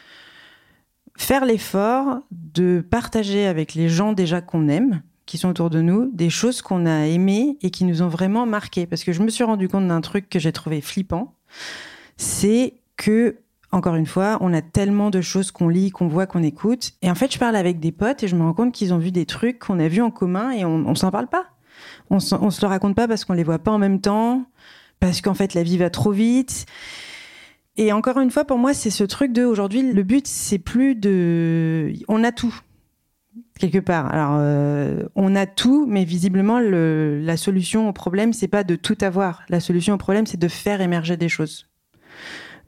faire 1.16 1.44
l'effort 1.44 2.20
de 2.30 2.84
partager 2.88 3.46
avec 3.46 3.74
les 3.74 3.88
gens 3.88 4.12
déjà 4.12 4.40
qu'on 4.40 4.68
aime, 4.68 5.02
qui 5.26 5.38
sont 5.38 5.48
autour 5.48 5.70
de 5.70 5.80
nous, 5.80 6.10
des 6.12 6.30
choses 6.30 6.62
qu'on 6.62 6.86
a 6.86 7.06
aimées 7.06 7.56
et 7.62 7.70
qui 7.70 7.84
nous 7.84 8.02
ont 8.02 8.08
vraiment 8.08 8.46
marqué. 8.46 8.86
Parce 8.86 9.04
que 9.04 9.12
je 9.12 9.22
me 9.22 9.28
suis 9.28 9.44
rendu 9.44 9.68
compte 9.68 9.86
d'un 9.86 10.00
truc 10.00 10.28
que 10.28 10.38
j'ai 10.38 10.50
trouvé 10.50 10.80
flippant, 10.80 11.34
c'est 12.16 12.74
que 12.96 13.36
encore 13.72 13.94
une 13.94 14.06
fois, 14.06 14.38
on 14.40 14.52
a 14.52 14.62
tellement 14.62 15.10
de 15.10 15.20
choses 15.20 15.52
qu'on 15.52 15.68
lit, 15.68 15.90
qu'on 15.90 16.08
voit, 16.08 16.26
qu'on 16.26 16.42
écoute. 16.42 16.92
Et 17.02 17.10
en 17.10 17.14
fait, 17.14 17.32
je 17.32 17.38
parle 17.38 17.54
avec 17.54 17.78
des 17.78 17.92
potes 17.92 18.24
et 18.24 18.28
je 18.28 18.34
me 18.34 18.42
rends 18.42 18.52
compte 18.52 18.72
qu'ils 18.72 18.92
ont 18.92 18.98
vu 18.98 19.12
des 19.12 19.26
trucs 19.26 19.60
qu'on 19.60 19.78
a 19.78 19.86
vus 19.86 20.02
en 20.02 20.10
commun 20.10 20.50
et 20.50 20.64
on, 20.64 20.86
on 20.86 20.94
s'en 20.96 21.12
parle 21.12 21.28
pas. 21.28 21.44
On, 22.10 22.16
on 22.16 22.50
se 22.50 22.60
le 22.60 22.66
raconte 22.66 22.96
pas 22.96 23.06
parce 23.06 23.24
qu'on 23.24 23.34
les 23.34 23.44
voit 23.44 23.60
pas 23.60 23.70
en 23.70 23.78
même 23.78 24.00
temps, 24.00 24.44
parce 24.98 25.20
qu'en 25.20 25.34
fait, 25.34 25.54
la 25.54 25.62
vie 25.62 25.78
va 25.78 25.88
trop 25.88 26.10
vite. 26.10 26.66
Et 27.80 27.92
encore 27.92 28.20
une 28.20 28.30
fois, 28.30 28.44
pour 28.44 28.58
moi, 28.58 28.74
c'est 28.74 28.90
ce 28.90 29.04
truc 29.04 29.32
de 29.32 29.42
aujourd'hui, 29.42 29.80
le 29.80 30.02
but, 30.02 30.26
c'est 30.26 30.58
plus 30.58 30.94
de. 30.94 31.94
On 32.08 32.22
a 32.24 32.30
tout, 32.30 32.54
quelque 33.58 33.78
part. 33.78 34.12
Alors, 34.12 34.36
euh, 34.38 35.04
on 35.14 35.34
a 35.34 35.46
tout, 35.46 35.86
mais 35.88 36.04
visiblement, 36.04 36.60
le, 36.60 37.18
la 37.22 37.38
solution 37.38 37.88
au 37.88 37.94
problème, 37.94 38.34
c'est 38.34 38.48
pas 38.48 38.64
de 38.64 38.76
tout 38.76 38.98
avoir. 39.00 39.44
La 39.48 39.60
solution 39.60 39.94
au 39.94 39.96
problème, 39.96 40.26
c'est 40.26 40.38
de 40.38 40.46
faire 40.46 40.82
émerger 40.82 41.16
des 41.16 41.30
choses. 41.30 41.68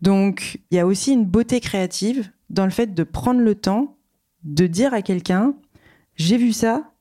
Donc, 0.01 0.61
il 0.71 0.77
y 0.79 0.81
a 0.81 0.87
aussi 0.87 1.13
une 1.13 1.27
beauté 1.27 1.61
créative 1.61 2.31
dans 2.49 2.65
le 2.65 2.71
fait 2.71 2.95
de 2.95 3.03
prendre 3.03 3.41
le 3.41 3.55
temps 3.55 3.99
de 4.45 4.67
dire 4.67 4.95
à 4.95 5.03
quelqu'un 5.03 5.55
j'ai 6.17 6.39
vu 6.39 6.53
ça 6.53 6.92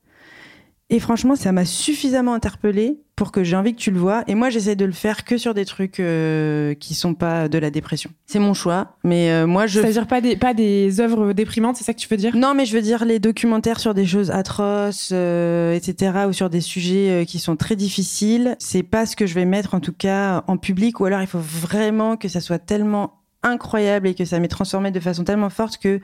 Et 0.93 0.99
franchement, 0.99 1.37
ça 1.37 1.53
m'a 1.53 1.63
suffisamment 1.63 2.33
interpellée 2.33 2.99
pour 3.15 3.31
que 3.31 3.45
j'ai 3.45 3.55
envie 3.55 3.73
que 3.73 3.79
tu 3.79 3.91
le 3.91 3.99
vois. 3.99 4.25
Et 4.27 4.35
moi, 4.35 4.49
j'essaie 4.49 4.75
de 4.75 4.83
le 4.83 4.91
faire 4.91 5.23
que 5.23 5.37
sur 5.37 5.53
des 5.53 5.63
trucs 5.63 6.01
euh, 6.01 6.73
qui 6.73 6.95
sont 6.95 7.13
pas 7.13 7.47
de 7.47 7.57
la 7.57 7.69
dépression. 7.69 8.11
C'est 8.25 8.39
mon 8.39 8.53
choix, 8.53 8.97
mais 9.05 9.31
euh, 9.31 9.47
moi, 9.47 9.67
je. 9.67 9.79
C'est-à-dire 9.79 10.05
pas 10.05 10.19
des 10.19 10.35
pas 10.35 10.53
des 10.53 10.99
œuvres 10.99 11.31
déprimantes, 11.31 11.77
c'est 11.77 11.85
ça 11.85 11.93
que 11.93 11.99
tu 11.99 12.09
veux 12.09 12.17
dire? 12.17 12.35
Non, 12.35 12.53
mais 12.55 12.65
je 12.65 12.75
veux 12.75 12.81
dire 12.81 13.05
les 13.05 13.19
documentaires 13.19 13.79
sur 13.79 13.93
des 13.93 14.05
choses 14.05 14.31
atroces, 14.31 15.11
euh, 15.13 15.73
etc., 15.73 16.25
ou 16.27 16.33
sur 16.33 16.49
des 16.49 16.61
sujets 16.61 17.25
qui 17.25 17.39
sont 17.39 17.55
très 17.55 17.77
difficiles. 17.77 18.57
C'est 18.59 18.83
pas 18.83 19.05
ce 19.05 19.15
que 19.15 19.25
je 19.25 19.33
vais 19.33 19.45
mettre 19.45 19.75
en 19.75 19.79
tout 19.79 19.93
cas 19.93 20.43
en 20.47 20.57
public, 20.57 20.99
ou 20.99 21.05
alors 21.05 21.21
il 21.21 21.27
faut 21.27 21.39
vraiment 21.39 22.17
que 22.17 22.27
ça 22.27 22.41
soit 22.41 22.59
tellement 22.59 23.20
incroyable 23.43 24.07
et 24.07 24.13
que 24.13 24.25
ça 24.25 24.39
m'est 24.39 24.47
transformé 24.47 24.91
de 24.91 24.99
façon 24.99 25.23
tellement 25.23 25.49
forte 25.49 25.77
que 25.77 25.99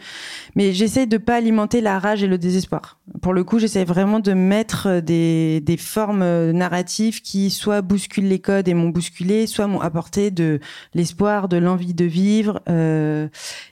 mais 0.55 0.73
j'essaie 0.73 1.05
de 1.05 1.17
pas 1.17 1.35
alimenter 1.35 1.81
la 1.81 1.99
rage 1.99 2.23
et 2.23 2.27
le 2.27 2.37
désespoir. 2.37 2.99
Pour 3.21 3.33
le 3.33 3.43
coup, 3.43 3.59
j'essaie 3.59 3.85
vraiment 3.85 4.19
de 4.19 4.33
mettre 4.33 4.99
des, 5.01 5.61
des 5.61 5.77
formes 5.77 6.51
narratives 6.51 7.21
qui 7.21 7.49
soit 7.49 7.81
bousculent 7.81 8.27
les 8.27 8.39
codes 8.39 8.67
et 8.67 8.73
m'ont 8.73 8.89
bousculé, 8.89 9.47
soit 9.47 9.67
m'ont 9.67 9.81
apporté 9.81 10.31
de 10.31 10.59
l'espoir, 10.93 11.47
de 11.47 11.57
l'envie 11.57 11.93
de 11.93 12.05
vivre. 12.05 12.61
Euh, 12.69 13.27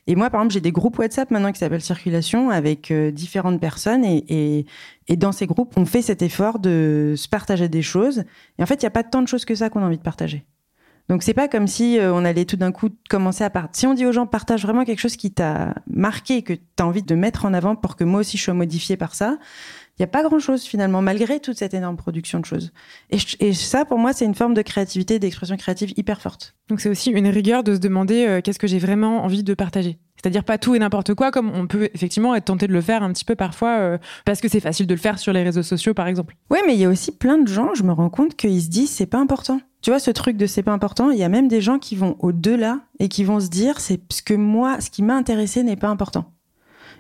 et 0.08 0.16
moi, 0.16 0.30
par 0.30 0.42
exemple, 0.42 0.54
j'ai 0.54 0.62
des 0.62 0.72
groupes 0.72 0.98
WhatsApp 1.00 1.32
maintenant 1.32 1.52
qui 1.52 1.60
s'appellent 1.60 1.82
Circulation 1.82 2.50
avec 2.50 2.92
euh, 2.92 3.12
différentes 3.12 3.60
personnes 3.60 4.06
et, 4.06 4.26
et, 4.30 4.66
et 5.08 5.18
dans 5.18 5.32
ces 5.32 5.48
groupes, 5.48 5.74
on 5.76 5.86
fait 5.86 6.02
cet 6.02 6.22
effort 6.22 6.60
de 6.60 7.14
se 7.18 7.28
partager 7.28 7.70
des 7.70 7.82
choses. 7.82 8.24
Et 8.58 8.64
en 8.64 8.66
fait, 8.66 8.76
il 8.76 8.86
n'y 8.86 8.88
a 8.88 8.92
pas 8.92 9.04
tant 9.04 9.22
de 9.22 9.28
choses 9.28 9.46
que 9.46 9.56
ça 9.56 9.70
qu'on 9.70 9.82
a 9.82 9.86
envie 9.86 9.98
de 9.98 10.04
partager. 10.04 10.46
Donc 11.08 11.22
c'est 11.22 11.34
pas 11.34 11.48
comme 11.48 11.68
si 11.68 12.00
euh, 12.00 12.14
on 12.14 12.26
allait 12.26 12.46
tout 12.46 12.56
d'un 12.56 12.72
coup 12.72 12.90
commencer 13.10 13.44
à 13.44 13.50
partager. 13.50 13.80
Si 13.80 13.88
on 13.88 13.94
dit 13.94 14.06
aux 14.06 14.12
gens 14.12 14.26
partage 14.26 14.64
vraiment 14.64 14.86
quelque 14.86 15.00
chose 15.00 15.16
qui 15.16 15.32
t'a 15.32 15.76
marqué, 15.88 16.42
que 16.42 16.54
tu 16.54 16.62
as 16.80 16.86
envie 16.86 17.04
de 17.04 17.16
mettre 17.16 17.46
en 17.46 17.54
avant 17.54 17.76
pour 17.76 17.96
que 17.96 18.04
moi 18.04 18.22
aussi 18.22 18.38
je 18.38 18.44
sois 18.44 18.54
modifié 18.54 18.98
par 18.98 19.14
ça, 19.14 19.38
il 19.98 20.02
n'y 20.02 20.06
a 20.06 20.08
pas 20.08 20.24
grand-chose 20.24 20.64
finalement, 20.64 21.02
malgré 21.02 21.40
toute 21.40 21.58
cette 21.58 21.74
énorme 21.74 21.96
production 21.96 22.42
de 22.42 22.46
choses. 22.46 22.74
Et, 23.12 23.18
et 23.40 23.54
ça, 23.54 23.86
pour 23.86 23.98
moi, 23.98 24.12
c'est 24.12 24.26
une 24.26 24.36
forme 24.36 24.54
de 24.54 24.62
créativité, 24.62 25.20
d'expression 25.20 25.56
créative 25.56 25.94
hyper 25.96 26.22
forte. 26.22 26.54
Donc 26.68 26.82
c'est 26.82 26.90
aussi 26.90 27.12
une 27.12 27.28
rigueur 27.28 27.64
de 27.64 27.76
se 27.76 27.80
demander 27.80 28.26
euh, 28.26 28.42
qu'est-ce 28.42 28.60
que 28.60 28.68
j'ai 28.68 28.80
vraiment 28.80 29.24
envie 29.24 29.44
de 29.44 29.54
partager. 29.54 29.98
C'est-à-dire 30.22 30.44
pas 30.44 30.58
tout 30.58 30.76
et 30.76 30.80
n'importe 30.80 31.14
quoi, 31.14 31.32
comme 31.32 31.52
on 31.54 31.68
peut 31.68 31.90
effectivement 31.94 32.36
être 32.36 32.46
tenté 32.46 32.68
de 32.68 32.74
le 32.74 32.82
faire 32.82 33.04
un 33.04 33.14
petit 33.14 33.24
peu 33.24 33.36
parfois, 33.36 33.78
euh, 33.78 33.98
parce 34.26 34.42
que 34.42 34.50
c'est 34.50 34.60
facile 34.60 34.88
de 34.88 34.94
le 34.94 35.00
faire 35.00 35.18
sur 35.18 35.32
les 35.32 35.44
réseaux 35.44 35.64
sociaux, 35.64 35.94
par 35.94 36.08
exemple. 36.08 36.36
Oui, 36.50 36.60
mais 36.66 36.74
il 36.74 36.80
y 36.80 36.86
a 36.86 36.90
aussi 36.90 37.16
plein 37.16 37.38
de 37.38 37.48
gens, 37.48 37.74
je 37.74 37.84
me 37.84 37.94
rends 37.94 38.10
compte 38.10 38.36
qu'ils 38.36 38.64
se 38.64 38.70
disent 38.70 38.90
c'est 38.90 39.06
pas 39.06 39.20
important. 39.20 39.62
Tu 39.86 39.92
vois, 39.92 40.00
ce 40.00 40.10
truc 40.10 40.36
de 40.36 40.48
c'est 40.48 40.64
pas 40.64 40.72
important, 40.72 41.12
il 41.12 41.20
y 41.20 41.24
a 41.24 41.30
même 41.30 41.48
des 41.48 41.62
gens 41.62 41.78
qui 41.78 41.96
vont 41.96 42.16
au-delà 42.18 42.80
et 42.98 43.08
qui 43.08 43.24
vont 43.24 43.40
se 43.40 43.50
dire 43.50 43.80
c'est 43.80 44.02
ce 44.12 44.24
que 44.24 44.34
moi, 44.34 44.82
ce 44.82 44.90
qui 44.90 45.04
m'a 45.04 45.14
intéressé 45.14 45.62
n'est 45.62 45.76
pas 45.76 45.90
important. 45.90 46.34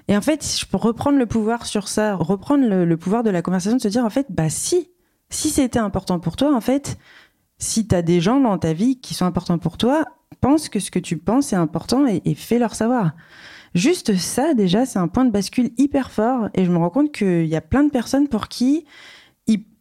Et 0.07 0.15
en 0.15 0.21
fait, 0.21 0.45
je 0.59 0.67
peux 0.67 0.77
reprendre 0.77 1.17
le 1.17 1.25
pouvoir 1.25 1.65
sur 1.65 1.87
ça, 1.87 2.13
reprendre 2.13 2.63
le, 2.63 2.95
pouvoir 2.95 3.23
de 3.23 3.31
la 3.31 3.41
conversation, 3.41 3.77
de 3.77 3.81
se 3.81 3.87
dire 3.87 4.05
en 4.05 4.11
fait, 4.11 4.27
bah 4.29 4.51
si, 4.51 4.91
si 5.31 5.49
c'était 5.49 5.79
important 5.79 6.19
pour 6.19 6.35
toi, 6.35 6.55
en 6.55 6.61
fait, 6.61 6.99
si 7.57 7.87
t'as 7.87 8.03
des 8.03 8.21
gens 8.21 8.39
dans 8.39 8.59
ta 8.59 8.73
vie 8.73 8.99
qui 8.99 9.15
sont 9.15 9.25
importants 9.25 9.57
pour 9.57 9.79
toi, 9.79 10.05
pense 10.39 10.69
que 10.69 10.79
ce 10.79 10.91
que 10.91 10.99
tu 10.99 11.17
penses 11.17 11.53
est 11.53 11.55
important 11.55 12.05
et, 12.05 12.21
et 12.23 12.35
fais-leur 12.35 12.75
savoir. 12.75 13.13
Juste 13.73 14.15
ça, 14.15 14.53
déjà, 14.53 14.85
c'est 14.85 14.99
un 14.99 15.07
point 15.07 15.25
de 15.25 15.31
bascule 15.31 15.71
hyper 15.79 16.11
fort 16.11 16.49
et 16.53 16.65
je 16.65 16.69
me 16.69 16.77
rends 16.77 16.91
compte 16.91 17.11
qu'il 17.11 17.47
y 17.47 17.55
a 17.55 17.61
plein 17.61 17.83
de 17.83 17.89
personnes 17.89 18.27
pour 18.27 18.47
qui 18.47 18.85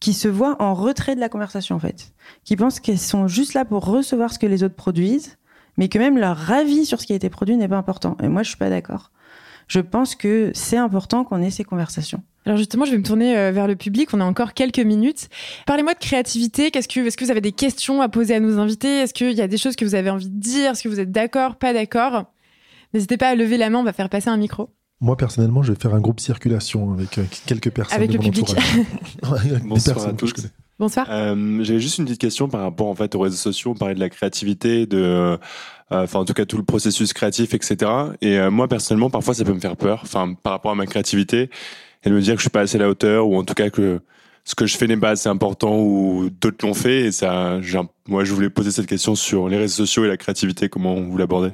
qui 0.04 0.12
se 0.12 0.28
voient 0.28 0.56
en 0.58 0.74
retrait 0.74 1.14
de 1.14 1.20
la 1.20 1.30
conversation 1.30 1.76
en 1.76 1.78
fait, 1.78 2.12
qui 2.44 2.56
pensent 2.56 2.78
qu'elles 2.78 2.98
sont 2.98 3.26
juste 3.26 3.54
là 3.54 3.64
pour 3.64 3.86
recevoir 3.86 4.34
ce 4.34 4.38
que 4.38 4.44
les 4.44 4.62
autres 4.62 4.74
produisent, 4.74 5.38
mais 5.78 5.88
que 5.88 5.98
même 5.98 6.18
leur 6.18 6.52
avis 6.52 6.84
sur 6.84 7.00
ce 7.00 7.06
qui 7.06 7.14
a 7.14 7.16
été 7.16 7.30
produit 7.30 7.56
n'est 7.56 7.68
pas 7.68 7.78
important. 7.78 8.18
Et 8.22 8.28
moi, 8.28 8.42
je 8.42 8.48
suis 8.48 8.58
pas 8.58 8.68
d'accord. 8.68 9.12
Je 9.66 9.80
pense 9.80 10.14
que 10.14 10.50
c'est 10.52 10.76
important 10.76 11.24
qu'on 11.24 11.40
ait 11.40 11.50
ces 11.50 11.64
conversations. 11.64 12.22
Alors 12.44 12.58
justement, 12.58 12.84
je 12.84 12.90
vais 12.90 12.98
me 12.98 13.02
tourner 13.02 13.34
euh, 13.34 13.50
vers 13.50 13.66
le 13.66 13.76
public. 13.76 14.12
On 14.12 14.20
a 14.20 14.26
encore 14.26 14.52
quelques 14.52 14.78
minutes. 14.78 15.30
Parlez-moi 15.64 15.94
de 15.94 15.98
créativité. 15.98 16.70
Qu'est-ce 16.70 16.86
que, 16.86 17.00
est-ce 17.00 17.16
que 17.16 17.24
vous 17.24 17.30
avez 17.30 17.40
des 17.40 17.52
questions 17.52 18.02
à 18.02 18.10
poser 18.10 18.34
à 18.34 18.40
nos 18.40 18.58
invités? 18.58 18.98
Est-ce 18.98 19.14
qu'il 19.14 19.32
y 19.32 19.40
a 19.40 19.48
des 19.48 19.56
choses 19.56 19.74
que 19.74 19.86
vous 19.86 19.94
avez 19.94 20.10
envie 20.10 20.28
de 20.28 20.38
dire? 20.38 20.72
Est-ce 20.72 20.82
que 20.82 20.90
vous 20.90 21.00
êtes 21.00 21.12
d'accord, 21.12 21.56
pas 21.56 21.72
d'accord? 21.72 22.24
N'hésitez 22.92 23.16
pas 23.16 23.30
à 23.30 23.34
lever 23.34 23.56
la 23.56 23.70
main. 23.70 23.78
On 23.78 23.84
va 23.84 23.94
faire 23.94 24.10
passer 24.10 24.28
un 24.28 24.36
micro. 24.36 24.68
Moi, 25.04 25.18
personnellement, 25.18 25.62
je 25.62 25.72
vais 25.72 25.78
faire 25.78 25.94
un 25.94 26.00
groupe 26.00 26.18
circulation 26.18 26.94
avec 26.94 27.18
euh, 27.18 27.24
quelques 27.44 27.70
personnes 27.70 27.96
avec 27.98 28.08
de 28.08 28.16
le 28.16 28.22
mon 28.22 28.30
public. 28.30 28.56
entourage. 29.22 29.62
Bonsoir 29.64 29.96
personnes 29.96 30.14
à 30.14 30.18
que 30.18 30.26
je 30.26 30.32
tous. 30.32 30.40
connais. 30.40 30.52
Bonsoir. 30.78 31.06
Euh, 31.10 31.62
J'avais 31.62 31.78
juste 31.78 31.98
une 31.98 32.06
petite 32.06 32.20
question 32.22 32.48
par 32.48 32.62
rapport 32.62 32.86
en 32.88 32.94
fait 32.94 33.14
aux 33.14 33.20
réseaux 33.20 33.36
sociaux. 33.36 33.72
On 33.72 33.74
parlait 33.74 33.94
de 33.94 34.00
la 34.00 34.08
créativité, 34.08 34.86
de, 34.86 34.96
euh, 34.96 35.36
enfin 35.90 36.20
en 36.20 36.24
tout 36.24 36.32
cas 36.32 36.46
tout 36.46 36.56
le 36.56 36.64
processus 36.64 37.12
créatif, 37.12 37.52
etc. 37.52 37.90
Et 38.22 38.38
euh, 38.38 38.50
moi 38.50 38.66
personnellement, 38.66 39.10
parfois 39.10 39.34
ça 39.34 39.44
peut 39.44 39.52
me 39.52 39.60
faire 39.60 39.76
peur. 39.76 40.00
Enfin 40.02 40.32
par 40.42 40.54
rapport 40.54 40.72
à 40.72 40.74
ma 40.74 40.86
créativité 40.86 41.50
et 42.02 42.08
de 42.08 42.14
me 42.14 42.20
dire 42.22 42.32
que 42.34 42.38
je 42.38 42.44
suis 42.44 42.50
pas 42.50 42.62
assez 42.62 42.76
à 42.76 42.80
la 42.80 42.88
hauteur 42.88 43.28
ou 43.28 43.36
en 43.36 43.44
tout 43.44 43.54
cas 43.54 43.68
que 43.68 44.00
ce 44.44 44.54
que 44.54 44.64
je 44.66 44.76
fais 44.76 44.86
n'est 44.86 44.96
pas 44.96 45.10
assez 45.10 45.28
important 45.28 45.78
ou 45.78 46.30
d'autres 46.40 46.66
l'ont 46.66 46.74
fait. 46.74 47.02
Et 47.02 47.12
ça, 47.12 47.60
moi 48.08 48.24
je 48.24 48.32
voulais 48.32 48.50
poser 48.50 48.70
cette 48.70 48.86
question 48.86 49.14
sur 49.14 49.50
les 49.50 49.58
réseaux 49.58 49.84
sociaux 49.84 50.06
et 50.06 50.08
la 50.08 50.16
créativité. 50.16 50.70
Comment 50.70 50.94
vous 50.94 51.18
l'abordez 51.18 51.50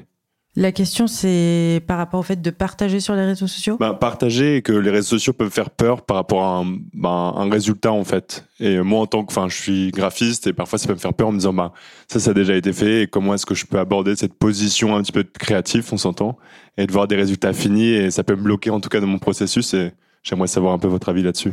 La 0.57 0.73
question, 0.73 1.07
c'est 1.07 1.81
par 1.87 1.97
rapport 1.97 2.19
au 2.19 2.23
fait 2.25 2.43
de 2.43 2.51
partager 2.51 2.99
sur 2.99 3.15
les 3.15 3.25
réseaux 3.25 3.47
sociaux? 3.47 3.77
Bah, 3.79 3.95
Partager 3.95 4.57
et 4.57 4.63
que 4.63 4.73
les 4.73 4.91
réseaux 4.91 5.11
sociaux 5.11 5.33
peuvent 5.33 5.51
faire 5.51 5.71
peur 5.71 6.03
par 6.03 6.17
rapport 6.17 6.43
à 6.43 6.59
un, 6.59 6.77
bah, 6.93 7.09
un 7.37 7.49
résultat 7.49 7.93
en 7.93 8.03
fait. 8.03 8.45
Et 8.59 8.81
moi 8.81 8.99
en 9.01 9.07
tant 9.07 9.25
que, 9.25 9.31
enfin, 9.31 9.49
je 9.49 9.55
suis 9.55 9.91
graphiste 9.93 10.49
et 10.49 10.53
parfois 10.53 10.81
ça 10.81 10.89
peut 10.89 10.95
me 10.95 10.99
faire 10.99 11.15
peur 11.15 11.29
en 11.29 11.33
me 11.33 11.39
disant 11.39 11.53
bah 11.53 11.73
ça 12.09 12.19
ça 12.19 12.33
a 12.33 12.35
déjà 12.35 12.57
été 12.57 12.73
fait 12.73 13.03
et 13.03 13.07
comment 13.07 13.33
est-ce 13.35 13.47
que 13.47 13.55
je 13.55 13.65
peux 13.65 13.79
aborder 13.79 14.17
cette 14.17 14.35
position 14.35 14.97
un 14.97 15.03
petit 15.03 15.13
peu 15.13 15.23
créatif, 15.23 15.93
on 15.93 15.97
s'entend, 15.97 16.37
et 16.77 16.87
de 16.87 16.93
voir 16.93 17.07
des 17.07 17.17
résultats 17.17 17.53
finis 17.53 17.91
et 17.91 18.11
ça 18.11 18.25
peut 18.25 18.35
me 18.35 18.43
bloquer 18.43 18.71
en 18.71 18.81
tout 18.81 18.89
cas 18.89 19.01
dans 19.01 19.07
mon 19.07 19.21
processus 19.21 19.73
et 19.75 19.93
j'aimerais 20.25 20.49
savoir 20.49 20.75
un 20.75 20.79
peu 20.79 20.89
votre 20.89 21.09
avis 21.11 21.23
là-dessus. 21.23 21.53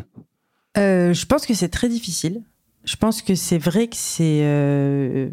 Euh, 0.75 1.13
Je 1.13 1.25
pense 1.27 1.45
que 1.45 1.53
c'est 1.53 1.69
très 1.69 1.87
difficile. 1.87 2.41
Je 2.83 2.95
pense 2.95 3.21
que 3.21 3.35
c'est 3.35 3.57
vrai 3.57 3.87
que 3.87 3.97
c'est 3.97 4.39
euh, 4.43 5.29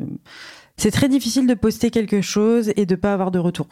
c'est 0.77 0.91
très 0.91 1.09
difficile 1.09 1.47
de 1.47 1.55
poster 1.55 1.91
quelque 1.91 2.21
chose 2.21 2.73
et 2.77 2.87
de 2.87 2.95
pas 2.95 3.13
avoir 3.13 3.31
de 3.31 3.39
retour. 3.39 3.69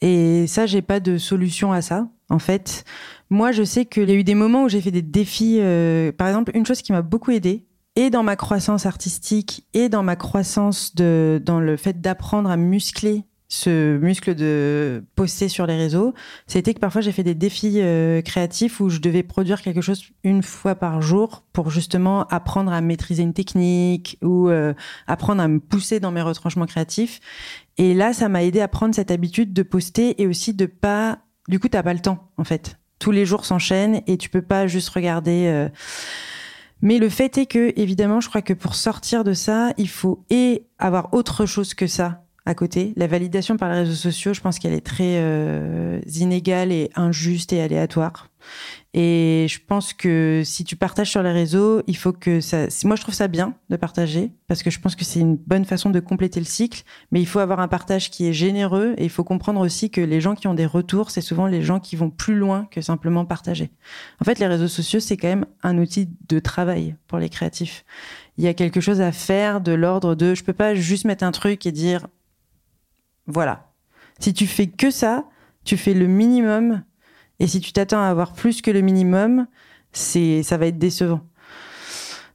Et 0.00 0.46
ça, 0.46 0.66
j'ai 0.66 0.82
pas 0.82 1.00
de 1.00 1.18
solution 1.18 1.72
à 1.72 1.82
ça. 1.82 2.08
En 2.30 2.38
fait, 2.38 2.84
moi, 3.30 3.52
je 3.52 3.62
sais 3.62 3.84
qu'il 3.84 4.08
y 4.08 4.12
a 4.12 4.14
eu 4.14 4.24
des 4.24 4.34
moments 4.34 4.64
où 4.64 4.68
j'ai 4.68 4.80
fait 4.80 4.90
des 4.90 5.02
défis. 5.02 5.58
euh, 5.60 6.12
par 6.12 6.28
exemple, 6.28 6.52
une 6.54 6.66
chose 6.66 6.82
qui 6.82 6.92
m'a 6.92 7.02
beaucoup 7.02 7.30
aidée, 7.30 7.66
et 7.96 8.10
dans 8.10 8.22
ma 8.22 8.36
croissance 8.36 8.86
artistique, 8.86 9.66
et 9.74 9.88
dans 9.88 10.02
ma 10.02 10.14
croissance 10.14 10.94
de, 10.94 11.42
dans 11.44 11.58
le 11.58 11.76
fait 11.76 12.00
d'apprendre 12.00 12.50
à 12.50 12.56
muscler 12.56 13.24
ce 13.48 13.96
muscle 13.96 14.34
de 14.34 15.02
poster 15.14 15.48
sur 15.48 15.66
les 15.66 15.76
réseaux, 15.76 16.12
c'était 16.46 16.74
que 16.74 16.80
parfois 16.80 17.00
j'ai 17.00 17.12
fait 17.12 17.22
des 17.22 17.34
défis 17.34 17.80
euh, 17.80 18.20
créatifs 18.20 18.78
où 18.80 18.90
je 18.90 18.98
devais 18.98 19.22
produire 19.22 19.62
quelque 19.62 19.80
chose 19.80 20.04
une 20.22 20.42
fois 20.42 20.74
par 20.74 21.00
jour 21.00 21.44
pour 21.54 21.70
justement 21.70 22.26
apprendre 22.26 22.70
à 22.70 22.82
maîtriser 22.82 23.22
une 23.22 23.32
technique 23.32 24.18
ou 24.22 24.50
euh, 24.50 24.74
apprendre 25.06 25.40
à 25.40 25.48
me 25.48 25.60
pousser 25.60 25.98
dans 25.98 26.10
mes 26.10 26.20
retranchements 26.20 26.66
créatifs. 26.66 27.20
Et 27.78 27.94
là, 27.94 28.12
ça 28.12 28.28
m'a 28.28 28.44
aidé 28.44 28.60
à 28.60 28.68
prendre 28.68 28.94
cette 28.94 29.10
habitude 29.10 29.54
de 29.54 29.62
poster 29.62 30.20
et 30.20 30.26
aussi 30.26 30.52
de 30.52 30.66
pas. 30.66 31.20
Du 31.48 31.58
coup, 31.58 31.68
t'as 31.68 31.82
pas 31.82 31.94
le 31.94 32.00
temps 32.00 32.30
en 32.36 32.44
fait. 32.44 32.78
Tous 32.98 33.12
les 33.12 33.24
jours 33.24 33.46
s'enchaînent 33.46 34.02
et 34.06 34.18
tu 34.18 34.28
peux 34.28 34.42
pas 34.42 34.66
juste 34.66 34.90
regarder. 34.90 35.46
euh, 35.46 35.70
Mais 36.82 36.98
le 36.98 37.08
fait 37.08 37.38
est 37.38 37.46
que, 37.46 37.72
évidemment, 37.80 38.20
je 38.20 38.28
crois 38.28 38.42
que 38.42 38.52
pour 38.52 38.74
sortir 38.74 39.24
de 39.24 39.32
ça, 39.32 39.72
il 39.78 39.88
faut 39.88 40.22
et 40.28 40.66
avoir 40.78 41.14
autre 41.14 41.46
chose 41.46 41.72
que 41.72 41.86
ça 41.86 42.24
à 42.48 42.54
côté. 42.54 42.94
La 42.96 43.06
validation 43.06 43.58
par 43.58 43.70
les 43.70 43.80
réseaux 43.80 43.92
sociaux, 43.92 44.32
je 44.32 44.40
pense 44.40 44.58
qu'elle 44.58 44.72
est 44.72 44.84
très 44.84 45.18
euh, 45.18 46.00
inégale 46.14 46.72
et 46.72 46.90
injuste 46.96 47.52
et 47.52 47.60
aléatoire. 47.60 48.30
Et 48.94 49.46
je 49.50 49.58
pense 49.66 49.92
que 49.92 50.40
si 50.46 50.64
tu 50.64 50.74
partages 50.74 51.10
sur 51.10 51.22
les 51.22 51.30
réseaux, 51.30 51.82
il 51.86 51.96
faut 51.96 52.12
que 52.12 52.40
ça. 52.40 52.66
Moi, 52.84 52.96
je 52.96 53.02
trouve 53.02 53.14
ça 53.14 53.28
bien 53.28 53.54
de 53.68 53.76
partager 53.76 54.32
parce 54.46 54.62
que 54.62 54.70
je 54.70 54.80
pense 54.80 54.96
que 54.96 55.04
c'est 55.04 55.20
une 55.20 55.36
bonne 55.36 55.66
façon 55.66 55.90
de 55.90 56.00
compléter 56.00 56.40
le 56.40 56.46
cycle. 56.46 56.84
Mais 57.12 57.20
il 57.20 57.26
faut 57.26 57.38
avoir 57.38 57.60
un 57.60 57.68
partage 57.68 58.10
qui 58.10 58.26
est 58.26 58.32
généreux 58.32 58.94
et 58.96 59.04
il 59.04 59.10
faut 59.10 59.24
comprendre 59.24 59.60
aussi 59.60 59.90
que 59.90 60.00
les 60.00 60.22
gens 60.22 60.34
qui 60.34 60.48
ont 60.48 60.54
des 60.54 60.64
retours, 60.64 61.10
c'est 61.10 61.20
souvent 61.20 61.46
les 61.46 61.60
gens 61.60 61.80
qui 61.80 61.96
vont 61.96 62.08
plus 62.08 62.34
loin 62.34 62.66
que 62.70 62.80
simplement 62.80 63.26
partager. 63.26 63.70
En 64.22 64.24
fait, 64.24 64.38
les 64.38 64.46
réseaux 64.46 64.68
sociaux, 64.68 65.00
c'est 65.00 65.18
quand 65.18 65.28
même 65.28 65.46
un 65.62 65.76
outil 65.76 66.08
de 66.30 66.38
travail 66.38 66.96
pour 67.08 67.18
les 67.18 67.28
créatifs. 67.28 67.84
Il 68.38 68.44
y 68.44 68.48
a 68.48 68.54
quelque 68.54 68.80
chose 68.80 69.02
à 69.02 69.12
faire 69.12 69.60
de 69.60 69.72
l'ordre 69.72 70.14
de. 70.14 70.34
Je 70.34 70.44
peux 70.44 70.52
pas 70.54 70.74
juste 70.74 71.04
mettre 71.04 71.24
un 71.24 71.32
truc 71.32 71.66
et 71.66 71.72
dire 71.72 72.06
voilà. 73.28 73.70
Si 74.18 74.34
tu 74.34 74.46
fais 74.46 74.66
que 74.66 74.90
ça, 74.90 75.24
tu 75.64 75.76
fais 75.76 75.94
le 75.94 76.06
minimum. 76.06 76.82
Et 77.38 77.46
si 77.46 77.60
tu 77.60 77.72
t'attends 77.72 78.02
à 78.02 78.08
avoir 78.08 78.32
plus 78.32 78.62
que 78.62 78.70
le 78.70 78.80
minimum, 78.80 79.46
c'est, 79.92 80.42
ça 80.42 80.56
va 80.56 80.66
être 80.66 80.78
décevant. 80.78 81.20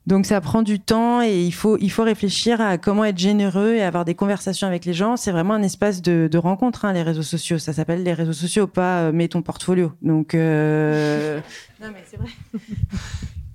Donc 0.05 0.25
ça 0.25 0.41
prend 0.41 0.63
du 0.63 0.79
temps 0.81 1.21
et 1.21 1.43
il 1.43 1.53
faut, 1.53 1.77
il 1.77 1.89
faut 1.89 2.03
réfléchir 2.03 2.59
à 2.59 2.77
comment 2.77 3.05
être 3.05 3.17
généreux 3.17 3.75
et 3.75 3.81
avoir 3.81 4.03
des 4.03 4.15
conversations 4.15 4.67
avec 4.67 4.83
les 4.83 4.93
gens. 4.93 5.15
C'est 5.15 5.31
vraiment 5.31 5.53
un 5.53 5.63
espace 5.63 6.01
de, 6.01 6.27
de 6.29 6.37
rencontre, 6.37 6.83
hein, 6.83 6.91
les 6.91 7.03
réseaux 7.03 7.23
sociaux. 7.23 7.57
Ça 7.57 7.71
s'appelle 7.71 8.03
les 8.03 8.13
réseaux 8.13 8.33
sociaux, 8.33 8.67
pas 8.67 9.03
euh, 9.03 9.11
mets 9.13 9.29
ton 9.29 9.41
portfolio. 9.41 9.93
Donc 10.01 10.35
euh... 10.35 11.39
non 11.81 11.87
mais 11.93 12.03
c'est 12.05 12.17
vrai. 12.17 12.29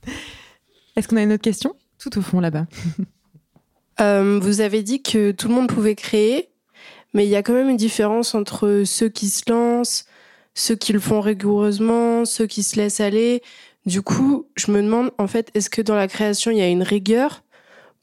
Est-ce 0.97 1.07
qu'on 1.07 1.16
a 1.16 1.22
une 1.22 1.32
autre 1.32 1.43
question? 1.43 1.76
Tout 1.99 2.18
au 2.18 2.22
fond 2.22 2.41
là-bas. 2.41 2.66
Euh, 4.01 4.39
vous 4.41 4.61
avez 4.61 4.82
dit 4.82 5.03
que 5.03 5.32
tout 5.32 5.49
le 5.49 5.55
monde 5.55 5.68
pouvait 5.68 5.97
créer, 5.97 6.51
mais 7.15 7.27
il 7.27 7.31
y 7.31 7.37
a 7.37 7.43
quand 7.43 7.53
même 7.53 7.71
une 7.71 7.77
différence 7.77 8.35
entre 8.35 8.83
ceux 8.85 9.09
qui 9.09 9.29
se 9.29 9.51
lancent, 9.51 10.05
ceux 10.55 10.75
qui 10.75 10.93
le 10.93 11.01
font 11.01 11.21
rigoureusement, 11.21 12.25
ceux 12.25 12.47
qui 12.47 12.63
se 12.63 12.77
laissent 12.77 13.01
aller. 13.01 13.43
Du 13.87 14.03
coup, 14.03 14.49
je 14.57 14.71
me 14.71 14.83
demande, 14.83 15.13
en 15.19 15.27
fait, 15.27 15.51
est-ce 15.55 15.71
que 15.71 15.81
dans 15.81 15.95
la 15.95 16.09
création, 16.09 16.51
il 16.51 16.59
y 16.59 16.63
a 16.63 16.69
une 16.69 16.83
rigueur 16.83 17.43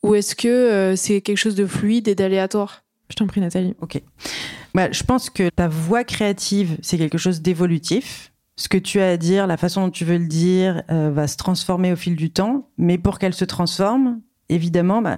ou 0.04 0.16
est-ce 0.16 0.36
que 0.36 0.48
euh, 0.48 0.96
c'est 0.96 1.22
quelque 1.22 1.38
chose 1.38 1.56
de 1.56 1.66
fluide 1.66 2.08
et 2.08 2.16
d'aléatoire? 2.16 2.84
Je 3.10 3.16
t'en 3.16 3.28
prie, 3.28 3.42
Nathalie. 3.42 3.76
Ok. 3.82 4.02
Bah, 4.74 4.92
je 4.92 5.04
pense 5.04 5.30
que 5.30 5.50
ta 5.50 5.68
voix 5.68 6.04
créative, 6.04 6.78
c'est 6.82 6.98
quelque 6.98 7.18
chose 7.18 7.42
d'évolutif. 7.42 8.32
Ce 8.58 8.70
que 8.70 8.78
tu 8.78 9.00
as 9.00 9.10
à 9.10 9.18
dire, 9.18 9.48
la 9.48 9.58
façon 9.58 9.86
dont 9.86 9.92
tu 9.92 10.06
veux 10.06 10.18
le 10.18 10.28
dire, 10.28 10.84
euh, 10.90 11.12
va 11.12 11.28
se 11.28 11.38
transformer 11.38 11.92
au 11.92 11.96
fil 11.96 12.16
du 12.16 12.32
temps. 12.32 12.70
Mais 12.78 12.98
pour 12.98 13.20
qu'elle 13.20 13.34
se 13.34 13.46
transforme, 13.46 14.22
évidemment, 14.50 15.02
bah, 15.02 15.18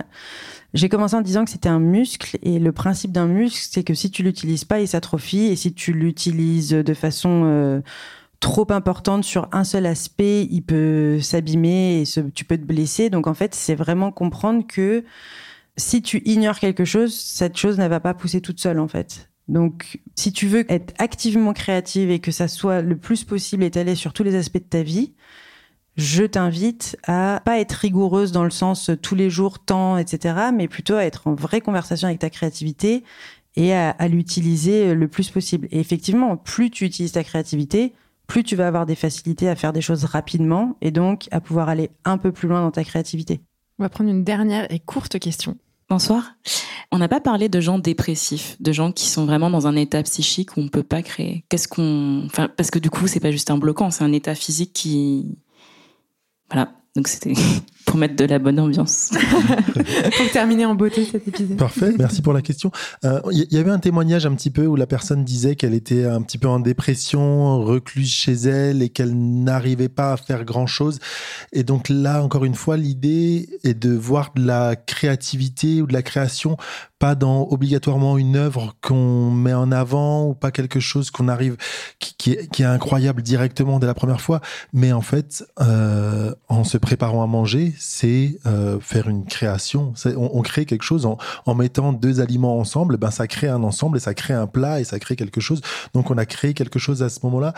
j'ai 0.74 0.90
commencé 0.90 1.16
en 1.16 1.22
disant 1.22 1.46
que 1.46 1.52
c'était 1.52 1.70
un 1.70 1.80
muscle. 1.80 2.38
Et 2.44 2.60
le 2.60 2.72
principe 2.72 3.12
d'un 3.12 3.28
muscle, 3.28 3.68
c'est 3.72 3.84
que 3.84 3.94
si 3.94 4.12
tu 4.12 4.24
l'utilises 4.24 4.66
pas, 4.66 4.80
il 4.80 4.88
s'atrophie. 4.88 5.46
Et 5.46 5.56
si 5.56 5.74
tu 5.74 5.94
l'utilises 5.94 6.70
de 6.70 6.94
façon 6.94 7.44
euh, 7.46 7.82
trop 8.40 8.72
importante 8.72 9.24
sur 9.24 9.48
un 9.52 9.64
seul 9.64 9.86
aspect, 9.86 10.48
il 10.50 10.62
peut 10.62 11.20
s'abîmer 11.22 12.02
et 12.02 12.32
tu 12.32 12.46
peux 12.46 12.58
te 12.58 12.66
blesser. 12.66 13.10
Donc 13.10 13.28
en 13.28 13.34
fait, 13.34 13.56
c'est 13.56 13.76
vraiment 13.76 14.12
comprendre 14.12 14.66
que 14.68 15.04
si 15.78 16.02
tu 16.02 16.22
ignores 16.26 16.60
quelque 16.60 16.86
chose, 16.86 17.14
cette 17.14 17.58
chose 17.58 17.78
ne 17.78 17.88
va 17.88 18.00
pas 18.00 18.14
pousser 18.14 18.42
toute 18.42 18.60
seule 18.60 18.80
en 18.80 18.88
fait. 18.88 19.30
Donc 19.48 20.00
si 20.16 20.34
tu 20.34 20.48
veux 20.48 20.70
être 20.72 20.94
activement 20.98 21.54
créative 21.54 22.12
et 22.12 22.20
que 22.20 22.32
ça 22.32 22.48
soit 22.48 22.82
le 22.82 22.98
plus 22.98 23.24
possible 23.24 23.64
étalé 23.64 23.96
sur 23.96 24.12
tous 24.12 24.24
les 24.24 24.36
aspects 24.36 24.58
de 24.58 24.64
ta 24.64 24.84
vie, 24.84 25.14
je 25.98 26.24
t'invite 26.24 26.98
à 27.06 27.42
pas 27.44 27.60
être 27.60 27.74
rigoureuse 27.74 28.32
dans 28.32 28.44
le 28.44 28.50
sens 28.50 28.92
tous 29.02 29.16
les 29.16 29.30
jours, 29.30 29.60
temps, 29.60 29.98
etc., 29.98 30.36
mais 30.54 30.68
plutôt 30.68 30.96
à 30.96 31.04
être 31.04 31.28
en 31.28 31.36
vraie 31.36 31.62
conversation 31.62 32.08
avec 32.08 32.20
ta 32.20 32.30
créativité 32.30 33.04
et 33.56 33.74
à, 33.74 33.90
à 33.90 34.08
l'utiliser 34.08 34.94
le 34.94 35.08
plus 35.08 35.30
possible. 35.30 35.68
Et 35.72 35.80
effectivement, 35.80 36.38
plus 36.38 36.70
tu 36.70 36.86
utilises 36.86 37.14
ta 37.14 37.24
créativité, 37.24 37.94
plus 38.28 38.44
tu 38.44 38.56
vas 38.56 38.68
avoir 38.68 38.86
des 38.86 38.96
facilités 38.96 39.50
à 39.50 39.56
faire 39.56 39.74
des 39.74 39.82
choses 39.82 40.06
rapidement 40.06 40.78
et 40.82 40.92
donc 40.92 41.28
à 41.32 41.42
pouvoir 41.42 41.70
aller 41.70 41.90
un 42.06 42.18
peu 42.18 42.32
plus 42.32 42.48
loin 42.48 42.62
dans 42.62 42.72
ta 42.72 42.84
créativité. 42.84 43.42
On 43.80 43.84
va 43.84 43.90
prendre 43.90 44.10
une 44.10 44.24
dernière 44.24 44.72
et 44.72 44.80
courte 44.80 45.18
question. 45.18 45.58
Bonsoir. 45.90 46.34
On 46.92 46.98
n'a 46.98 47.08
pas 47.08 47.22
parlé 47.22 47.48
de 47.48 47.60
gens 47.62 47.80
dépressifs, 47.80 48.58
de 48.60 48.72
gens 48.72 48.92
qui 48.92 49.08
sont 49.08 49.26
vraiment 49.26 49.50
dans 49.50 49.68
un 49.68 49.76
état 49.76 50.04
psychique 50.04 50.58
où 50.58 50.62
on 50.62 50.68
peut 50.68 50.84
pas 50.84 51.02
créer. 51.02 51.46
Qu'est-ce 51.50 51.68
qu'on, 51.68 52.24
enfin, 52.26 52.50
parce 52.56 52.72
que 52.72 52.80
du 52.80 52.90
coup, 52.90 53.08
c'est 53.08 53.20
pas 53.20 53.32
juste 53.32 53.52
un 53.52 53.58
bloquant, 53.58 53.90
c'est 53.90 54.04
un 54.04 54.12
état 54.12 54.36
physique 54.36 54.74
qui, 54.74 55.38
voilà. 56.50 56.72
Donc 56.96 57.08
c'était 57.08 57.34
pour 57.88 57.98
mettre 57.98 58.18
de 58.18 58.26
la 58.26 58.38
bonne 58.38 58.60
ambiance. 58.60 59.12
pour 60.18 60.32
terminer 60.32 60.66
en 60.66 60.76
beauté 60.76 61.06
cet 61.06 61.28
épisode. 61.28 61.58
Parfait, 61.58 61.94
merci 61.98 62.22
pour 62.22 62.34
la 62.34 62.42
question. 62.42 62.70
Il 63.04 63.10
euh, 63.10 63.22
y, 63.32 63.58
avait 63.58 63.72
un 63.72 63.80
témoignage 63.80 64.26
un 64.26 64.36
petit 64.36 64.52
peu 64.52 64.68
où 64.68 64.76
la 64.76 64.86
personne 64.86 65.24
disait 65.24 65.56
qu'elle 65.56 65.74
était 65.74 66.06
un 66.06 66.22
petit 66.22 66.38
peu 66.38 66.50
en 66.50 66.60
dépression, 66.60 67.64
recluse 67.64 68.12
chez 68.12 68.34
elle 68.34 68.82
et 68.82 68.90
qu'elle 68.90 69.16
n'arrivait 69.16 69.90
pas 69.90 70.12
à 70.12 70.18
faire 70.18 70.44
grand-chose. 70.44 71.00
Et 71.54 71.64
donc 71.64 71.88
là, 71.88 72.22
encore 72.22 72.44
une 72.44 72.56
fois, 72.56 72.76
l'idée 72.76 73.50
est 73.64 73.74
de 73.74 73.96
voir 73.96 74.32
de 74.36 74.46
la 74.46 74.76
créativité 74.76 75.82
ou 75.82 75.88
de 75.88 75.94
la 75.94 76.02
création 76.02 76.58
pas 77.00 77.16
dans 77.16 77.48
obligatoirement 77.50 78.18
une 78.18 78.36
œuvre 78.36 78.76
qu'on 78.82 79.30
met 79.30 79.54
en 79.54 79.72
avant 79.72 80.28
ou 80.28 80.34
pas 80.34 80.52
quelque 80.52 80.80
chose 80.80 81.12
qu'on 81.12 81.28
arrive 81.28 81.58
qui, 82.00 82.16
qui, 82.18 82.32
est, 82.32 82.48
qui, 82.48 82.64
est, 82.64 82.66
incroyable 82.66 83.22
directement 83.22 83.80
dès 83.80 83.88
la 83.88 83.94
première 83.94 84.22
fois, 84.22 84.42
mais 84.74 84.92
en 84.92 85.02
fait, 85.02 85.46
euh, 85.62 86.34
en 86.50 86.64
se 86.64 86.78
préparant 86.78 87.24
à 87.24 87.28
manger, 87.28 87.74
c'est 87.80 88.40
euh, 88.46 88.80
faire 88.80 89.08
une 89.08 89.26
création. 89.26 89.94
On, 90.18 90.42
crée 90.42 90.66
quelque 90.66 90.84
chose 90.84 91.06
en, 91.06 91.56
mettant 91.56 91.94
deux 91.94 92.20
aliments 92.22 92.60
ensemble, 92.60 92.98
ben 92.98 93.12
ça 93.12 93.28
crée 93.28 93.48
un 93.48 93.64
ensemble 93.64 93.98
et 93.98 94.00
ça 94.00 94.14
crée 94.14 94.34
un 94.34 94.48
plat 94.48 94.80
et 94.80 94.84
ça 94.84 95.00
crée 95.00 95.16
quelque 95.16 95.42
chose. 95.42 95.62
Donc 95.94 96.12
on 96.12 96.18
a 96.18 96.26
créé 96.26 96.54
quelque 96.54 96.80
chose 96.80 97.04
à 97.04 97.10
ce 97.10 97.20
moment-là 97.24 97.54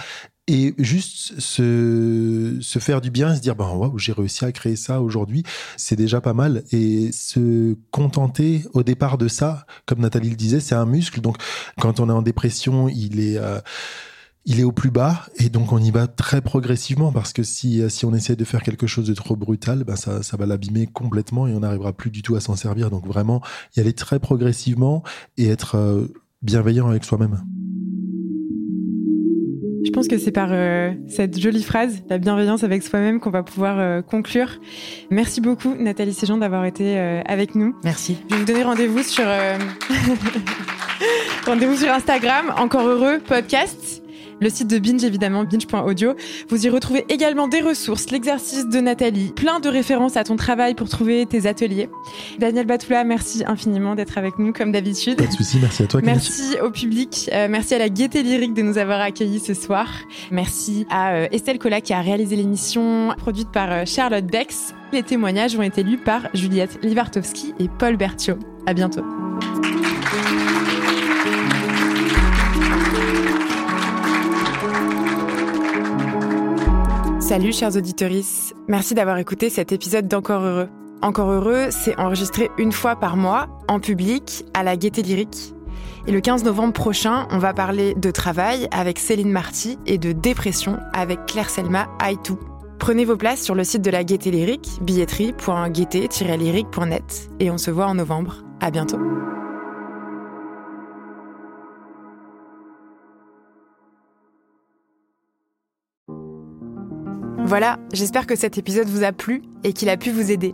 et 0.48 0.74
juste 0.80 1.40
se, 1.40 2.58
se 2.60 2.80
faire 2.80 3.02
du 3.02 3.12
bien, 3.12 3.36
se 3.36 3.42
dire 3.42 3.56
ben 3.56 3.70
waouh 3.70 4.00
j'ai 4.00 4.14
réussi 4.14 4.46
à 4.46 4.52
créer 4.52 4.76
ça 4.76 5.02
aujourd'hui, 5.02 5.44
c'est 5.78 5.96
déjà 5.96 6.22
pas 6.22 6.34
mal 6.34 6.64
et 6.72 7.12
se 7.12 7.76
contenter 7.92 8.64
au 8.74 8.84
départ 8.84 9.18
de 9.18 9.28
ça, 9.28 9.66
comme 9.86 10.00
Nathalie 10.00 10.32
le 10.32 10.36
disait, 10.36 10.60
c'est 10.60 10.76
un 10.76 10.86
muscle. 10.86 11.22
Donc 11.22 11.38
quand 11.80 12.00
on 12.00 12.10
est 12.10 12.14
en 12.14 12.22
dépression, 12.22 12.90
il 12.90 13.20
est 13.20 13.38
euh, 13.38 13.60
il 14.46 14.60
est 14.60 14.64
au 14.64 14.72
plus 14.72 14.90
bas 14.90 15.28
et 15.38 15.50
donc 15.50 15.72
on 15.72 15.80
y 15.80 15.92
va 15.92 16.08
très 16.08 16.42
progressivement 16.42 17.12
parce 17.12 17.34
que 17.34 17.44
si, 17.44 17.82
si 17.90 18.06
on 18.06 18.14
essaie 18.14 18.36
de 18.36 18.46
faire 18.46 18.64
quelque 18.64 18.88
chose 18.88 19.08
de 19.08 19.14
trop 19.14 19.36
brutal, 19.36 19.84
ben 19.84 19.96
ça, 19.96 20.24
ça 20.24 20.38
va 20.38 20.46
l'abîmer 20.46 20.88
complètement 20.88 21.48
et 21.48 21.54
on 21.54 21.60
n'arrivera 21.60 21.94
plus 21.94 22.10
du 22.10 22.22
tout 22.22 22.36
à 22.36 22.40
s'en 22.40 22.56
servir. 22.56 22.90
Donc 22.90 23.06
vraiment 23.06 23.42
y 23.76 23.80
aller 23.80 23.94
très 23.94 24.20
progressivement 24.20 25.04
et 25.38 25.48
être 25.48 25.76
euh, 25.76 26.08
bienveillant 26.42 26.88
avec 26.88 27.04
soi-même. 27.04 27.44
Je 29.86 29.92
pense 29.92 30.08
que 30.08 30.18
c'est 30.18 30.32
par 30.32 30.50
euh, 30.52 30.92
cette 31.08 31.40
jolie 31.40 31.64
phrase, 31.64 32.04
la 32.10 32.18
bienveillance 32.18 32.64
avec 32.64 32.84
soi-même, 32.84 33.20
qu'on 33.20 33.30
va 33.30 33.44
pouvoir 33.44 33.80
euh, 33.80 34.02
conclure. 34.02 34.60
Merci 35.10 35.42
beaucoup, 35.42 35.76
Nathalie 35.76 36.14
Séjean, 36.14 36.38
d'avoir 36.38 36.66
été 36.66 36.98
euh, 36.98 37.22
avec 37.26 37.56
nous. 37.56 37.76
Merci. 37.84 38.18
Je 38.30 38.36
vais 38.36 38.42
vous 38.42 38.46
donner 38.46 38.64
rendez-vous 38.64 39.04
sur 39.04 39.26
rendez-vous 41.46 41.78
sur 41.78 41.92
Instagram. 41.92 42.54
Encore 42.58 42.88
heureux 42.88 43.20
podcast 43.20 44.04
le 44.40 44.50
site 44.50 44.68
de 44.68 44.80
Binge 44.80 45.04
évidemment, 45.04 45.44
binge.audio. 45.44 46.14
Vous 46.50 46.66
y 46.66 46.70
retrouvez 46.70 47.06
également 47.10 47.48
des 47.48 47.62
ressources, 47.62 48.10
l'exercice 48.12 48.68
de 48.68 48.80
Nathalie, 48.80 49.32
plein 49.36 49.60
de 49.60 49.70
références 49.70 50.18
à 50.18 50.24
ton 50.24 50.36
travail 50.36 50.76
pour 50.76 50.90
trouver 50.90 51.26
tes 51.26 51.48
ateliers. 51.48 51.90
Daniel 52.40 52.66
Batoula, 52.66 53.04
merci 53.04 53.44
infiniment 53.46 53.96
d'être 53.96 54.18
avec 54.18 54.40
nous 54.40 54.54
comme 54.54 54.72
d'habitude. 54.72 55.18
Pas 55.18 55.28
de 55.28 55.32
souci, 55.32 55.58
merci 55.62 55.84
à 55.84 55.88
toi. 55.88 56.02
Merci 56.04 56.56
au 56.62 56.70
public, 56.70 57.30
euh, 57.34 57.48
merci 57.50 57.76
à 57.76 57.80
la 57.80 57.90
Gaieté 57.90 58.24
Lyrique 58.24 58.54
de 58.54 58.62
nous 58.62 58.78
avoir 58.78 59.02
accueillis 59.02 59.40
ce 59.40 59.54
soir. 59.54 59.88
Merci 60.32 60.86
à 60.90 61.14
euh, 61.14 61.28
Estelle 61.32 61.60
Collat 61.60 61.82
qui 61.82 61.94
a 61.94 62.02
réalisé 62.02 62.36
l'émission 62.36 63.14
produite 63.18 63.52
par 63.52 63.72
euh, 63.72 63.84
Charlotte 63.86 64.26
Bex. 64.26 64.74
Les 64.92 65.04
témoignages 65.04 65.56
ont 65.56 65.62
été 65.62 65.84
lus 65.84 65.98
par 65.98 66.28
Juliette 66.34 66.80
Livartowski 66.84 67.54
et 67.60 67.68
Paul 67.78 67.98
Berthiaud. 67.98 68.40
À 68.66 68.74
bientôt. 68.74 69.04
Salut 77.30 77.54
chers 77.54 77.76
auditeurs, 77.76 78.10
merci 78.68 78.96
d'avoir 78.96 79.20
écouté 79.20 79.52
cet 79.52 79.72
épisode 79.72 80.08
d'Encore 80.08 80.42
Heureux. 80.42 80.68
Encore 81.04 81.30
Heureux, 81.30 81.68
c'est 81.70 81.96
enregistré 82.00 82.50
une 82.58 82.72
fois 82.72 82.96
par 82.96 83.18
mois, 83.18 83.48
en 83.68 83.80
public, 83.80 84.46
à 84.56 84.64
la 84.64 84.76
Gaieté 84.76 85.04
Lyrique. 85.04 85.54
Et 86.08 86.12
le 86.12 86.22
15 86.22 86.44
novembre 86.44 86.74
prochain, 86.74 87.28
on 87.30 87.38
va 87.38 87.54
parler 87.54 87.94
de 87.94 88.10
travail 88.10 88.68
avec 88.72 88.98
Céline 88.98 89.30
Marty 89.30 89.78
et 89.86 90.00
de 90.00 90.12
dépression 90.12 90.80
avec 90.92 91.28
Claire 91.28 91.52
Selma 91.52 91.88
Aitou. 92.04 92.40
Prenez 92.80 93.06
vos 93.06 93.16
places 93.16 93.44
sur 93.44 93.54
le 93.54 93.64
site 93.64 93.84
de 93.84 93.92
la 93.92 94.04
Gaieté 94.04 94.32
Lyrique, 94.32 94.80
billetterie.gaieté-lyrique.net 94.82 97.30
et 97.40 97.52
on 97.52 97.60
se 97.60 97.70
voit 97.70 97.86
en 97.86 97.94
novembre. 97.94 98.38
À 98.60 98.72
bientôt. 98.72 98.98
Voilà, 107.50 107.80
j'espère 107.93 108.28
que 108.28 108.36
cet 108.36 108.60
épisode 108.60 108.89
vous 108.89 109.04
a 109.04 109.12
plu 109.12 109.41
et 109.64 109.74
qu'il 109.74 109.89
a 109.89 109.97
pu 109.97 110.12
vous 110.12 110.30
aider. 110.30 110.52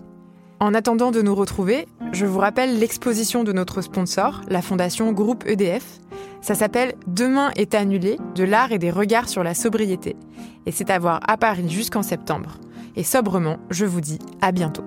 En 0.62 0.74
attendant 0.74 1.12
de 1.12 1.22
nous 1.22 1.36
retrouver, 1.36 1.90
je 2.14 2.26
vous 2.26 2.40
rappelle 2.40 2.80
l'exposition 2.80 3.44
de 3.44 3.52
notre 3.52 3.82
sponsor, 3.82 4.40
la 4.48 4.62
fondation 4.62 5.12
Groupe 5.12 5.44
EDF. 5.46 6.00
Ça 6.40 6.56
s'appelle 6.56 6.94
Demain 7.06 7.52
est 7.58 7.76
annulé, 7.76 8.18
de 8.36 8.46
l'art 8.46 8.72
et 8.72 8.80
des 8.80 8.92
regards 8.92 9.28
sur 9.28 9.44
la 9.44 9.54
sobriété. 9.54 10.16
Et 10.66 10.72
c'est 10.72 10.90
à 10.90 10.98
voir 10.98 11.20
à 11.28 11.36
Paris 11.36 11.70
jusqu'en 11.70 12.02
septembre. 12.02 12.60
Et 12.96 13.04
sobrement, 13.04 13.58
je 13.70 13.84
vous 13.84 14.00
dis 14.00 14.20
à 14.40 14.54
bientôt. 14.54 14.86